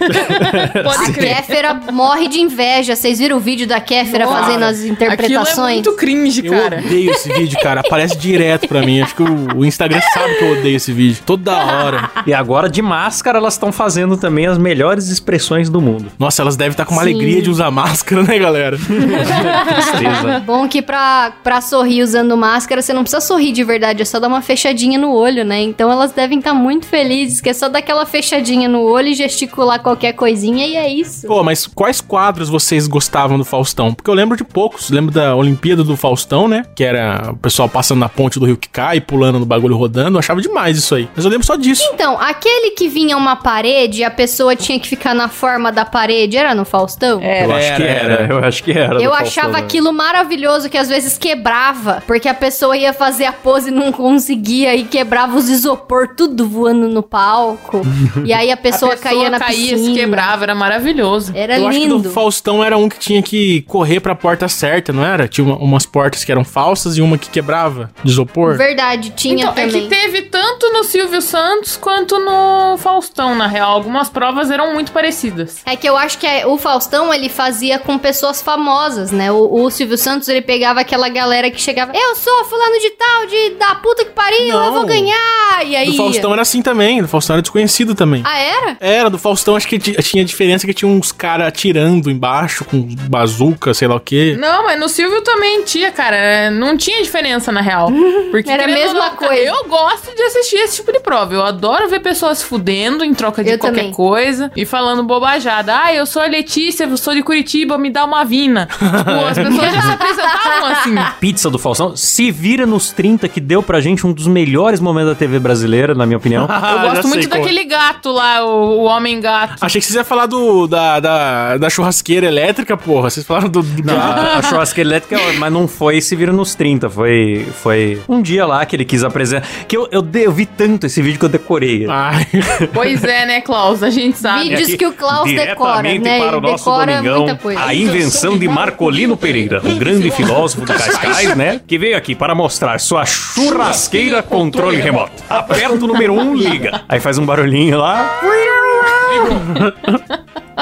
Pode 0.84 1.12
A. 1.12 1.14
Kéfera 1.14 1.74
morre 1.92 2.28
de 2.28 2.40
inveja. 2.40 2.96
Vocês 2.96 3.20
viram 3.20 3.38
o 3.38 3.40
vídeo 3.40 3.68
da 3.68 3.80
Kéfera 3.80 4.26
Nossa, 4.26 4.44
fazendo 4.44 4.64
as 4.64 4.76
Aquilo 4.78 4.88
é 4.88 4.92
interpretações? 4.92 5.74
muito 5.76 5.94
cringe, 5.96 6.46
Eu 6.46 6.54
cara. 6.54 6.80
odeio 6.86 7.12
esse 7.12 7.32
vídeo, 7.34 7.60
cara. 7.62 7.82
Aparece 7.82 8.18
direto 8.18 8.68
pra 8.68 8.82
mim. 8.82 9.02
Acho 9.02 9.16
que 9.16 9.24
o, 9.24 9.58
o 9.58 9.66
Instagram 9.66 10.02
sabe 10.14 10.36
que 10.36 10.44
eu 10.44 10.52
odeio 10.60 10.76
esse 10.76 10.92
vídeo. 10.92 11.22
Toda 11.26 11.52
hora. 11.56 12.10
E 12.26 12.34
agora, 12.34 12.70
de 12.70 12.82
máscara, 12.82 13.38
elas 13.38 13.54
estão 13.54 13.72
fazendo 13.72 14.18
também 14.18 14.48
as 14.48 14.58
melhores 14.58 15.08
expressões 15.10 15.70
do 15.70 15.82
mundo. 15.82 16.12
Nossa, 16.18 16.42
elas 16.42 16.56
devem 16.56 16.72
estar 16.72 16.86
com 16.86 16.94
uma 16.94 17.04
Sim. 17.04 17.10
alegria 17.14 17.42
de 17.42 17.50
usar 17.50 17.72
máscara, 17.72 18.24
né, 18.24 18.38
galera? 18.38 18.78
Tristeza. 19.66 20.40
Bom 20.46 20.68
que 20.68 20.82
pra, 20.82 21.34
pra 21.44 21.62
sorrir 21.62 22.04
usando 22.04 22.36
máscara, 22.38 22.82
você 22.82 22.94
não 22.94 23.02
precisa 23.04 23.22
sorrir 23.22 23.52
de 23.52 23.64
verdade, 23.64 24.02
é 24.02 24.06
só 24.06 24.20
dar 24.20 24.28
uma 24.28 24.42
fechadinha 24.42 24.98
no 25.00 25.12
olho, 25.14 25.44
né? 25.44 25.62
Então 25.62 25.92
elas 25.92 26.12
devem 26.12 26.40
estar 26.40 26.54
muito 26.54 26.86
felizes, 26.86 27.42
que 27.42 27.50
só 27.56 27.68
dar 27.70 27.80
aquela 27.80 28.06
fechadinha 28.06 28.68
no 28.70 28.82
olho 28.82 29.08
e 29.10 29.14
gesticular 29.14 29.80
qualquer 29.82 30.14
coisinha 30.14 30.66
e 30.68 30.76
é 30.76 30.90
isso. 30.90 31.28
Pô, 31.28 31.44
mas 31.44 31.66
quais 31.68 32.02
quadros 32.02 32.50
vocês 32.50 32.88
gostavam 32.88 33.38
do 33.38 33.46
Faustão? 33.46 33.94
Porque 33.94 34.10
eu 34.10 34.14
lembro 34.14 34.38
de 34.38 34.44
poucos. 34.44 34.90
Lembro 34.90 35.14
da 35.14 35.36
Olimpíada 35.36 35.84
do 35.84 35.96
Faustão, 35.98 36.48
né? 36.48 36.64
Que 36.76 36.84
era 36.84 37.32
o 37.32 37.38
pessoal 37.38 37.68
passando 37.68 38.00
na 38.00 38.10
ponte 38.10 38.40
do 38.40 38.46
rio 38.46 38.58
que 38.58 38.70
cai, 38.70 39.00
pulando 39.02 39.40
no 39.40 39.46
bagulho 39.46 39.76
rodando. 39.76 40.16
Eu 40.16 40.20
achava 40.20 40.42
demais 40.42 40.78
isso 40.78 40.94
aí. 40.96 41.10
Mas 41.16 41.26
eu 41.26 41.32
lembro 41.32 41.46
só 41.46 41.56
disso. 41.56 41.82
Então, 41.94 42.20
aquele 42.20 42.72
que 42.72 42.88
vinha 42.88 43.18
uma 43.18 43.36
parede 43.36 44.02
e 44.02 44.04
a 44.04 44.12
pessoa 44.12 44.56
tinha 44.56 44.80
que 44.80 44.88
ficar 44.88 45.14
na 45.14 45.28
forma 45.30 45.72
da 45.72 45.86
parede, 45.86 46.38
era 46.38 46.54
no 46.54 46.66
Faustão? 46.66 47.20
É, 47.22 47.46
Eu 47.46 47.54
acho 47.54 47.76
que 47.76 47.84
Era, 47.84 48.14
era, 48.14 48.34
eu 48.34 48.40
acho 48.44 48.64
que 48.64 48.72
era. 48.72 49.02
Eu 49.02 49.14
achava 49.14 49.26
Faustão, 49.32 49.52
né? 49.52 49.60
aquilo 49.60 49.94
maravilhoso 49.94 50.70
que 50.70 50.78
às 50.78 50.90
vezes 50.90 51.18
quebrava, 51.18 52.04
porque 52.06 52.28
a 52.28 52.34
pessoa 52.34 52.76
ia 52.76 52.94
fazer 52.94 53.26
a 53.26 53.34
pose 53.34 53.70
e 53.70 53.72
não 53.72 53.92
conseguia 53.92 54.76
e 54.76 54.84
quebrava 54.84 55.38
os 55.38 55.50
isopor 55.50 56.10
tudo 56.16 56.48
voando 56.48 56.88
no 56.88 57.04
palco. 57.46 57.82
e 58.26 58.34
aí 58.34 58.52
a 58.52 58.58
pessoa, 58.58 58.94
a 58.94 58.96
pessoa 58.98 59.14
caía 59.16 59.30
na 59.30 59.40
caía, 59.40 59.74
piscina. 59.74 59.86
se 59.86 59.94
quebrava, 59.94 60.44
era 60.44 60.56
maravilhoso. 60.56 61.32
Era 61.36 61.58
eu 61.58 61.68
acho 61.68 61.78
que 61.80 61.84
lindo. 61.86 62.00
do 62.00 62.10
Faustão 62.12 62.64
era 62.64 62.78
um 62.78 62.90
que 62.90 62.98
tinha 63.00 63.22
que 63.22 63.62
correr 63.64 64.00
pra 64.00 64.16
porta 64.16 64.48
certa, 64.48 64.92
não 64.92 65.06
era? 65.06 65.28
Tinha 65.28 65.46
uma- 65.46 65.58
umas 65.58 65.86
portas 65.86 66.24
que 66.24 66.32
eram 66.32 66.44
falsas 66.44 66.98
e 66.98 67.02
uma 67.02 67.18
que 67.18 67.30
quebrava 67.30 67.90
de 68.04 68.12
isopor. 68.12 68.58
Verdade, 68.58 69.12
tinha 69.12 69.36
Então, 69.46 69.52
é 69.52 69.66
também. 69.68 69.84
que 69.84 69.88
teve 69.90 70.22
tanto 70.24 70.72
no 70.74 70.84
Silvio 70.84 71.22
Santos 71.22 71.78
quanto 71.78 72.20
no 72.20 72.78
Faustão, 72.78 73.36
na 73.36 73.48
real. 73.48 73.72
Algumas 73.74 74.10
provas 74.10 74.50
eram 74.52 74.74
muito 74.74 74.92
parecidas. 74.92 75.58
É 75.66 75.76
que 75.76 75.88
eu 75.88 75.96
acho 75.98 76.18
que 76.18 76.26
é- 76.28 76.46
o 76.48 76.58
Faustão, 76.58 77.14
ele 77.14 77.30
fazia 77.30 77.78
com 77.80 77.98
pessoas 77.98 78.42
famosas, 78.42 79.12
né? 79.12 79.32
O, 79.32 79.64
o 79.64 79.70
Silvio 79.70 79.98
Santos, 79.98 80.28
ele 80.28 80.42
pegava 80.42 80.80
aquela 80.82 81.10
galera 81.10 81.50
que 81.52 81.60
chegava, 81.62 81.92
eu 81.96 82.16
sou 82.16 82.46
fulano 82.46 82.80
de 82.80 82.90
tal, 82.92 83.26
de 83.28 83.50
da 83.56 83.76
puta 83.76 84.06
que 84.06 84.12
pariu, 84.12 84.48
eu 84.48 84.54
Não. 84.60 84.74
vou 84.74 84.86
ganhar. 84.86 85.16
E 85.64 85.76
aí... 85.76 85.88
Do 85.92 85.98
Faustão 85.98 86.34
era 86.34 86.42
assim 86.42 86.62
também. 86.62 87.02
Do 87.02 87.08
Faustão 87.08 87.36
era 87.36 87.42
desconhecido 87.42 87.96
também. 87.96 88.22
Ah, 88.26 88.38
era? 88.38 88.78
Era, 88.80 89.10
do 89.10 89.18
Faustão 89.18 89.56
acho 89.56 89.68
que 89.68 89.80
ti- 89.80 89.94
tinha 90.04 90.24
diferença 90.26 90.66
que 90.66 90.74
tinha 90.74 90.90
uns 90.90 91.12
caras 91.12 91.48
atirando 91.48 92.10
embaixo 92.10 92.66
com 92.66 92.82
bazuca, 93.10 93.74
sei 93.74 93.88
lá 93.88 93.96
o 93.96 94.00
quê. 94.00 94.36
Não, 94.40 94.64
mas 94.64 94.80
no 94.80 94.90
Silvio 94.90 95.22
também 95.22 95.64
tinha, 95.64 95.92
cara. 95.92 96.50
Não 96.52 96.78
tinha 96.78 97.02
diferença, 97.02 97.52
na 97.52 97.62
real. 97.62 97.92
Porque 98.32 98.50
Era 98.50 98.66
a 98.66 98.68
mesma 98.68 99.10
não, 99.10 99.16
coisa. 99.16 99.36
Eu 99.36 99.66
gosto 99.68 100.16
de 100.16 100.22
assistir 100.24 100.58
esse 100.58 100.78
tipo 100.78 100.92
de 100.92 101.00
prova. 101.00 101.34
Eu 101.34 101.44
adoro 101.44 101.88
ver 101.90 102.00
pessoas 102.00 102.42
fudendo 102.42 103.04
em 103.04 103.14
troca 103.14 103.44
de 103.44 103.52
Eu 103.52 103.60
qualquer 103.60 103.78
também. 103.82 103.92
coisa 103.94 104.52
e 104.56 104.66
falando 104.66 105.04
bobajada. 105.04 105.76
Ah, 105.84 105.94
eu 105.94 106.06
sou 106.06 106.22
a 106.22 106.26
Letícia, 106.26 106.86
eu 106.86 106.98
sou 106.98 107.14
de 107.14 107.22
Curitiba, 107.24 107.78
me 107.78 107.90
dá 107.90 108.04
uma 108.06 108.24
vina. 108.24 108.68
tipo, 108.68 109.26
as 109.26 109.38
pessoas 109.38 109.74
já 109.74 109.82
se 109.82 109.92
apresentavam 109.92 110.66
assim. 110.70 110.96
Pizza 111.20 111.50
do 111.50 111.58
Faustão 111.60 111.96
se 111.96 112.32
vira 112.32 112.66
nos 112.66 112.92
30, 112.92 113.28
que 113.28 113.40
deu 113.40 113.62
pra 113.64 113.80
gente 113.80 114.06
um 114.06 114.14
dos 114.14 114.28
melhores 114.28 114.80
momentos 114.80 115.10
da 115.12 115.16
TV 115.16 115.40
brasileira, 115.46 115.94
na 115.94 116.06
minha 116.06 116.18
opinião. 116.18 116.46
Eu 116.50 116.52
Ah, 116.56 116.60
já 116.62 116.84
gosto 116.96 117.08
muito 117.08 117.26
é. 117.26 117.30
daquele 117.30 117.64
gato 117.66 118.12
lá, 118.12 118.44
o, 118.46 118.80
o 118.80 118.84
homem 118.86 119.20
gato. 119.22 119.56
Achei 119.62 119.80
que 119.80 119.86
vocês 119.86 119.96
iam 119.96 120.04
falar 120.06 120.26
do, 120.26 120.66
da, 120.68 121.00
da, 121.00 121.58
da 121.58 121.70
churrasqueira 121.70 122.26
elétrica, 122.26 122.76
porra. 122.76 123.10
Vocês 123.10 123.26
falaram 123.26 123.48
do. 123.50 123.62
do 123.62 123.84
Não, 123.86 123.96
a, 124.00 124.38
a 124.38 124.42
churrasqueira 124.42 124.90
elétrica, 124.90 125.18
mas 125.38 125.52
não 125.54 125.68
foi 125.68 126.02
se 126.02 126.16
vira 126.16 126.32
nos 126.34 126.56
30, 126.56 126.90
foi, 126.90 127.46
foi 127.62 128.02
um 128.10 128.22
dia 128.22 128.46
lá 128.46 128.66
que 128.66 128.76
ele 128.76 128.86
quis 128.86 129.04
apresentar. 129.04 129.48
Que 129.68 129.78
eu, 129.78 129.88
eu, 129.92 130.02
de- 130.02 130.24
eu 130.24 130.32
vi 130.32 130.46
tanto 130.46 130.86
esse 130.88 131.02
vídeo 131.02 131.20
que 131.20 131.26
eu 131.26 131.30
decorei. 131.30 131.86
Ai. 131.90 132.26
Pois 132.74 133.04
é, 133.04 133.26
né, 133.26 133.42
Klaus? 133.42 133.84
A 133.84 133.90
gente 133.90 134.18
sabe. 134.18 134.50
Vídeos 134.50 134.74
que 134.76 134.86
o 134.88 134.94
Klaus 134.94 135.30
decora, 135.30 135.82
né? 135.84 136.20
para 136.20 136.38
o 136.38 136.40
Ele 136.40 136.52
nosso 136.52 136.64
decora 136.66 136.96
Domingão, 136.98 137.18
muita 137.24 137.36
coisa. 137.38 137.60
a 137.64 137.74
invenção 137.74 138.38
de 138.38 138.48
Marcolino 138.48 139.16
Pereira, 139.16 139.62
o 139.64 139.76
grande 139.76 140.10
filósofo 140.12 140.66
do 140.66 140.74
Cascais, 140.74 141.36
né? 141.36 141.62
Que 141.68 141.78
veio 141.78 141.96
aqui 141.98 142.16
para 142.16 142.34
mostrar 142.34 142.80
sua 142.80 143.06
churrasqueira 143.06 144.22
controle 144.24 144.78
remoto. 144.78 145.12
Aperta 145.40 145.74
o 145.74 145.88
número 145.88 146.14
1, 146.14 146.20
um, 146.20 146.36
liga. 146.36 146.82
Aí 146.88 147.00
faz 147.00 147.18
um 147.18 147.26
barulhinho 147.26 147.78
lá. 147.80 148.20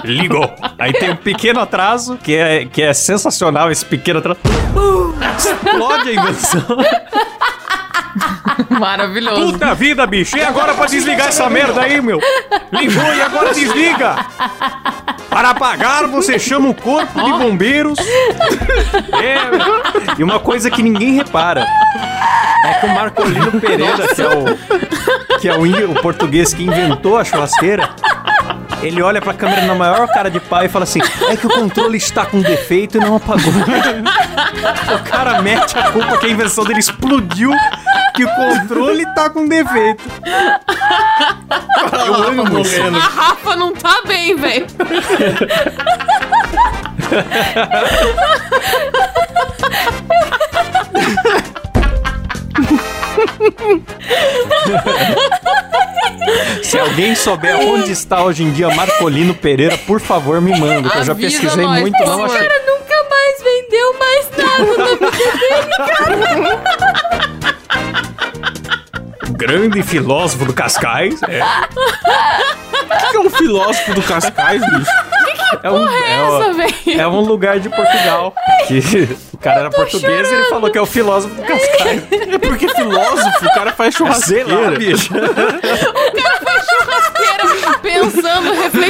Ligou. 0.04 0.52
Aí 0.78 0.92
tem 0.94 1.12
um 1.12 1.16
pequeno 1.16 1.60
atraso, 1.60 2.18
que 2.18 2.36
é, 2.36 2.66
que 2.66 2.82
é 2.82 2.94
sensacional 2.94 3.72
esse 3.72 3.86
pequeno 3.86 4.20
atraso. 4.20 4.40
Explode 5.38 6.10
a 6.10 6.14
invenção. 6.14 6.78
Maravilhoso. 8.70 9.54
Puta 9.54 9.74
vida, 9.74 10.06
bicho. 10.06 10.38
E 10.38 10.44
agora 10.44 10.74
pra 10.74 10.86
desligar 10.86 11.28
essa 11.28 11.50
merda 11.50 11.82
aí, 11.82 12.02
meu? 12.02 12.20
Ligou 12.72 13.14
e 13.14 13.22
agora 13.22 13.54
desliga. 13.54 14.16
Para 15.34 15.50
apagar, 15.50 16.08
você 16.08 16.38
chama 16.38 16.70
o 16.70 16.76
corpo 16.76 17.22
de 17.22 17.32
bombeiros. 17.32 17.98
É, 19.14 19.38
e 20.18 20.24
uma 20.24 20.40
coisa 20.40 20.70
que 20.70 20.82
ninguém 20.84 21.14
repara 21.14 21.66
é 22.66 22.74
que 22.74 22.86
o 22.86 22.90
Marcolino 22.94 23.60
Pereira, 23.60 24.08
que 24.14 24.22
é 24.22 24.28
o, 24.28 25.40
que 25.40 25.48
é 25.48 25.56
o, 25.56 25.92
o 25.92 26.02
português 26.02 26.54
que 26.54 26.64
inventou 26.64 27.18
a 27.18 27.24
churrasqueira, 27.24 27.90
ele 28.82 29.02
olha 29.02 29.22
pra 29.22 29.34
câmera 29.34 29.66
na 29.66 29.76
maior 29.76 30.08
cara 30.08 30.30
de 30.30 30.40
pau 30.40 30.64
e 30.64 30.70
fala 30.70 30.84
assim: 30.84 31.00
é 31.30 31.36
que 31.36 31.48
o 31.48 31.50
controle 31.50 31.98
está 31.98 32.26
com 32.26 32.42
defeito 32.42 32.98
e 32.98 33.00
não 33.00 33.16
apagou. 33.16 33.54
o 33.54 35.04
cara 35.10 35.42
mete 35.42 35.78
a 35.78 35.92
culpa 35.92 36.18
que 36.18 36.26
a 36.26 36.30
invenção 36.30 36.64
dele 36.66 36.80
explodiu, 36.80 37.52
que 38.16 38.24
o 38.24 38.30
controle 38.36 39.06
tá 39.14 39.30
com 39.30 39.48
defeito. 39.48 40.04
Eu 42.06 42.14
amo 42.16 42.60
isso. 42.60 42.82
A 42.84 43.00
Rafa 43.00 43.56
não 43.56 43.74
tá 43.74 44.02
bem, 44.06 44.36
velho. 44.36 44.66
Se 56.64 56.78
alguém 56.80 57.16
souber 57.16 57.56
onde 57.58 57.92
está 57.92 58.24
hoje 58.24 58.44
em 58.44 58.52
dia 58.52 58.70
Marcolino 58.74 59.34
Pereira, 59.34 59.78
por 59.80 60.00
favor, 60.00 60.40
me 60.42 60.58
manda, 60.58 60.90
que 60.90 60.98
eu 60.98 61.04
já 61.04 61.12
Avisa 61.12 61.30
pesquisei 61.40 61.66
nós, 61.66 61.82
muito, 61.82 61.98
por 61.98 62.08
não 62.08 62.20
favor. 62.20 62.36
achei. 62.38 62.50
Nunca 62.66 63.10
mais 63.10 63.44
vendeu 63.44 64.00
mais 64.00 64.30
nada. 64.38 64.64
O 67.60 67.63
grande 69.34 69.82
filósofo 69.84 70.46
do 70.46 70.54
Cascais. 70.54 71.22
É, 71.24 71.42
O 71.42 73.10
que 73.12 73.18
é 73.18 73.20
um 73.20 73.30
filósofo 73.30 73.94
do 73.94 74.02
Cascais, 74.02 74.62
bicho? 74.62 74.92
é 75.62 75.70
um, 75.72 75.88
é, 75.90 76.14
Essa, 76.14 76.50
um- 76.50 76.54
velho. 76.54 77.02
é 77.02 77.08
um 77.08 77.20
lugar 77.22 77.60
de 77.60 77.70
Portugal. 77.70 78.34
Que 78.68 78.80
o 79.34 79.38
cara 79.38 79.60
era 79.62 79.70
português 79.70 80.30
e 80.32 80.34
ele 80.36 80.46
falou 80.46 80.70
que 80.72 80.78
é 80.78 80.82
o 80.82 80.86
filósofo 80.86 81.36
do 81.36 81.42
Cascais. 81.44 82.04
É 82.12 82.38
porque 82.40 82.68
filósofo, 82.70 83.46
o 83.46 83.54
cara 83.54 83.72
faz 83.74 83.96
Sei 83.96 84.06
churrasqueira. 84.06 84.56
lá, 84.56 84.72
bicho. 84.72 85.10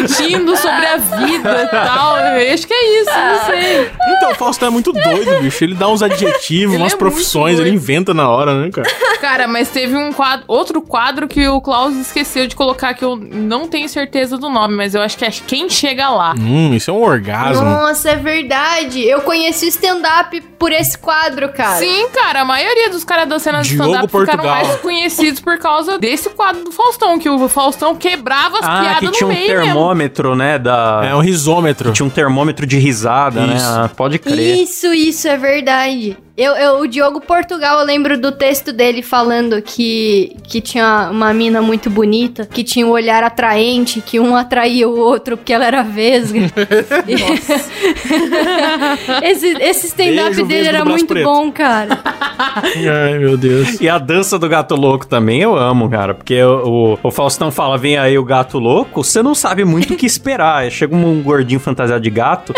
Refletindo 0.02 0.56
sobre 0.58 0.86
a 0.86 0.98
vida 0.98 1.64
e 1.64 1.68
tal. 1.68 2.18
Eu 2.18 2.54
acho 2.54 2.68
que 2.68 2.74
é 2.74 3.02
isso, 3.02 3.12
não 3.12 3.46
sei. 3.46 3.92
Então, 4.18 4.32
o 4.32 4.36
Faustão 4.36 4.68
é 4.68 4.72
muito 4.72 4.92
doido, 4.92 5.42
bicho. 5.42 5.64
Ele 5.64 5.76
dá 5.76 5.88
uns 5.88 6.02
adjetivos, 6.02 6.74
Ele 6.74 6.84
umas 6.84 6.94
é 6.94 6.98
profissões, 6.98 7.60
ele 7.60 7.70
inventa 7.70 8.14
na 8.14 8.30
hora, 8.30 8.62
né, 8.62 8.70
cara? 8.72 8.90
Cara, 9.20 9.48
mas 9.48 9.70
teve 9.70 9.96
um 9.96 10.12
quadro, 10.12 10.46
outro 10.48 10.82
quadro 10.82 11.28
que 11.28 11.48
o 11.48 11.62
Klaus 11.62 11.96
esqueceu 11.96 12.46
de 12.48 12.56
colocar, 12.56 12.94
que 12.94 13.06
eu 13.06 13.16
não 13.16 13.68
tenho 13.68 13.88
certeza 13.88 14.38
do 14.38 14.50
nome, 14.50 14.76
mas 14.76 14.94
eu 14.96 15.02
acho 15.02 15.18
que 15.18 15.26
é 15.26 15.32
Quem 15.32 15.70
Chega 15.70 16.10
Lá. 16.10 16.34
Hum, 16.38 16.74
isso 16.74 16.92
é 16.92 16.94
um 16.94 17.02
orgasmo. 17.02 17.64
Nossa, 17.64 18.12
é 18.12 18.16
verdade. 18.16 19.02
Eu 19.02 19.22
conheci 19.22 19.66
o 19.66 19.70
stand-up 19.70 20.42
por 20.64 20.72
esse 20.72 20.98
quadro, 20.98 21.50
cara. 21.52 21.78
Sim, 21.78 22.08
cara, 22.14 22.40
a 22.40 22.46
maioria 22.46 22.90
dos 22.90 23.04
caras 23.04 23.28
da 23.28 23.38
cena 23.38 23.62
de 23.62 23.74
stand-up 23.74 24.08
ficaram 24.08 24.08
Portugal. 24.08 24.46
mais 24.46 24.76
conhecidos 24.78 25.42
por 25.42 25.58
causa 25.58 26.00
desse 26.00 26.30
quadro 26.30 26.64
do 26.64 26.72
Faustão, 26.72 27.20
que 27.20 27.30
o 27.30 27.50
Faustão 27.50 27.94
quebrava 27.98 28.60
as 28.60 28.66
Ah, 28.66 28.80
piadas 28.82 29.00
que 29.00 29.06
no 29.08 29.12
tinha 29.12 29.28
um 29.28 29.34
meio 29.34 29.48
mesmo. 29.50 29.64
termômetro, 29.66 30.36
né? 30.38 30.58
Da... 30.58 31.02
É 31.04 31.14
um 31.14 31.20
risômetro. 31.20 31.92
Tinha 31.92 32.06
um 32.06 32.10
termômetro 32.10 32.66
de 32.66 32.78
risada, 32.78 33.46
né? 33.46 33.58
Isso. 33.58 33.66
Ah, 33.66 33.90
pode 33.94 34.18
crer. 34.20 34.56
Isso, 34.64 34.94
isso 34.94 35.28
é 35.28 35.36
verdade. 35.36 36.18
Eu, 36.36 36.54
eu- 36.56 36.80
o 36.80 36.88
Diogo 36.88 37.22
Portugal, 37.22 37.80
eu 37.80 37.86
lembro 37.86 38.18
do 38.20 38.32
texto 38.32 38.74
dele 38.74 39.04
falando 39.04 39.62
que, 39.62 40.36
que 40.48 40.60
tinha 40.62 41.10
uma 41.12 41.32
mina 41.32 41.62
muito 41.62 41.92
bonita, 41.92 42.48
que 42.48 42.64
tinha 42.64 42.88
um 42.88 42.90
olhar 42.90 43.24
atraente, 43.24 44.02
que 44.02 44.20
um 44.20 44.36
atraía 44.36 44.90
o 44.90 44.98
outro 44.98 45.38
porque 45.38 45.54
ela 45.54 45.64
era 45.66 45.84
vesga. 45.84 46.40
esse 49.22 49.48
esse 49.62 49.86
stand-up 49.88 50.44
dele 50.44 50.68
era 50.68 50.84
muito 50.84 51.06
preto. 51.06 51.24
bom, 51.24 51.52
cara. 51.52 52.00
Ai, 52.04 53.20
meu 53.20 53.38
Deus. 53.38 53.80
E 53.80 53.88
a 53.88 54.00
dança 54.00 54.40
do 54.40 54.50
gato 54.50 54.74
louco 54.76 55.06
também 55.06 55.42
eu 55.42 55.56
amo, 55.56 55.88
cara. 55.88 56.16
Porque 56.16 56.42
o, 56.42 56.94
o, 56.94 57.00
o 57.04 57.12
Faustão 57.12 57.52
fala: 57.52 57.78
vem 57.78 57.96
aí 57.98 58.18
o 58.18 58.24
gato 58.24 58.58
louco, 58.58 59.04
você 59.04 59.22
não 59.22 59.36
sabe 59.36 59.64
muito 59.64 59.94
o 59.94 59.98
que 59.98 60.08
esperar. 60.08 60.70
Chega 60.72 60.96
um 60.96 61.22
gordinho 61.22 61.60
fantasiado 61.60 62.02
de 62.02 62.10
gato, 62.10 62.54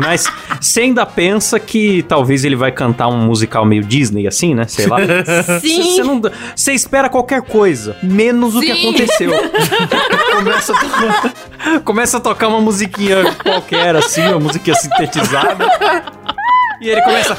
mas 0.00 0.30
você 0.60 0.82
ainda 0.82 1.04
pensa 1.04 1.58
que 1.58 2.04
talvez 2.04 2.44
ele 2.44 2.54
vai 2.56 2.70
cantar 2.70 2.99
um 3.08 3.18
musical 3.26 3.64
meio 3.64 3.82
Disney, 3.84 4.26
assim, 4.26 4.54
né? 4.54 4.66
Sei 4.66 4.86
lá. 4.86 4.98
Sim. 5.60 5.82
Você 5.82 6.02
não- 6.02 6.20
Você 6.54 6.72
espera 6.72 7.08
qualquer 7.08 7.42
coisa, 7.42 7.96
menos 8.02 8.54
o 8.56 8.60
que 8.60 8.74
Sim. 8.74 8.80
aconteceu. 8.88 9.32
começa, 10.36 10.72
a 10.72 11.80
começa 11.84 12.16
a 12.16 12.20
tocar 12.20 12.48
uma 12.48 12.60
musiquinha 12.60 13.34
qualquer, 13.42 13.94
assim, 13.96 14.22
uma 14.28 14.40
musiquinha 14.40 14.76
sintetizada. 14.76 15.66
E 16.80 16.88
ele 16.88 17.02
começa. 17.02 17.36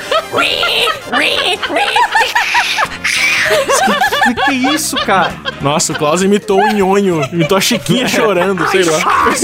que, 4.23 4.35
que 4.45 4.51
isso, 4.73 4.95
cara? 4.97 5.33
Nossa, 5.61 5.93
o 5.93 5.95
Klaus 5.95 6.21
imitou 6.21 6.59
o 6.59 6.67
nhonho. 6.71 7.23
Imitou 7.33 7.57
a 7.57 7.61
Chiquinha 7.61 8.07
chorando, 8.07 8.67
sei 8.69 8.83
lá. 8.83 8.99
Chaves! 8.99 9.43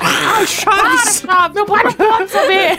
Ai, 0.00 0.46
Chaves! 0.46 1.20
Chaves! 1.20 1.54
Meu 1.54 1.66
pai 1.66 1.84
não 1.84 1.92
pode 1.92 2.30
saber! 2.30 2.78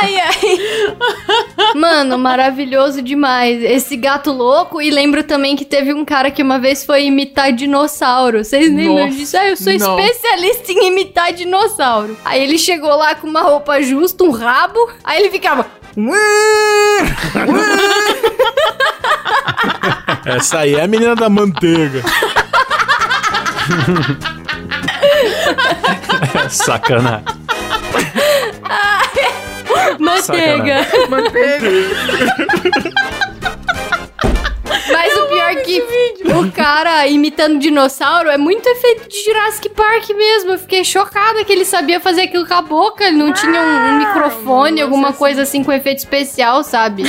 Ai, 0.00 0.20
ai. 0.20 0.94
Mano, 1.74 2.18
maravilhoso 2.18 3.02
demais. 3.02 3.62
Esse 3.62 3.96
gato 3.96 4.32
louco. 4.32 4.80
E 4.80 4.90
lembro 4.90 5.22
também 5.22 5.56
que 5.56 5.64
teve 5.64 5.92
um 5.92 6.04
cara 6.04 6.30
que 6.30 6.42
uma 6.42 6.58
vez 6.58 6.84
foi 6.84 7.04
imitar 7.04 7.52
dinossauro. 7.52 8.44
Vocês 8.44 8.68
lembram 8.68 9.06
Nossa, 9.06 9.16
disso? 9.16 9.36
Ah, 9.36 9.48
eu 9.48 9.56
sou 9.56 9.72
não. 9.78 9.98
especialista 9.98 10.72
em 10.72 10.88
imitar 10.88 11.32
dinossauro. 11.32 12.16
Aí 12.24 12.42
ele 12.42 12.58
chegou 12.58 12.94
lá 12.96 13.14
com 13.14 13.26
uma 13.26 13.42
roupa 13.42 13.80
justa, 13.82 14.24
um 14.24 14.30
rabo. 14.30 14.78
Aí 15.02 15.20
ele 15.20 15.30
ficava. 15.30 15.66
Essa 20.24 20.60
aí 20.60 20.74
é 20.74 20.84
a 20.84 20.88
menina 20.88 21.14
da 21.14 21.28
manteiga. 21.28 22.02
Sacanagem. 26.48 27.43
Manteiga. 31.08 31.90
Mas 34.90 35.16
o 35.16 35.26
pior 35.26 35.56
que 35.62 35.82
o 36.32 36.52
cara 36.52 37.06
imitando 37.06 37.58
dinossauro 37.58 38.28
é 38.28 38.36
muito 38.36 38.66
efeito 38.66 39.08
de 39.08 39.24
Jurassic 39.24 39.68
Park 39.70 40.10
mesmo. 40.10 40.52
Eu 40.52 40.58
fiquei 40.58 40.84
chocada 40.84 41.44
que 41.44 41.52
ele 41.52 41.64
sabia 41.64 42.00
fazer 42.00 42.22
aquilo 42.22 42.46
com 42.46 42.54
a 42.54 42.62
boca. 42.62 43.04
Ele 43.04 43.16
não 43.16 43.32
tinha 43.32 43.60
um, 43.60 43.90
um 43.90 43.98
microfone, 43.98 44.80
alguma 44.80 45.12
coisa 45.12 45.42
assim 45.42 45.62
com 45.62 45.72
efeito 45.72 45.98
especial, 45.98 46.62
sabe? 46.62 47.04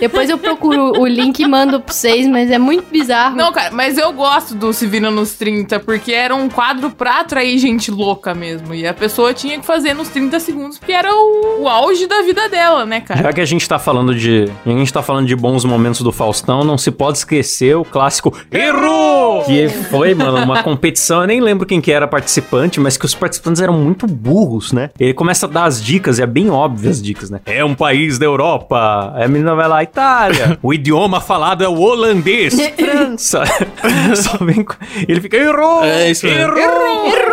Depois 0.00 0.30
eu 0.30 0.38
procuro 0.38 1.00
o 1.00 1.06
link 1.06 1.40
e 1.40 1.46
mando 1.46 1.80
pra 1.80 1.92
vocês, 1.92 2.26
mas 2.26 2.50
é 2.50 2.58
muito 2.58 2.90
bizarro. 2.90 3.36
Não, 3.36 3.52
cara, 3.52 3.70
mas 3.72 3.98
eu 3.98 4.12
gosto 4.12 4.54
do 4.54 4.72
Se 4.72 4.86
Vira 4.86 5.10
nos 5.10 5.34
30, 5.34 5.80
porque 5.80 6.12
era 6.12 6.34
um 6.34 6.48
quadro 6.48 6.90
pra 6.90 7.20
atrair 7.20 7.58
gente 7.58 7.90
louca 7.90 8.34
mesmo. 8.34 8.74
E 8.74 8.86
a 8.86 8.94
pessoa 8.94 9.34
tinha 9.34 9.58
que 9.58 9.66
fazer 9.66 9.94
nos 9.94 10.08
30 10.08 10.40
segundos, 10.40 10.78
porque 10.78 10.92
era 10.92 11.14
o, 11.14 11.62
o 11.62 11.68
auge 11.68 12.06
da 12.06 12.22
vida 12.22 12.48
dela, 12.48 12.86
né, 12.86 13.00
cara? 13.00 13.22
Já 13.22 13.32
que 13.32 13.40
a 13.40 13.44
gente 13.44 13.68
tá 13.68 13.78
falando 13.78 14.14
de. 14.14 14.50
A 14.64 14.70
gente 14.70 14.92
tá 14.92 15.02
falando 15.02 15.26
de 15.26 15.36
bons 15.36 15.64
momentos 15.64 16.00
do 16.00 16.12
Faustão, 16.12 16.64
não 16.64 16.78
se 16.78 16.90
pode 16.90 17.17
esquecer 17.18 17.76
o 17.76 17.84
clássico 17.84 18.36
Errou! 18.50 19.44
Que 19.44 19.68
foi, 19.68 20.14
mano, 20.14 20.38
uma 20.38 20.62
competição. 20.62 21.20
Eu 21.22 21.26
nem 21.26 21.40
lembro 21.40 21.66
quem 21.66 21.80
que 21.80 21.92
era 21.92 22.06
participante, 22.06 22.80
mas 22.80 22.96
que 22.96 23.04
os 23.04 23.14
participantes 23.14 23.60
eram 23.60 23.74
muito 23.74 24.06
burros, 24.06 24.72
né? 24.72 24.90
Ele 24.98 25.14
começa 25.14 25.46
a 25.46 25.48
dar 25.48 25.64
as 25.64 25.82
dicas, 25.82 26.18
e 26.18 26.22
é 26.22 26.26
bem 26.26 26.50
óbvio 26.50 26.90
as 26.90 27.00
dicas, 27.02 27.30
né? 27.30 27.40
É 27.46 27.64
um 27.64 27.74
país 27.74 28.18
da 28.18 28.26
Europa. 28.26 29.12
Aí 29.14 29.24
a 29.24 29.28
menina 29.28 29.54
vai 29.54 29.68
lá, 29.68 29.82
Itália. 29.82 30.58
O 30.68 30.74
idioma 30.74 31.20
falado 31.20 31.62
é 31.62 31.68
o 31.68 31.78
holandês. 31.78 32.54
França. 32.76 33.44
Só 34.16 34.44
vem 34.44 34.64
com... 34.64 34.74
Ele 35.06 35.20
fica, 35.20 35.36
errou! 35.36 35.84
É 35.84 36.10
isso 36.10 36.26
mesmo. 36.26 36.58
Errou! 36.58 37.06
Errou! 37.06 37.27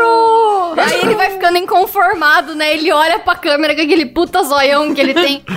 Aí 0.86 1.02
ele 1.02 1.16
vai 1.16 1.30
ficando 1.32 1.58
inconformado, 1.58 2.56
né? 2.56 2.74
Ele 2.74 2.92
olha 2.92 3.20
pra 3.20 3.36
câmera 3.36 3.76
com 3.76 3.82
aquele 3.82 4.06
puta 4.06 4.44
zoião 4.44 4.94
que 4.94 5.02
ele 5.02 5.14
tem. 5.14 5.44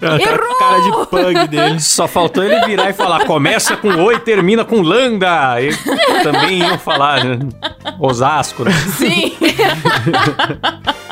Errou! 0.00 0.58
Cara 0.58 0.80
de 0.80 0.90
pug 1.08 1.48
dele. 1.48 1.80
Só 1.80 2.06
faltou 2.06 2.42
ele 2.44 2.58
virar 2.66 2.90
e 2.90 2.92
falar: 2.92 3.24
começa 3.24 3.76
com 3.76 3.88
oi 4.02 4.18
termina 4.20 4.64
com 4.64 4.80
landa. 4.80 5.60
E 5.60 5.70
também 6.22 6.58
iam 6.58 6.78
falar 6.78 7.24
né? 7.24 7.38
Osasco, 7.98 8.64
né? 8.64 8.72
Sim! 8.96 9.36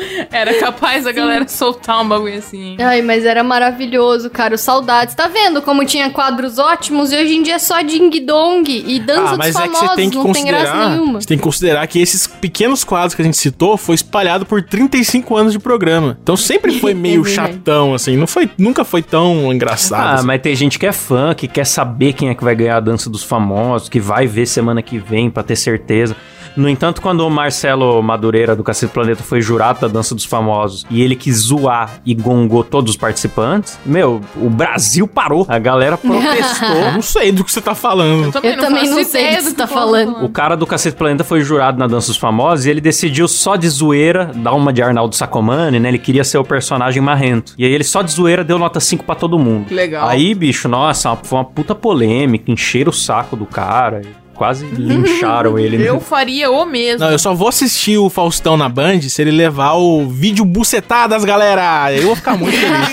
Era 0.30 0.54
capaz 0.54 1.06
a 1.06 1.12
galera 1.12 1.46
soltar 1.48 2.00
um 2.02 2.08
bagulho 2.08 2.38
assim. 2.38 2.76
Ai, 2.80 3.02
mas 3.02 3.24
era 3.24 3.42
maravilhoso, 3.42 4.30
cara. 4.30 4.56
Saudades. 4.56 5.14
Tá 5.14 5.28
vendo 5.28 5.60
como 5.62 5.84
tinha 5.84 6.10
quadros 6.10 6.58
ótimos 6.58 7.12
e 7.12 7.16
hoje 7.16 7.34
em 7.34 7.42
dia 7.42 7.54
é 7.54 7.58
só 7.58 7.82
ding-dong 7.82 8.84
e 8.86 8.98
dança 9.00 9.34
Ah, 9.34 9.36
mas 9.36 9.54
dos 9.54 9.62
é 9.64 9.68
que 9.68 9.74
famosos. 9.74 9.88
você 9.90 9.96
tem 9.96 10.10
que 10.10 10.16
não 10.16 10.32
tem 10.32 10.44
graça 10.44 10.64
considerar. 10.72 10.90
nenhuma. 10.90 11.20
Você 11.20 11.26
tem 11.28 11.36
que 11.38 11.42
considerar 11.44 11.86
que 11.86 12.00
esses 12.00 12.26
pequenos 12.26 12.84
quadros 12.84 13.14
que 13.14 13.22
a 13.22 13.24
gente 13.24 13.36
citou 13.36 13.76
foi 13.76 13.94
espalhado 13.94 14.46
por 14.46 14.62
35 14.62 15.36
anos 15.36 15.52
de 15.52 15.58
programa. 15.58 16.16
Então 16.22 16.36
sempre 16.36 16.78
foi 16.78 16.94
meio 16.94 17.26
É 17.26 17.30
chatão, 17.30 17.94
assim. 17.94 18.16
Não 18.16 18.26
foi, 18.26 18.48
nunca 18.58 18.84
foi 18.84 19.02
tão 19.02 19.52
engraçado. 19.52 20.00
Ah, 20.00 20.14
assim. 20.14 20.26
mas 20.26 20.40
tem 20.40 20.54
gente 20.54 20.78
que 20.78 20.86
é 20.86 20.92
fã, 20.92 21.34
que 21.34 21.46
quer 21.48 21.64
saber 21.66 22.12
quem 22.12 22.28
é 22.28 22.34
que 22.34 22.44
vai 22.44 22.54
ganhar 22.54 22.76
a 22.76 22.80
dança 22.80 23.08
dos 23.10 23.22
famosos, 23.22 23.88
que 23.88 24.00
vai 24.00 24.26
ver 24.26 24.46
semana 24.46 24.82
que 24.82 24.98
vem 24.98 25.30
pra 25.30 25.42
ter 25.42 25.56
certeza. 25.56 26.16
No 26.56 26.68
entanto, 26.68 27.00
quando 27.00 27.26
o 27.26 27.30
Marcelo 27.30 28.02
Madureira 28.02 28.56
do 28.56 28.62
Cacete 28.62 28.92
Planeta 28.92 29.22
foi 29.22 29.40
jurado 29.40 29.80
da 29.80 29.88
dança 29.88 30.14
dos 30.14 30.24
famosos 30.24 30.84
e 30.90 31.02
ele 31.02 31.16
quis 31.16 31.36
zoar 31.36 32.00
e 32.04 32.14
gongou 32.14 32.64
todos 32.64 32.92
os 32.92 32.96
participantes, 32.96 33.78
meu, 33.84 34.20
o 34.36 34.50
Brasil 34.50 35.06
parou. 35.06 35.46
A 35.48 35.58
galera 35.58 35.96
protestou. 35.96 36.68
Eu 36.68 36.92
não 36.92 37.02
sei 37.02 37.32
do 37.32 37.44
que 37.44 37.52
você 37.52 37.60
tá 37.60 37.74
falando. 37.74 38.26
Eu 38.26 38.32
também 38.32 38.56
faço 38.56 38.94
não 38.94 39.04
sei 39.04 39.22
ideia 39.22 39.36
do 39.36 39.44
que 39.44 39.50
você 39.50 39.56
tá 39.56 39.64
o 39.64 39.68
povo 39.68 39.80
falando. 39.80 40.24
O 40.24 40.28
cara 40.28 40.56
do 40.56 40.66
Cacete 40.66 40.96
Planeta 40.96 41.24
foi 41.24 41.40
jurado 41.42 41.78
na 41.78 41.86
Dança 41.86 42.08
dos 42.08 42.16
Famosos 42.16 42.66
e 42.66 42.70
ele 42.70 42.80
decidiu 42.80 43.28
só 43.28 43.56
de 43.56 43.68
zoeira 43.68 44.30
dar 44.34 44.52
uma 44.52 44.72
de 44.72 44.82
Arnaldo 44.82 45.14
Sacomani, 45.14 45.78
né? 45.78 45.88
Ele 45.88 45.98
queria 45.98 46.24
ser 46.24 46.38
o 46.38 46.44
personagem 46.44 47.02
marrento. 47.02 47.54
E 47.56 47.64
aí 47.64 47.72
ele 47.72 47.84
só 47.84 48.02
de 48.02 48.12
zoeira 48.12 48.44
deu 48.44 48.58
nota 48.58 48.80
5 48.80 49.04
pra 49.04 49.14
todo 49.14 49.38
mundo. 49.38 49.66
Que 49.66 49.74
legal. 49.74 50.08
Aí, 50.08 50.34
bicho, 50.34 50.68
nossa, 50.68 51.16
foi 51.16 51.38
uma 51.38 51.44
puta 51.44 51.74
polêmica, 51.74 52.50
encheram 52.50 52.90
o 52.90 52.92
saco 52.92 53.36
do 53.36 53.46
cara. 53.46 54.02
Quase 54.40 54.64
lincharam 54.64 55.58
ele. 55.58 55.76
né? 55.76 55.86
Eu 55.86 56.00
faria 56.00 56.50
o 56.50 56.64
mesmo. 56.64 57.00
Não, 57.04 57.12
eu 57.12 57.18
só 57.18 57.34
vou 57.34 57.48
assistir 57.48 57.98
o 57.98 58.08
Faustão 58.08 58.56
na 58.56 58.70
Band 58.70 59.02
se 59.02 59.20
ele 59.20 59.30
levar 59.30 59.74
o 59.74 60.08
vídeo 60.08 60.46
bucetadas, 60.46 61.26
galera. 61.26 61.92
Eu 61.92 62.04
vou 62.06 62.16
ficar 62.16 62.38
muito 62.38 62.56
feliz. 62.56 62.88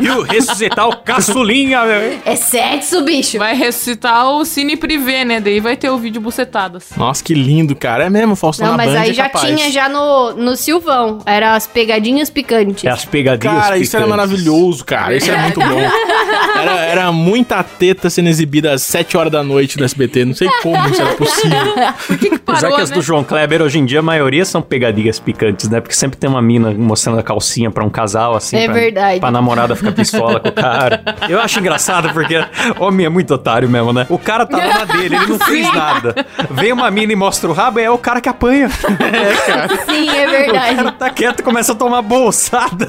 E 0.00 0.08
o 0.10 0.22
ressuscitar 0.22 0.88
o 0.88 0.96
caçulinha, 0.96 1.84
meu. 1.84 2.18
É 2.24 2.34
sexo, 2.34 3.02
bicho. 3.04 3.38
Vai 3.38 3.54
ressuscitar 3.54 4.28
o 4.30 4.44
Cine 4.44 4.76
Privé, 4.76 5.24
né? 5.24 5.38
Daí 5.40 5.60
vai 5.60 5.76
ter 5.76 5.90
o 5.90 5.96
vídeo 5.96 6.20
bucetadas. 6.20 6.88
Nossa, 6.96 7.22
que 7.22 7.34
lindo, 7.34 7.76
cara. 7.76 8.06
É 8.06 8.10
mesmo, 8.10 8.32
o 8.32 8.36
Faustão 8.36 8.66
Não, 8.70 8.76
na 8.76 8.84
mas 8.84 8.92
Band 8.92 9.00
aí 9.02 9.10
é 9.10 9.14
já 9.14 9.28
capaz. 9.28 9.46
tinha 9.46 9.70
já 9.70 9.88
no, 9.88 10.32
no 10.32 10.56
Silvão. 10.56 11.18
Era 11.24 11.54
as 11.54 11.68
pegadinhas 11.68 12.30
picantes. 12.30 12.82
É 12.82 12.90
as 12.90 13.04
pegadinhas 13.04 13.54
Cara, 13.62 13.78
isso 13.78 13.96
era 13.96 14.06
picantes. 14.06 14.28
maravilhoso, 14.30 14.84
cara. 14.84 15.14
Isso 15.16 15.30
é 15.30 15.36
muito 15.40 15.60
bom. 15.60 15.80
Era, 16.60 16.72
era 16.80 17.12
muita 17.12 17.62
teta 17.62 18.10
sendo 18.10 18.28
exibida 18.28 18.72
às 18.72 18.82
7 18.82 19.16
horas 19.16 19.32
da 19.32 19.42
noite 19.42 19.78
no 19.78 19.84
SBT. 19.84 20.24
Não 20.26 20.34
sei 20.34 20.48
como 20.62 20.76
isso 20.88 21.02
era 21.02 21.14
possível. 21.14 21.74
Por 22.06 22.18
que 22.18 22.28
que 22.30 22.34
Apesar 22.36 22.60
parou, 22.62 22.76
que 22.76 22.82
as 22.82 22.90
né? 22.90 22.96
do 22.96 23.02
João 23.02 23.22
Kleber, 23.24 23.62
hoje 23.62 23.78
em 23.78 23.84
dia, 23.84 24.00
a 24.00 24.02
maioria 24.02 24.44
são 24.44 24.60
pegadinhas 24.62 25.18
picantes, 25.18 25.68
né? 25.68 25.80
Porque 25.80 25.94
sempre 25.94 26.18
tem 26.18 26.28
uma 26.28 26.42
mina 26.42 26.70
mostrando 26.72 27.18
a 27.18 27.22
calcinha 27.22 27.70
pra 27.70 27.84
um 27.84 27.90
casal, 27.90 28.34
assim. 28.36 28.56
É 28.56 28.64
pra, 28.64 28.74
verdade. 28.74 29.20
Pra 29.20 29.30
namorada 29.30 29.76
ficar 29.76 29.92
pistola 29.92 30.40
com 30.40 30.48
o 30.48 30.52
cara. 30.52 31.02
Eu 31.28 31.40
acho 31.40 31.58
engraçado, 31.60 32.12
porque 32.12 32.34
homem 32.78 33.06
é 33.06 33.08
muito 33.08 33.34
otário 33.34 33.68
mesmo, 33.68 33.92
né? 33.92 34.06
O 34.08 34.18
cara 34.18 34.46
tá 34.46 34.56
lá 34.56 34.78
na 34.80 34.84
dele, 34.84 35.16
ele 35.16 35.26
não 35.26 35.38
fez 35.44 35.72
nada. 35.74 36.14
Vem 36.50 36.72
uma 36.72 36.90
mina 36.90 37.12
e 37.12 37.16
mostra 37.16 37.48
o 37.50 37.52
rabo, 37.52 37.78
é 37.78 37.90
o 37.90 37.98
cara 37.98 38.20
que 38.20 38.28
apanha. 38.28 38.68
Sim, 39.88 40.08
é 40.08 40.26
O 40.26 40.30
verdade. 40.30 40.76
cara 40.76 40.92
tá 40.92 41.10
quieto 41.10 41.40
e 41.40 41.42
começa 41.42 41.72
a 41.72 41.74
tomar 41.74 42.02
bolsada. 42.02 42.88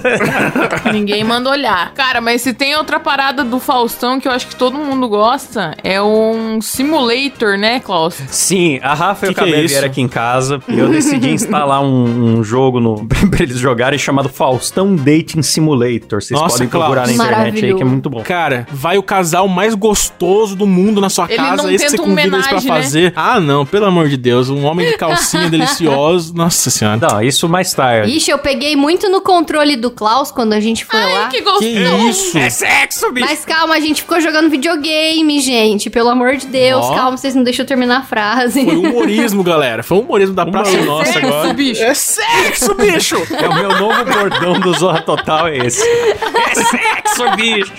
Ninguém 0.91 1.23
manda 1.23 1.49
olhar. 1.49 1.93
Cara, 1.93 2.21
mas 2.21 2.41
se 2.41 2.53
tem 2.53 2.75
outra 2.75 2.99
parada 2.99 3.43
do 3.43 3.59
Faustão 3.59 4.19
que 4.19 4.27
eu 4.27 4.31
acho 4.31 4.47
que 4.47 4.55
todo 4.55 4.77
mundo 4.77 5.07
gosta 5.07 5.75
é 5.83 6.01
um 6.01 6.61
simulator, 6.61 7.57
né, 7.57 7.79
Klaus? 7.81 8.15
Sim, 8.29 8.79
a 8.81 8.93
Rafa 8.93 9.25
e 9.25 9.29
Que 9.29 9.33
o 9.33 9.35
que 9.35 9.41
é 9.41 9.45
Cabé 9.51 9.61
isso? 9.63 9.73
vieram 9.73 9.87
aqui 9.87 10.01
em 10.01 10.07
casa 10.07 10.59
e 10.67 10.77
eu 10.79 10.89
decidi 10.89 11.29
instalar 11.29 11.81
um, 11.83 12.37
um 12.39 12.43
jogo 12.43 12.79
no, 12.79 13.05
pra 13.29 13.41
eles 13.43 13.57
jogarem 13.57 13.97
chamado 13.99 14.29
Faustão 14.29 14.95
Dating 14.95 15.41
Simulator. 15.41 16.21
Vocês 16.21 16.39
Nossa, 16.39 16.55
podem 16.55 16.67
procurar 16.67 17.07
na 17.07 17.13
Klaus. 17.13 17.29
internet 17.31 17.65
aí 17.65 17.73
que 17.75 17.81
é 17.81 17.85
muito 17.85 18.09
bom. 18.09 18.21
Cara, 18.21 18.65
vai 18.71 18.97
o 18.97 19.03
casal 19.03 19.47
mais 19.47 19.73
gostoso 19.75 20.55
do 20.55 20.65
mundo 20.67 21.01
na 21.01 21.09
sua 21.09 21.25
Ele 21.25 21.37
casa, 21.37 21.63
não 21.63 21.69
esse 21.71 21.83
que 21.85 21.91
você 21.91 21.97
tenta 21.97 22.03
um 22.09 22.15
convida 22.15 22.35
eles 22.37 22.47
pra 22.47 22.61
né? 22.61 22.67
fazer. 22.67 23.13
Ah, 23.15 23.39
não, 23.39 23.65
pelo 23.65 23.85
amor 23.85 24.07
de 24.09 24.17
Deus, 24.17 24.49
um 24.49 24.63
homem 24.65 24.87
de 24.89 24.97
calcinha 24.97 25.49
delicioso. 25.51 26.33
Nossa 26.35 26.69
senhora. 26.69 26.97
Não, 27.01 27.21
isso 27.21 27.47
mais 27.49 27.73
tarde. 27.73 28.11
Ixi, 28.15 28.31
eu 28.31 28.39
peguei 28.39 28.75
muito 28.75 29.09
no 29.09 29.21
controle 29.21 29.75
do 29.75 29.89
Klaus 29.91 30.31
quando 30.31 30.53
a 30.53 30.59
gente 30.59 30.85
foi 30.85 30.99
lá. 30.99 31.23
Ai, 31.25 31.29
que 31.29 31.41
gostoso. 31.41 31.61
Que 31.61 32.09
isso? 32.09 32.37
É 32.37 32.49
sexo, 32.49 33.11
bicho! 33.11 33.27
Mas 33.27 33.45
calma, 33.45 33.75
a 33.75 33.79
gente 33.79 34.01
ficou 34.01 34.19
jogando 34.21 34.49
videogame, 34.49 35.39
gente. 35.39 35.89
Pelo 35.89 36.09
amor 36.09 36.37
de 36.37 36.47
Deus, 36.47 36.85
Ó. 36.85 36.95
calma, 36.95 37.17
vocês 37.17 37.35
não 37.35 37.43
deixam 37.43 37.63
eu 37.63 37.67
terminar 37.71 37.99
a 37.99 38.01
frase. 38.01 38.65
Foi 38.65 38.75
humorismo, 38.75 39.41
galera. 39.43 39.81
Foi 39.81 39.99
humorismo 39.99 40.35
da 40.35 40.45
Praça 40.45 40.71
Humorismo. 40.71 40.91
Nossa 40.91 41.13
Sexo, 41.13 41.27
agora. 41.27 41.53
bicho. 41.53 41.83
É 41.83 41.93
sexo, 41.93 42.75
bicho! 42.75 43.15
É 43.31 43.47
o 43.47 43.53
meu 43.55 43.79
novo 43.79 44.03
bordão 44.03 44.59
do 44.59 44.73
Zorra 44.73 45.01
Total, 45.01 45.47
é 45.47 45.57
esse. 45.57 45.87
É 45.87 46.53
sexo, 46.55 47.35
bicho! 47.37 47.71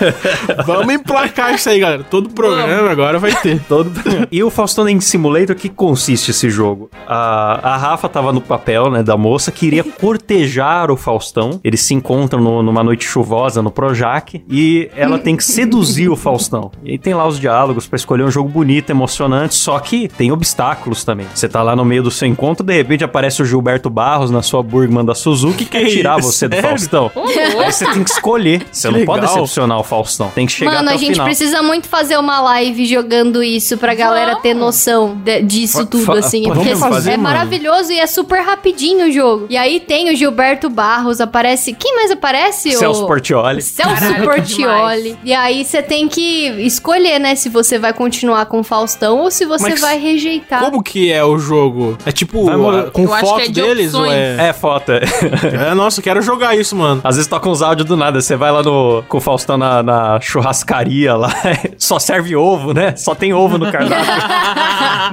Vamos 0.66 0.92
emplacar 0.94 1.54
isso 1.54 1.68
aí, 1.68 1.78
galera. 1.78 2.04
Todo 2.04 2.28
programa 2.30 2.90
agora 2.90 3.18
vai 3.18 3.34
ter. 3.34 3.60
Todo... 3.68 3.90
e 4.30 4.42
o 4.42 4.50
Faustão 4.50 4.84
Dating 4.84 5.00
Simulator, 5.00 5.54
que 5.56 5.68
consiste 5.68 6.30
esse 6.30 6.48
jogo? 6.50 6.90
A, 7.06 7.74
a 7.74 7.76
Rafa 7.76 8.08
tava 8.08 8.32
no 8.32 8.40
papel, 8.40 8.90
né, 8.90 9.02
da 9.02 9.16
moça, 9.16 9.50
queria 9.50 9.82
cortejar 10.00 10.90
o 10.90 10.96
Faustão. 10.96 11.60
Eles 11.62 11.80
se 11.80 11.94
encontram 11.94 12.40
no- 12.40 12.62
numa 12.62 12.82
noite 12.82 13.04
chuvosa 13.04 13.62
no 13.62 13.70
Projac 13.70 14.42
e 14.48 14.90
ela 14.96 15.18
tem 15.18 15.36
que 15.36 15.44
seduzir 15.44 16.08
o 16.08 16.16
Faustão. 16.16 16.70
E 16.82 16.92
aí 16.92 16.98
tem 16.98 17.14
lá 17.14 17.26
os 17.26 17.38
diálogos 17.38 17.86
pra 17.86 17.96
escolher 17.96 18.24
um 18.24 18.30
jogo 18.30 18.48
bonito, 18.48 18.90
emocionante, 18.90 19.54
só 19.54 19.78
que 19.78 20.08
tem 20.08 20.32
obstáculos 20.32 21.04
também. 21.04 21.26
Você 21.34 21.48
tá 21.48 21.62
lá 21.62 21.74
no 21.76 21.84
meio 21.84 22.02
do 22.02 22.10
seu 22.10 22.26
encontro, 22.28 22.64
de 22.64 22.72
repente 22.74 23.04
aparece 23.04 23.42
o 23.42 23.44
Gilberto 23.44 23.88
Barros 23.90 24.30
na 24.30 24.42
sua 24.42 24.62
Burgman 24.62 25.04
da 25.04 25.14
Suzuki 25.14 25.56
que 25.56 25.64
quer 25.64 25.84
Que 25.84 25.90
tirar 25.92 26.20
você 26.20 26.48
do? 26.48 26.56
Faustão. 26.56 27.10
Aí 27.14 27.72
você 27.72 27.86
tem 27.90 28.04
que 28.04 28.10
escolher. 28.10 28.66
Você 28.70 28.88
Que 28.90 28.98
não 28.98 29.04
pode 29.06 29.20
decepcionar 29.26 29.78
o 29.78 29.82
Faustão. 29.86 30.30
Tem 30.34 30.44
que 30.46 30.52
chegar 30.52 30.72
Mano, 30.72 30.84
até 30.88 30.92
a 30.92 30.96
o 30.96 30.98
gente 30.98 31.12
final. 31.12 31.26
precisa 31.26 31.62
muito 31.62 31.88
fazer 31.88 32.18
uma 32.18 32.40
live 32.40 32.84
jogando 32.84 33.42
isso 33.42 33.78
pra 33.78 33.94
galera 33.94 34.32
Vamos. 34.32 34.42
ter 34.42 34.54
noção 34.54 35.16
de- 35.24 35.40
disso 35.42 35.78
Fa- 35.78 35.86
tudo, 35.86 36.12
assim. 36.12 36.42
vamos 36.42 36.58
Porque 36.58 36.76
fazer, 36.76 37.12
é 37.12 37.16
mano. 37.16 37.22
maravilhoso 37.34 37.92
e 37.92 37.98
é 37.98 38.06
super 38.06 38.40
rapidinho 38.42 39.08
o 39.08 39.10
jogo. 39.10 39.46
E 39.48 39.56
aí 39.56 39.80
tem 39.80 40.12
o 40.12 40.16
Gilberto 40.16 40.68
Barros, 40.68 41.20
aparece. 41.20 41.72
Quem 41.72 41.94
mais 41.96 42.10
aparece? 42.10 42.72
Celso 42.72 43.04
o... 43.04 43.06
Portioli. 43.06 43.62
Celso 43.62 43.94
Caralho, 43.94 44.24
Portioli. 44.24 45.02
demais. 45.02 45.18
E 45.24 45.32
aí 45.32 45.64
você 45.64 45.82
tem 45.82 46.08
que 46.08 46.48
escolher, 46.66 47.18
né? 47.18 47.34
Se 47.34 47.48
você 47.48 47.78
vai 47.78 47.92
continuar 47.92 48.46
com 48.46 48.60
o 48.60 48.62
Faustão 48.64 49.18
ou 49.20 49.30
se 49.30 49.44
você 49.44 49.70
Mas 49.70 49.80
vai 49.80 49.98
rejeitar. 49.98 50.60
Como 50.60 50.82
que 50.82 51.10
é 51.12 51.24
o 51.24 51.38
jogo? 51.38 51.96
É 52.04 52.12
tipo, 52.12 52.44
Vai 52.46 52.56
mudar. 52.56 52.90
com 52.90 53.12
acho 53.12 53.26
foto 53.26 53.40
é 53.40 53.46
de 53.46 53.52
deles 53.62 53.94
ou 53.94 54.06
é... 54.06 54.48
É, 54.48 54.52
foto. 54.52 54.92
é. 54.92 55.00
é? 55.70 55.74
Nossa, 55.74 56.02
quero 56.02 56.20
jogar 56.22 56.56
isso, 56.56 56.74
mano. 56.76 57.00
Às 57.04 57.16
vezes 57.16 57.28
toca 57.28 57.48
uns 57.48 57.62
áudios 57.62 57.86
do 57.88 57.96
nada. 57.96 58.20
Você 58.20 58.36
vai 58.36 58.50
lá 58.50 58.62
no, 58.62 59.02
com 59.08 59.18
o 59.18 59.20
Faustão 59.20 59.56
na, 59.82 60.12
na 60.14 60.20
churrascaria 60.20 61.14
lá. 61.14 61.32
Só 61.78 61.98
serve 61.98 62.36
ovo, 62.36 62.72
né? 62.72 62.94
Só 62.96 63.14
tem 63.14 63.32
ovo 63.32 63.58
no 63.58 63.70
cardápio. 63.70 64.06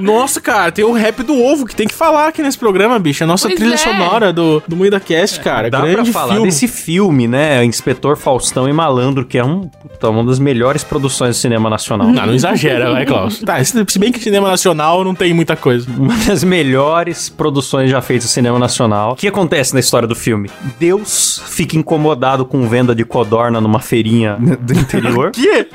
Nossa, 0.00 0.40
cara, 0.40 0.72
tem 0.72 0.84
o 0.84 0.92
rap 0.92 1.22
do 1.22 1.40
ovo 1.40 1.66
que 1.66 1.74
tem 1.74 1.86
que 1.86 1.94
falar 1.94 2.28
aqui 2.28 2.42
nesse 2.42 2.58
programa, 2.58 2.98
bicho. 2.98 3.22
É 3.22 3.24
a 3.24 3.26
nossa 3.26 3.48
Pois 3.48 3.58
trilha 3.58 3.74
é. 3.74 3.76
sonora 3.76 4.32
do, 4.32 4.62
do 4.66 4.76
Moída 4.76 4.98
Cast, 4.98 5.40
cara. 5.40 5.70
Dá 5.70 5.80
pra 5.80 5.88
Grande 5.88 6.12
falar 6.12 6.34
filme. 6.34 6.48
desse 6.48 6.66
filme, 6.66 7.28
né? 7.28 7.64
Inspetor 7.64 8.16
Faustão 8.16 8.68
e 8.68 8.72
Malandro, 8.72 9.24
que 9.24 9.38
é 9.38 9.44
um, 9.44 9.62
puta, 9.62 10.08
uma 10.08 10.24
das 10.24 10.38
melhores 10.38 10.82
produções 10.82 11.36
do 11.36 11.40
cinema 11.40 11.70
nacional. 11.70 12.08
Não, 12.08 12.26
não 12.26 12.34
exagera, 12.34 12.92
vai, 12.92 13.04
Klaus. 13.06 13.38
Tá, 13.40 13.62
se 13.62 13.84
se 13.86 13.98
bem 13.98 14.10
que 14.10 14.18
cinema 14.18 14.48
nacional 14.48 15.04
não 15.04 15.14
tem 15.14 15.32
muita 15.32 15.56
coisa. 15.56 15.88
Uma 15.96 16.16
das 16.16 16.42
melhores 16.42 17.28
produções 17.28 17.90
já 17.90 18.00
feitas 18.00 18.24
no 18.26 18.30
cinema 18.30 18.58
nacional. 18.58 19.12
O 19.12 19.16
que 19.16 19.28
acontece 19.28 19.74
na 19.74 19.80
história 19.80 20.08
do 20.08 20.14
filme? 20.14 20.50
Deus 20.78 21.42
fica 21.46 21.76
incomodado 21.76 22.44
com 22.44 22.66
venda 22.68 22.94
de 22.94 23.04
codorna 23.04 23.60
numa 23.60 23.80
feirinha 23.80 24.36
do 24.56 24.72
interior. 24.72 25.30
Que? 25.34 25.68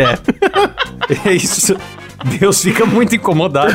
É. 0.00 0.18
É 1.28 1.32
isso. 1.32 1.76
Deus 2.24 2.62
fica 2.62 2.84
muito 2.86 3.14
incomodado. 3.14 3.72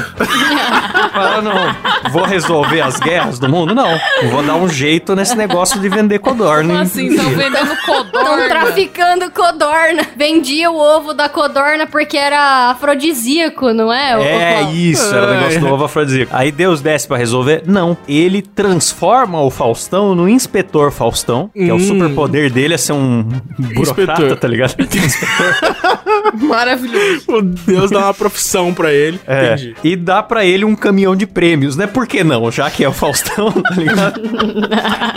Fala, 1.14 1.42
não, 1.42 2.12
vou 2.12 2.24
resolver 2.24 2.82
as 2.82 2.98
guerras 3.00 3.38
do 3.38 3.48
mundo? 3.50 3.76
Não. 3.76 4.00
Vou 4.32 4.42
dar 4.44 4.56
um 4.56 4.68
jeito 4.68 5.16
nesse 5.16 5.36
negócio 5.36 5.80
de 5.80 5.88
vender 5.90 6.20
codorna. 6.20 6.70
Como 6.74 6.84
assim? 6.84 7.08
Estão 7.08 7.30
vendendo 7.30 7.72
Estão 7.74 8.04
codorna. 8.04 8.48
traficando 8.50 9.32
codorna. 9.32 10.08
Vendia 10.16 10.72
o 10.72 10.78
ovo 10.78 11.14
da 11.14 11.28
codorna 11.30 11.86
porque 11.86 12.18
era 12.18 12.72
afrodisíaco, 12.72 13.74
não 13.74 13.92
é? 13.92 14.18
ô, 14.18 14.22
É 14.22 14.62
isso, 14.72 15.14
era 15.14 15.28
o 15.28 15.30
negócio 15.36 15.60
do 15.60 15.68
ovo 15.68 15.84
afrodisíaco. 15.86 16.32
Aí 16.36 16.52
Deus 16.52 16.82
desce 16.82 17.08
pra 17.08 17.18
resolver? 17.18 17.64
Não. 17.68 17.98
Ele 18.08 18.42
transforma 18.42 19.42
o 19.42 19.50
Faustão 19.50 20.16
no 20.16 20.28
inspetor 20.28 20.92
Faustão, 20.92 21.50
que 21.54 21.70
é 21.70 21.74
o 21.74 21.76
Hum. 21.76 21.80
superpoder 21.80 22.52
dele 22.52 22.74
é 22.74 22.78
ser 22.78 22.94
um 22.94 23.24
burocrata, 23.58 24.14
Inspetor. 24.24 24.38
tá 24.38 24.48
ligado? 24.48 24.76
Maravilhoso. 26.42 27.26
O 27.28 27.42
Deus 27.42 27.92
dá 27.92 28.00
uma 28.06 28.14
profissão 28.14 28.74
pra 28.74 28.94
ele. 28.94 29.20
É, 29.28 29.54
Entendi. 29.54 29.76
e 29.84 29.96
dá 29.96 30.22
pra 30.22 30.46
ele 30.46 30.66
um 30.66 30.76
caminhão 30.76 31.16
de 31.16 31.26
prêmios, 31.26 31.76
né? 31.76 31.88
Por 31.88 32.08
que 32.08 32.24
não? 32.24 32.52
Já 32.52 32.70
que 32.70 32.84
é 32.84 32.90
o 32.90 32.94
Faustão, 32.94 33.52
tá 33.62 33.76
ligado? 33.76 34.22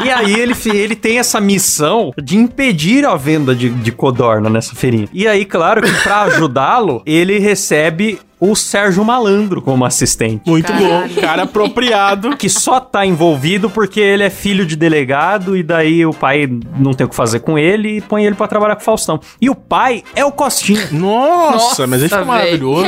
e 0.04 0.10
aí 0.10 0.38
ele, 0.38 0.54
ele 0.72 0.96
tem 0.96 1.18
essa 1.18 1.40
missão 1.40 2.12
de 2.22 2.36
impedir 2.36 3.04
a 3.04 3.16
venda 3.16 3.54
de, 3.54 3.68
de 3.68 3.92
codorna 3.92 4.48
nessa 4.48 4.74
feirinha. 4.74 5.08
E 5.12 5.26
aí, 5.26 5.44
claro 5.44 5.82
que 5.82 5.92
pra 6.02 6.22
ajudá-lo, 6.22 7.02
ele 7.06 7.38
recebe 7.38 8.18
o 8.50 8.54
Sérgio 8.54 9.02
Malandro 9.04 9.62
como 9.62 9.84
assistente. 9.84 10.42
Muito 10.46 10.70
Caralho. 10.70 11.14
bom. 11.14 11.20
Cara 11.20 11.42
apropriado. 11.44 12.36
Que 12.36 12.48
só 12.48 12.78
tá 12.78 13.06
envolvido 13.06 13.70
porque 13.70 14.00
ele 14.00 14.22
é 14.22 14.30
filho 14.30 14.66
de 14.66 14.76
delegado 14.76 15.56
e 15.56 15.62
daí 15.62 16.04
o 16.04 16.12
pai 16.12 16.46
não 16.78 16.92
tem 16.92 17.06
o 17.06 17.08
que 17.08 17.16
fazer 17.16 17.40
com 17.40 17.58
ele 17.58 17.96
e 17.96 18.00
põe 18.00 18.24
ele 18.24 18.34
pra 18.34 18.46
trabalhar 18.46 18.74
com 18.76 18.82
o 18.82 18.84
Faustão. 18.84 19.18
E 19.40 19.48
o 19.48 19.54
pai 19.54 20.02
é 20.14 20.24
o 20.24 20.32
Costinha. 20.32 20.88
Nossa, 20.92 21.56
Nossa, 21.56 21.86
mas 21.86 22.00
ele 22.00 22.08
ficou 22.10 22.24
maravilhoso. 22.26 22.84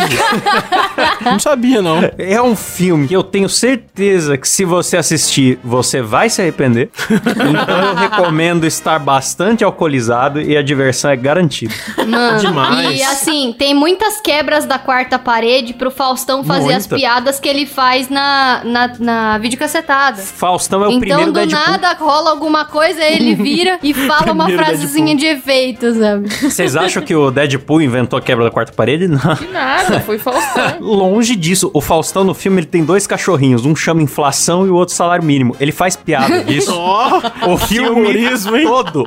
não 1.24 1.38
sabia, 1.38 1.80
não. 1.80 2.00
É 2.18 2.40
um 2.42 2.54
filme 2.54 3.08
que 3.08 3.16
eu 3.16 3.22
tenho 3.22 3.48
certeza 3.48 4.36
que 4.36 4.48
se 4.48 4.64
você 4.64 4.96
assistir, 4.96 5.58
você 5.64 6.02
vai 6.02 6.28
se 6.28 6.42
arrepender. 6.42 6.90
Então 7.10 7.78
eu 7.82 7.94
recomendo 7.94 8.66
estar 8.66 8.98
bastante 8.98 9.64
alcoolizado 9.64 10.40
e 10.40 10.56
a 10.56 10.62
diversão 10.62 11.10
é 11.10 11.16
garantida. 11.16 11.74
Mano, 12.06 12.40
Demais. 12.40 12.98
E 12.98 13.02
assim, 13.02 13.54
tem 13.58 13.74
muitas 13.74 14.20
quebras 14.20 14.66
da 14.66 14.78
quarta 14.78 15.18
parede 15.18 15.45
pro 15.74 15.90
Faustão 15.90 16.42
fazer 16.44 16.74
as 16.74 16.86
Muita. 16.86 16.96
piadas 16.96 17.40
que 17.40 17.48
ele 17.48 17.66
faz 17.66 18.08
na, 18.08 18.62
na, 18.64 18.92
na 18.98 19.38
videocassetada. 19.38 20.20
Faustão 20.22 20.82
é 20.84 20.86
o 20.86 20.90
então, 20.90 21.00
primeiro 21.00 21.32
do 21.32 21.46
Deadpool. 21.46 21.58
nada, 21.58 21.92
rola 21.94 22.30
alguma 22.30 22.64
coisa, 22.64 23.02
ele 23.02 23.34
vira 23.34 23.78
e 23.82 23.92
fala 24.06 24.32
uma 24.32 24.48
frasezinha 24.48 25.14
de 25.16 25.26
efeito, 25.26 25.94
sabe? 25.94 26.28
Vocês 26.28 26.76
acham 26.76 27.02
que 27.02 27.14
o 27.14 27.30
Deadpool 27.30 27.82
inventou 27.82 28.18
a 28.18 28.22
quebra 28.22 28.44
da 28.44 28.50
quarta 28.50 28.72
parede? 28.72 29.08
Não. 29.08 29.36
Que 29.36 29.46
nada, 29.48 30.00
foi 30.00 30.18
Faustão. 30.18 30.78
Longe 30.80 31.36
disso. 31.36 31.70
O 31.72 31.80
Faustão 31.80 32.24
no 32.24 32.34
filme 32.34 32.60
ele 32.60 32.66
tem 32.66 32.84
dois 32.84 33.06
cachorrinhos. 33.06 33.64
Um 33.64 33.74
chama 33.76 34.02
inflação 34.02 34.66
e 34.66 34.70
o 34.70 34.74
outro 34.74 34.94
salário 34.94 35.24
mínimo. 35.24 35.56
Ele 35.60 35.72
faz 35.72 35.96
piada 35.96 36.44
disso. 36.44 36.72
Ó, 36.76 37.20
O 37.46 37.56
filme 37.58 38.16
todo. 38.64 39.04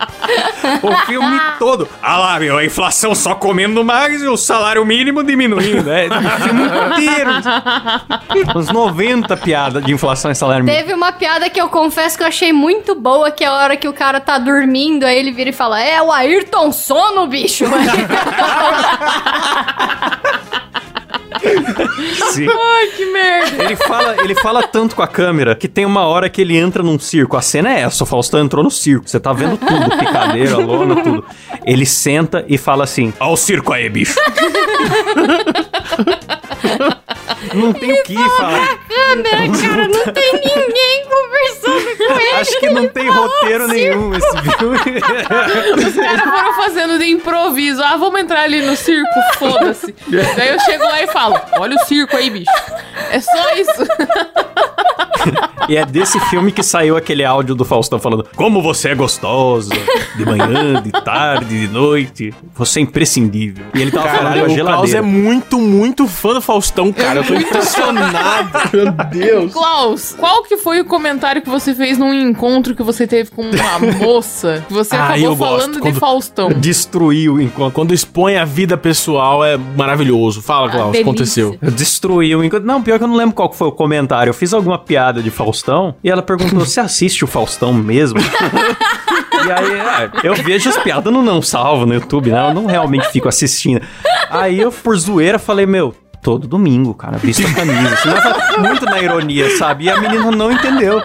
O 0.84 0.96
filme 1.06 1.40
todo. 1.58 1.88
Ah 2.02 2.18
lá, 2.18 2.40
meu, 2.40 2.58
a 2.58 2.66
inflação 2.66 3.14
só 3.16 3.36
comendo 3.36 3.84
mais 3.84 4.22
e 4.22 4.28
o 4.28 4.38
salário 4.38 4.86
mínimo 4.86 5.24
diminuindo. 5.24 5.90
É, 5.90 6.08
o 6.36 6.42
filme 6.42 6.62
inteiro. 6.64 7.32
Uns 8.56 8.70
90 8.70 9.38
piadas 9.38 9.84
de 9.84 9.94
inflação 9.94 10.32
e 10.32 10.36
salário 10.36 10.64
mínimo. 10.64 10.82
Teve 10.82 10.94
uma 10.94 11.12
piada 11.12 11.50
que 11.50 11.60
eu 11.60 11.70
confesso 11.70 12.18
que 12.18 12.24
eu 12.24 12.28
achei 12.28 12.54
muito 12.54 12.96
boa, 12.96 13.32
que 13.32 13.44
é 13.44 13.48
a 13.48 13.54
hora 13.54 13.78
que 13.78 13.88
o 13.88 13.94
cara 13.94 14.20
tá 14.20 14.38
dormindo, 14.38 15.06
aí 15.06 15.18
ele 15.18 15.32
vira 15.32 15.50
e 15.50 15.54
fala: 15.54 15.82
É 15.82 16.02
o 16.02 16.12
Ayrton 16.12 16.72
Sono, 16.72 17.28
bicho! 17.28 17.66
Sim. 22.32 22.48
Ai, 22.50 22.88
que 22.96 23.06
merda. 23.06 23.49
Ele 23.70 23.76
fala, 23.76 24.16
ele 24.24 24.36
fala 24.36 24.64
tanto 24.64 24.96
com 24.96 25.04
a 25.04 25.08
câmera 25.08 25.56
que 25.56 25.68
tem 25.68 25.86
uma 25.86 26.08
hora 26.08 26.30
que 26.30 26.42
ele 26.42 26.58
entra 26.58 26.82
num 26.82 26.98
circo. 26.98 27.38
A 27.38 27.42
cena 27.42 27.72
é 27.72 27.82
essa, 27.82 28.04
o 28.04 28.08
Faustão 28.08 28.40
entrou 28.40 28.64
no 28.64 28.72
circo. 28.72 29.08
Você 29.08 29.20
tá 29.20 29.32
vendo 29.32 29.58
tudo, 29.58 29.98
picadeira, 29.98 30.58
lona, 30.58 31.04
tudo. 31.04 31.24
Ele 31.66 31.86
senta 31.86 32.44
e 32.48 32.58
fala 32.58 32.84
assim: 32.84 33.14
Ó 33.20 33.34
o 33.34 33.38
circo 33.38 33.72
aí, 33.72 33.88
bicho. 33.90 34.16
Não 37.54 37.74
tem 37.74 37.94
o 37.94 38.04
que 38.04 38.16
falar. 38.16 38.80
Câmera, 38.88 39.38
cara, 39.62 39.88
não 39.88 40.14
tem 40.14 40.34
ninguém 40.34 41.06
conversando 41.06 41.98
com 41.98 42.20
ele. 42.20 42.30
Acho 42.32 42.60
que 42.60 42.70
não 42.70 42.88
tem 42.88 43.10
roteiro 43.10 43.68
nenhum 43.68 44.14
esse 44.14 44.38
filme. 44.58 44.78
Os 45.88 45.96
caras 45.96 46.22
foram 46.22 46.54
fazendo 46.54 47.00
de 47.00 47.06
improviso. 47.06 47.82
Ah, 47.84 47.96
vamos 47.98 48.20
entrar 48.22 48.42
ali 48.42 48.62
no 48.62 48.76
circo, 48.76 49.10
foda-se. 49.38 49.96
Daí 50.36 50.50
eu 50.50 50.60
chego 50.60 50.84
lá 50.84 51.02
e 51.02 51.08
falo: 51.08 51.40
Olha 51.58 51.76
o 51.76 51.86
circo 51.86 52.16
aí, 52.16 52.30
bicho. 52.30 52.52
É 53.12 53.20
só 53.20 53.56
isso. 53.56 53.88
E 55.68 55.78
é 55.78 55.86
desse 55.86 56.20
filme 56.22 56.52
que 56.52 56.64
saiu 56.64 56.98
aquele 56.98 57.24
áudio 57.24 57.54
do 57.54 57.64
Faustão 57.66 58.00
falando: 58.00 58.26
Como 58.36 58.62
você 58.62 58.90
é 58.90 58.96
gostosa, 58.96 59.72
de 60.16 60.26
manhã, 60.26 60.82
de 60.82 60.92
tarde, 60.92 61.60
de 61.60 61.68
noite. 61.68 62.34
Você 62.56 62.80
é 62.80 62.84
imprescindível. 62.84 63.66
E 63.76 63.82
ele 63.82 63.92
tava 63.92 64.08
falando 64.10 64.34
a 64.40 64.44
o 64.44 64.46
Klaus 64.46 64.52
é 64.52 64.56
geladeira. 64.56 65.02
muito, 65.04 65.60
muito 65.60 66.08
fã 66.08 66.34
do 66.34 66.42
Faustão, 66.42 66.92
cara. 66.92 67.20
Eu 67.20 67.24
tô 67.24 67.34
impressionado. 67.36 68.50
Meu 68.74 68.92
Deus. 69.12 69.54
Klaus, 69.54 70.16
qual 70.18 70.44
que 70.44 70.58
foi 70.58 70.80
o 70.82 70.86
comentário 70.86 71.42
que 71.42 71.50
você 71.50 71.74
fez 71.76 71.98
num 71.98 72.14
encontro 72.14 72.76
que 72.76 72.84
você 72.84 73.06
teve 73.06 73.30
com 73.32 73.44
uma 73.44 73.80
moça 74.06 74.64
que 74.68 74.74
você 74.74 74.96
Ah, 74.96 75.10
acabou 75.10 75.36
falando 75.36 75.74
de 75.76 75.80
Quando- 75.82 76.00
Faustão? 76.00 76.50
Destruiu 76.54 77.40
enquanto. 77.42 77.74
Quando 77.74 77.94
expõe 77.94 78.38
a 78.38 78.46
vida 78.46 78.78
pessoal 78.78 79.44
é 79.46 79.58
maravilhoso. 79.58 80.42
Fala, 80.42 80.68
Ah, 80.68 80.72
Klaus, 80.72 80.90
o 80.90 80.92
que 80.94 80.98
aconteceu? 81.00 81.58
Eu 81.62 81.72
destruí 81.72 82.36
o 82.36 82.44
encontro. 82.44 82.66
Não, 82.66 82.82
pior 82.82 82.98
que 82.98 83.04
eu 83.04 83.08
não 83.08 83.16
lembro 83.16 83.36
qual 83.36 83.50
que 83.50 83.56
foi 83.56 83.68
o 83.68 83.72
comentário. 83.72 84.30
Eu 84.30 84.34
fiz 84.34 84.54
alguma 84.54 84.78
piada 84.90 85.22
de 85.22 85.30
Faustão 85.30 85.94
e 86.04 86.10
ela 86.10 86.24
perguntou: 86.24 86.60
Você 86.62 86.80
assiste 86.80 87.24
o 87.24 87.28
Faustão 87.28 87.72
mesmo? 87.72 88.20
e 89.46 89.52
aí, 89.52 89.80
ah, 89.80 90.10
eu 90.24 90.34
vejo 90.34 90.68
as 90.68 90.78
piadas 90.78 91.14
no 91.14 91.22
Não 91.22 91.44
Salvo 91.44 91.86
no 91.86 91.94
YouTube, 91.94 92.32
né? 92.32 92.50
Eu 92.50 92.56
não 92.56 92.66
realmente 92.66 93.08
fico 93.10 93.30
assistindo. 93.30 93.86
Aí 94.32 94.60
eu, 94.60 94.72
por 94.72 94.98
zoeira, 94.98 95.38
falei: 95.38 95.68
Meu. 95.68 95.96
Todo 96.22 96.50
domingo, 96.50 96.94
cara, 96.94 97.18
visto 97.18 97.48
a 97.48 97.54
camisa. 97.54 97.94
Assim, 97.94 98.60
muito 98.60 98.84
na 98.84 99.00
ironia, 99.02 99.56
sabe? 99.56 99.86
E 99.86 99.90
a 99.90 100.02
menina 100.02 100.30
não 100.32 100.52
entendeu. 100.52 101.02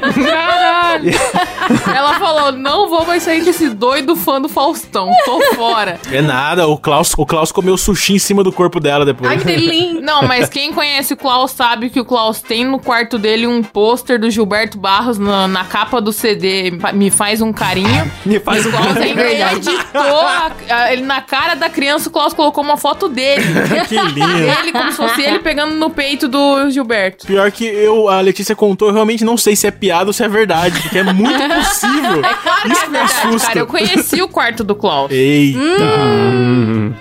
Caralho! 0.00 1.10
Ela 1.94 2.14
falou: 2.18 2.52
não 2.52 2.88
vou 2.88 3.06
mais 3.06 3.22
sair 3.22 3.42
com 3.42 3.50
esse 3.50 3.68
doido 3.70 4.14
fã 4.16 4.40
do 4.40 4.48
Faustão. 4.48 5.10
Tô 5.24 5.40
fora. 5.54 5.98
É 6.10 6.20
nada, 6.20 6.66
o 6.66 6.76
Klaus, 6.78 7.12
o 7.16 7.24
Klaus 7.26 7.50
comeu 7.52 7.76
sushi 7.76 8.14
em 8.14 8.18
cima 8.18 8.42
do 8.42 8.52
corpo 8.52 8.80
dela 8.80 9.04
depois. 9.04 9.30
Ai, 9.30 9.38
que 9.38 9.44
delícia. 9.44 10.00
Não, 10.00 10.22
mas 10.22 10.48
quem 10.48 10.72
conhece 10.72 11.14
o 11.14 11.16
Klaus 11.16 11.50
sabe 11.52 11.90
que 11.90 12.00
o 12.00 12.04
Klaus 12.04 12.40
tem 12.42 12.64
no 12.64 12.78
quarto 12.78 13.18
dele 13.18 13.46
um 13.46 13.62
pôster 13.62 14.18
do 14.18 14.30
Gilberto 14.30 14.78
Barros 14.78 15.18
na, 15.18 15.46
na 15.48 15.64
capa 15.64 16.00
do 16.00 16.12
CD 16.12 16.72
Me 16.92 17.10
Faz 17.10 17.40
um 17.40 17.52
Carinho. 17.52 18.10
Me 18.24 18.38
faz 18.40 18.66
um 18.66 18.70
carinho. 18.70 19.20
ainda 19.20 19.52
editou 19.52 20.20
a- 20.20 20.50
a- 20.70 20.92
ele 20.92 21.02
na 21.02 21.20
cara 21.20 21.54
da 21.54 21.68
criança, 21.70 22.08
o 22.08 22.12
Klaus 22.12 22.32
colocou 22.32 22.62
uma 22.64 22.76
foto 22.76 23.08
dele. 23.08 23.42
que 23.88 23.94
lindo. 23.96 24.24
Ele, 24.60 24.72
como 24.72 24.90
se 24.90 24.96
fosse 24.96 25.22
ele 25.22 25.38
pegando 25.38 25.74
no 25.74 25.90
peito 25.90 26.28
do 26.28 26.68
Gilberto. 26.70 27.26
Pior 27.26 27.50
que 27.50 27.64
eu, 27.64 28.08
a 28.08 28.20
Letícia 28.20 28.54
contou, 28.56 28.88
eu 28.88 28.94
realmente 28.94 29.24
não 29.24 29.36
sei 29.36 29.54
se 29.56 29.66
é 29.66 29.70
piada 29.70 30.06
ou 30.06 30.12
se 30.12 30.22
é 30.24 30.28
verdade, 30.28 30.80
porque 30.80 30.98
é 30.98 31.02
muito 31.02 31.38
possível. 31.54 32.22
Claro 32.42 32.62
que 32.62 32.72
Isso 32.72 32.84
é 32.84 32.88
me 32.88 32.98
verdade, 32.98 33.26
assusta. 33.26 33.48
cara. 33.48 33.60
Eu 33.60 33.66
conheci 33.66 34.22
o 34.22 34.28
quarto 34.28 34.64
do 34.64 34.74
Klaus. 34.74 35.10
Eita. 35.10 35.58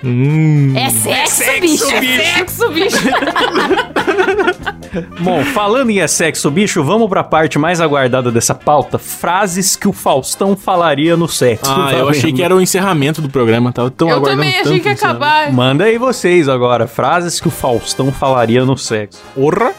Hum. 0.03 0.73
É 0.75 0.89
sexo, 0.89 1.43
bicho. 1.61 1.85
Sexo, 1.85 2.69
bicho. 2.69 2.97
Bom, 5.21 5.43
falando 5.45 5.89
em 5.89 5.99
é 5.99 6.07
sexo, 6.07 6.51
bicho, 6.51 6.83
vamos 6.83 7.09
pra 7.09 7.23
parte 7.23 7.57
mais 7.57 7.81
aguardada 7.81 8.31
dessa 8.31 8.53
pauta: 8.53 8.99
frases 8.99 9.75
que 9.75 9.87
o 9.87 9.93
Faustão 9.93 10.55
falaria 10.55 11.17
no 11.17 11.27
sexo. 11.27 11.71
Ah, 11.71 11.93
eu 11.93 12.09
achei 12.09 12.31
que 12.31 12.43
era 12.43 12.55
o 12.55 12.61
encerramento 12.61 13.21
do 13.21 13.29
programa, 13.29 13.71
tava 13.71 13.89
tão 13.89 14.09
Eu 14.09 14.17
aguardando 14.17 14.43
também 14.43 14.59
achei 14.59 14.79
que 14.79 14.87
ia 14.87 14.93
acabar. 14.93 15.51
Manda 15.51 15.85
aí 15.85 15.97
vocês 15.97 16.47
agora, 16.47 16.87
frases 16.87 17.39
que 17.39 17.47
o 17.47 17.51
Faustão 17.51 18.11
falaria 18.11 18.63
no 18.65 18.77
sexo. 18.77 19.19
Porra! 19.33 19.73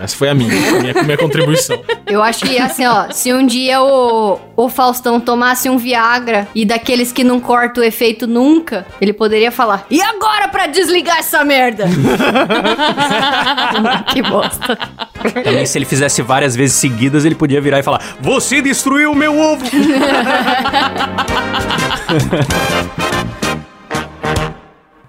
Essa 0.00 0.16
foi 0.16 0.28
a 0.28 0.34
minha, 0.34 0.54
minha, 0.80 1.02
minha 1.02 1.18
contribuição. 1.18 1.82
Eu 2.06 2.22
acho 2.22 2.44
que, 2.44 2.58
assim, 2.58 2.86
ó, 2.86 3.10
se 3.10 3.32
um 3.32 3.46
dia 3.46 3.82
o, 3.82 4.38
o 4.56 4.68
Faustão 4.68 5.20
tomasse 5.20 5.68
um 5.68 5.76
Viagra 5.76 6.48
e 6.54 6.64
daqueles 6.64 7.12
que 7.12 7.24
não 7.24 7.40
corta 7.40 7.80
o 7.80 7.84
efeito 7.84 8.26
nunca, 8.26 8.86
ele 9.00 9.12
poderia 9.12 9.50
falar: 9.50 9.86
E 9.90 10.00
agora 10.00 10.48
pra 10.48 10.66
desligar 10.66 11.18
essa 11.18 11.44
merda? 11.44 11.86
que 14.12 14.22
bosta. 14.22 14.78
Também, 15.44 15.66
se 15.66 15.78
ele 15.78 15.84
fizesse 15.84 16.22
várias 16.22 16.54
vezes 16.54 16.76
seguidas, 16.76 17.24
ele 17.24 17.34
podia 17.34 17.60
virar 17.60 17.80
e 17.80 17.82
falar: 17.82 18.00
Você 18.20 18.62
destruiu 18.62 19.12
o 19.12 19.16
meu 19.16 19.38
ovo! 19.38 19.64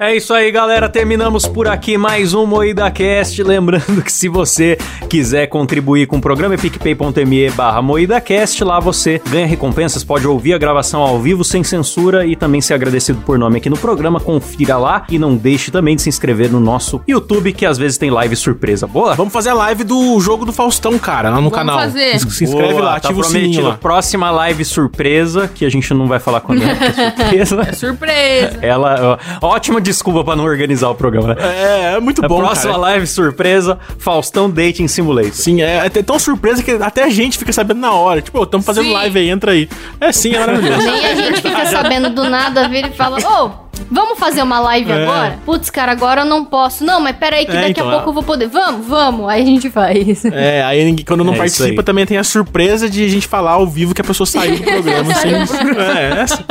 É 0.02 0.16
isso 0.16 0.34
aí, 0.34 0.50
galera. 0.50 0.88
Terminamos 0.88 1.46
por 1.46 1.68
aqui 1.68 1.98
mais 1.98 2.34
um 2.34 2.46
Moída 2.46 2.90
Cast. 2.90 3.44
Lembrando 3.44 4.02
que 4.02 4.10
se 4.10 4.30
você 4.30 4.78
quiser 5.10 5.48
contribuir 5.48 6.08
com 6.08 6.16
o 6.16 6.22
programa, 6.22 6.54
é 6.56 6.58
picpay.me 6.58 7.50
barra 7.50 7.82
MoídaCast. 7.82 8.64
Lá 8.64 8.80
você 8.80 9.22
ganha 9.30 9.46
recompensas, 9.46 10.02
pode 10.02 10.26
ouvir 10.26 10.54
a 10.54 10.58
gravação 10.58 11.02
ao 11.02 11.20
vivo 11.20 11.44
sem 11.44 11.66
censura 11.66 12.26
e 12.26 12.34
também 12.34 12.62
ser 12.62 12.76
agradecido 12.76 13.20
por 13.26 13.38
nome 13.38 13.58
aqui 13.58 13.70
no 13.70 13.78
programa. 13.78 14.22
Confira 14.22 14.78
lá 14.78 15.06
e 15.10 15.20
não 15.20 15.36
deixe 15.36 15.70
também 15.70 15.98
de 15.98 16.02
se 16.04 16.08
inscrever 16.08 16.50
no 16.50 16.62
nosso 16.62 17.02
YouTube, 17.06 17.52
que 17.52 17.66
às 17.66 17.78
vezes 17.78 17.98
tem 17.98 18.10
live 18.10 18.38
surpresa. 18.38 18.88
Boa? 18.88 19.16
Vamos 19.16 19.34
fazer 19.34 19.50
a 19.50 19.54
live 19.54 19.84
do 19.84 20.18
jogo 20.22 20.46
do 20.46 20.54
Faustão, 20.54 20.98
cara, 20.98 21.30
lá 21.30 21.42
no 21.42 21.50
Vamos 21.50 21.58
canal. 21.58 21.78
fazer. 21.78 22.18
Se 22.20 22.46
inscreve 22.46 22.72
Boa, 22.76 22.86
lá, 22.86 22.92
tá 23.02 23.10
ativa 23.10 23.20
o 23.20 23.24
sininho 23.26 23.42
prometido. 23.42 23.68
lá. 23.68 23.76
Próxima 23.76 24.32
live 24.32 24.64
surpresa, 24.64 25.50
que 25.54 25.66
a 25.66 25.70
gente 25.70 25.94
não 25.94 26.08
vai 26.08 26.20
falar 26.22 26.40
quando 26.40 26.64
é, 26.64 26.74
que 26.74 26.86
é 26.86 27.44
surpresa. 27.44 27.74
Surpresa. 27.74 28.60
Ela, 28.62 29.20
ó, 29.42 29.48
ótima 29.48 29.82
desculpa 29.90 30.24
pra 30.24 30.36
não 30.36 30.44
organizar 30.44 30.90
o 30.90 30.96
programa, 30.96 31.30
né? 31.30 31.36
É, 31.40 31.94
é 31.96 32.00
muito 32.00 32.24
A 32.24 32.28
bom, 32.28 32.38
próxima 32.40 32.72
cara. 32.74 32.82
live 32.84 33.08
surpresa, 33.08 33.80
Faustão 33.98 34.50
Dating 34.50 34.88
Simulator. 34.88 35.34
Sim, 35.34 35.62
é, 35.62 35.86
é 35.86 35.90
tão 35.90 36.20
surpresa 36.20 36.62
que 36.62 36.72
até 36.72 37.04
a 37.04 37.10
gente 37.10 37.38
fica 37.38 37.52
sabendo 37.52 37.80
na 37.80 37.92
hora. 37.94 38.22
Tipo, 38.22 38.44
estamos 38.44 38.66
fazendo 38.66 38.86
Sim. 38.86 38.94
live 38.94 39.20
aí, 39.20 39.30
entra 39.30 39.52
aí. 39.52 39.70
É 40.00 40.12
sim, 40.12 40.34
é 40.34 40.40
maravilhoso. 40.40 40.86
Nem 40.86 41.06
a 41.06 41.16
gente 41.16 41.42
fica 41.42 41.66
sabendo 41.66 42.10
do 42.10 42.30
nada, 42.30 42.68
vira 42.70 42.88
e 42.88 42.92
fala: 42.92 43.18
Ô. 43.20 43.69
Vamos 43.92 44.20
fazer 44.20 44.42
uma 44.44 44.60
live 44.60 44.92
É. 44.92 45.04
agora? 45.04 45.40
Putz, 45.46 45.70
cara, 45.70 45.92
agora 45.92 46.22
eu 46.22 46.26
não 46.26 46.46
posso. 46.46 46.84
Não, 46.84 47.00
mas 47.02 47.16
peraí 47.16 47.46
que 47.46 47.52
É, 47.52 47.56
daqui 47.56 47.72
então, 47.72 47.88
a 47.90 47.92
pouco 47.94 48.10
eu 48.10 48.14
vou 48.14 48.24
poder. 48.24 48.48
Vamos, 48.48 48.86
vamos. 48.88 49.28
Aí 49.30 49.42
a 49.42 49.46
gente 49.46 49.70
faz. 49.70 50.26
É, 50.26 50.64
aí 50.64 50.84
ninguém- 50.86 51.06
quando 51.06 51.24
não 51.24 51.34
É 51.34 51.38
participa 51.38 51.82
também 51.84 52.06
tem 52.06 52.18
a 52.18 52.24
surpresa 52.24 52.90
de 52.90 53.04
a 53.04 53.08
gente 53.08 53.28
falar 53.28 53.52
ao 53.52 53.66
vivo 53.68 53.94
que 53.94 54.02
a 54.02 54.04
pessoa 54.04 54.28
saiu 54.28 54.58
do 54.58 54.64
programa. 54.64 55.12
assim. 55.12 55.30
É, 55.80 56.18
é 56.18 56.22
assim. 56.22 56.44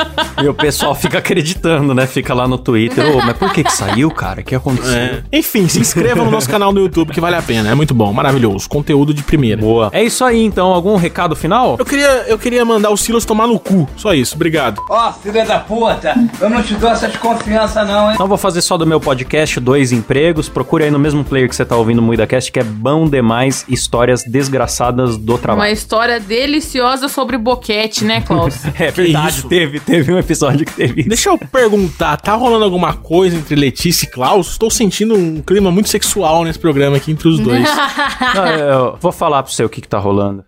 E 0.42 0.48
o 0.48 0.54
pessoal 0.54 0.94
fica 0.94 1.18
acreditando, 1.18 1.94
né? 1.94 2.06
Fica 2.06 2.34
lá 2.34 2.46
no 2.48 2.58
Twitter. 2.58 3.04
Ô, 3.14 3.18
mas 3.24 3.36
por 3.36 3.52
que 3.52 3.62
que 3.64 3.72
saiu, 3.72 4.10
cara? 4.10 4.40
O 4.40 4.44
que 4.44 4.54
aconteceu? 4.54 4.92
É. 4.96 5.22
Enfim, 5.32 5.68
se 5.68 5.80
inscreva 5.80 6.24
no 6.24 6.30
nosso 6.30 6.48
canal 6.48 6.72
no 6.72 6.80
YouTube 6.80 7.12
que 7.12 7.20
vale 7.20 7.36
a 7.36 7.42
pena. 7.42 7.70
É 7.70 7.74
muito 7.74 7.94
bom, 7.94 8.12
maravilhoso. 8.12 8.68
Conteúdo 8.68 9.12
de 9.14 9.22
primeira. 9.22 9.60
Boa. 9.60 9.90
É 9.92 10.02
isso 10.02 10.24
aí, 10.24 10.42
então. 10.44 10.72
Algum 10.72 10.96
recado 10.96 11.34
final? 11.36 11.76
Eu 11.78 11.84
queria, 11.84 12.08
eu 12.26 12.38
queria 12.38 12.64
mandar 12.64 12.90
o 12.90 12.96
Silas 12.96 13.24
tomar 13.24 13.46
no 13.46 13.58
cu. 13.58 13.88
Só 13.96 14.12
isso, 14.14 14.34
obrigado. 14.34 14.80
Ó, 14.90 15.12
filha 15.12 15.44
da 15.44 15.58
puta, 15.58 16.14
eu 16.40 16.50
não 16.50 16.62
te 16.62 16.74
dou 16.74 16.90
essa 16.90 17.08
desconfiança 17.34 17.84
não, 17.84 18.10
hein? 18.10 18.16
Não 18.18 18.26
vou 18.26 18.38
fazer 18.38 18.60
só 18.62 18.76
do 18.76 18.86
meu 18.86 19.00
podcast, 19.00 19.60
Dois 19.60 19.92
Empregos. 19.92 20.48
Procure 20.48 20.84
aí 20.84 20.90
no 20.90 20.98
mesmo 20.98 21.24
player 21.24 21.48
que 21.48 21.54
você 21.56 21.64
tá 21.64 21.76
ouvindo 21.76 21.98
o 21.98 22.02
MuidaCast, 22.02 22.50
que 22.50 22.58
é 22.58 22.64
bom 22.64 23.08
demais. 23.08 23.64
Histórias 23.68 24.22
desgraçadas 24.24 25.16
do 25.16 25.32
Uma 25.32 25.38
trabalho. 25.38 25.72
história 25.72 26.20
deliciosa 26.20 27.08
sobre 27.08 27.36
boquete, 27.38 28.04
né, 28.04 28.20
Klaus? 28.20 28.56
É 28.78 28.90
verdade, 28.92 29.38
isso? 29.38 29.48
teve, 29.48 29.80
teve 29.80 30.12
um 30.12 30.18
episódio 30.18 30.64
que 30.64 30.72
teve 30.72 31.00
isso. 31.00 31.08
Deixa 31.08 31.30
eu 31.30 31.38
perguntar, 31.38 32.16
tá 32.16 32.34
rolando 32.34 32.64
alguma 32.64 32.92
coisa 32.94 33.36
entre 33.36 33.56
Letícia 33.56 34.06
e 34.06 34.08
Klaus? 34.08 34.52
Estou 34.52 34.70
sentindo 34.70 35.14
um 35.14 35.42
clima 35.42 35.70
muito 35.70 35.88
sexual 35.88 36.44
nesse 36.44 36.58
programa 36.58 36.96
aqui 36.96 37.10
entre 37.10 37.28
os 37.28 37.40
dois. 37.40 37.68
Não, 38.34 38.46
eu 38.46 38.98
vou 39.00 39.10
falar 39.10 39.42
pro 39.42 39.52
você 39.52 39.64
o 39.64 39.68
que 39.68 39.80
que 39.80 39.88
tá 39.88 39.98
rolando. 39.98 40.44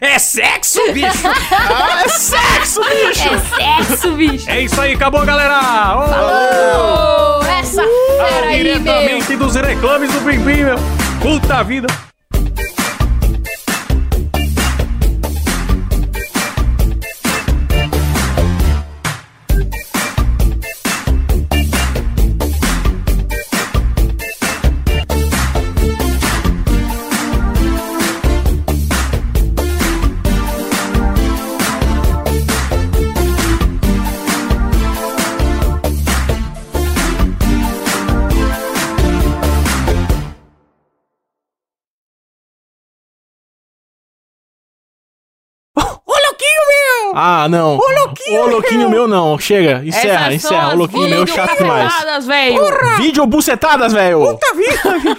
É 0.00 0.18
sexo, 0.18 0.80
bicho! 0.92 1.26
ah, 1.52 2.02
é 2.04 2.08
sexo, 2.08 2.80
bicho! 2.82 3.28
É 3.58 3.82
sexo, 3.82 4.12
bicho. 4.12 4.50
É 4.50 4.60
isso 4.60 4.80
aí, 4.80 4.94
acabou, 4.94 5.24
galera! 5.24 5.60
Ô, 5.96 7.40
Ô, 7.40 7.44
essa 7.44 7.82
fera 7.82 8.46
aí, 8.46 8.62
meu. 8.62 8.78
diretamente 8.78 9.36
dos 9.36 9.54
reclames 9.54 10.12
do 10.12 10.20
Bim 10.20 10.38
Bim, 10.38 10.64
meu! 10.64 10.76
Puta 11.20 11.62
vida! 11.64 12.05
Ah, 47.28 47.48
não. 47.48 47.76
Ô, 47.76 47.90
louquinho, 47.90 48.40
Ô, 48.40 48.46
louquinho 48.46 48.88
meu 48.88 49.08
não. 49.08 49.36
Chega, 49.36 49.82
encerra, 49.84 50.26
Essas 50.26 50.34
encerra. 50.44 50.68
O 50.68 50.70
as 50.70 50.78
louquinho 50.78 51.08
meu 51.08 51.24
é 51.24 51.26
chato 51.26 51.58
demais. 51.58 51.92
videocacetadas, 51.92 52.26
velho. 52.26 52.96
Vídeo 52.98 53.26
bucetadas, 53.26 53.92
velho. 53.92 54.20
Puta 54.20 54.46
vida! 54.54 55.16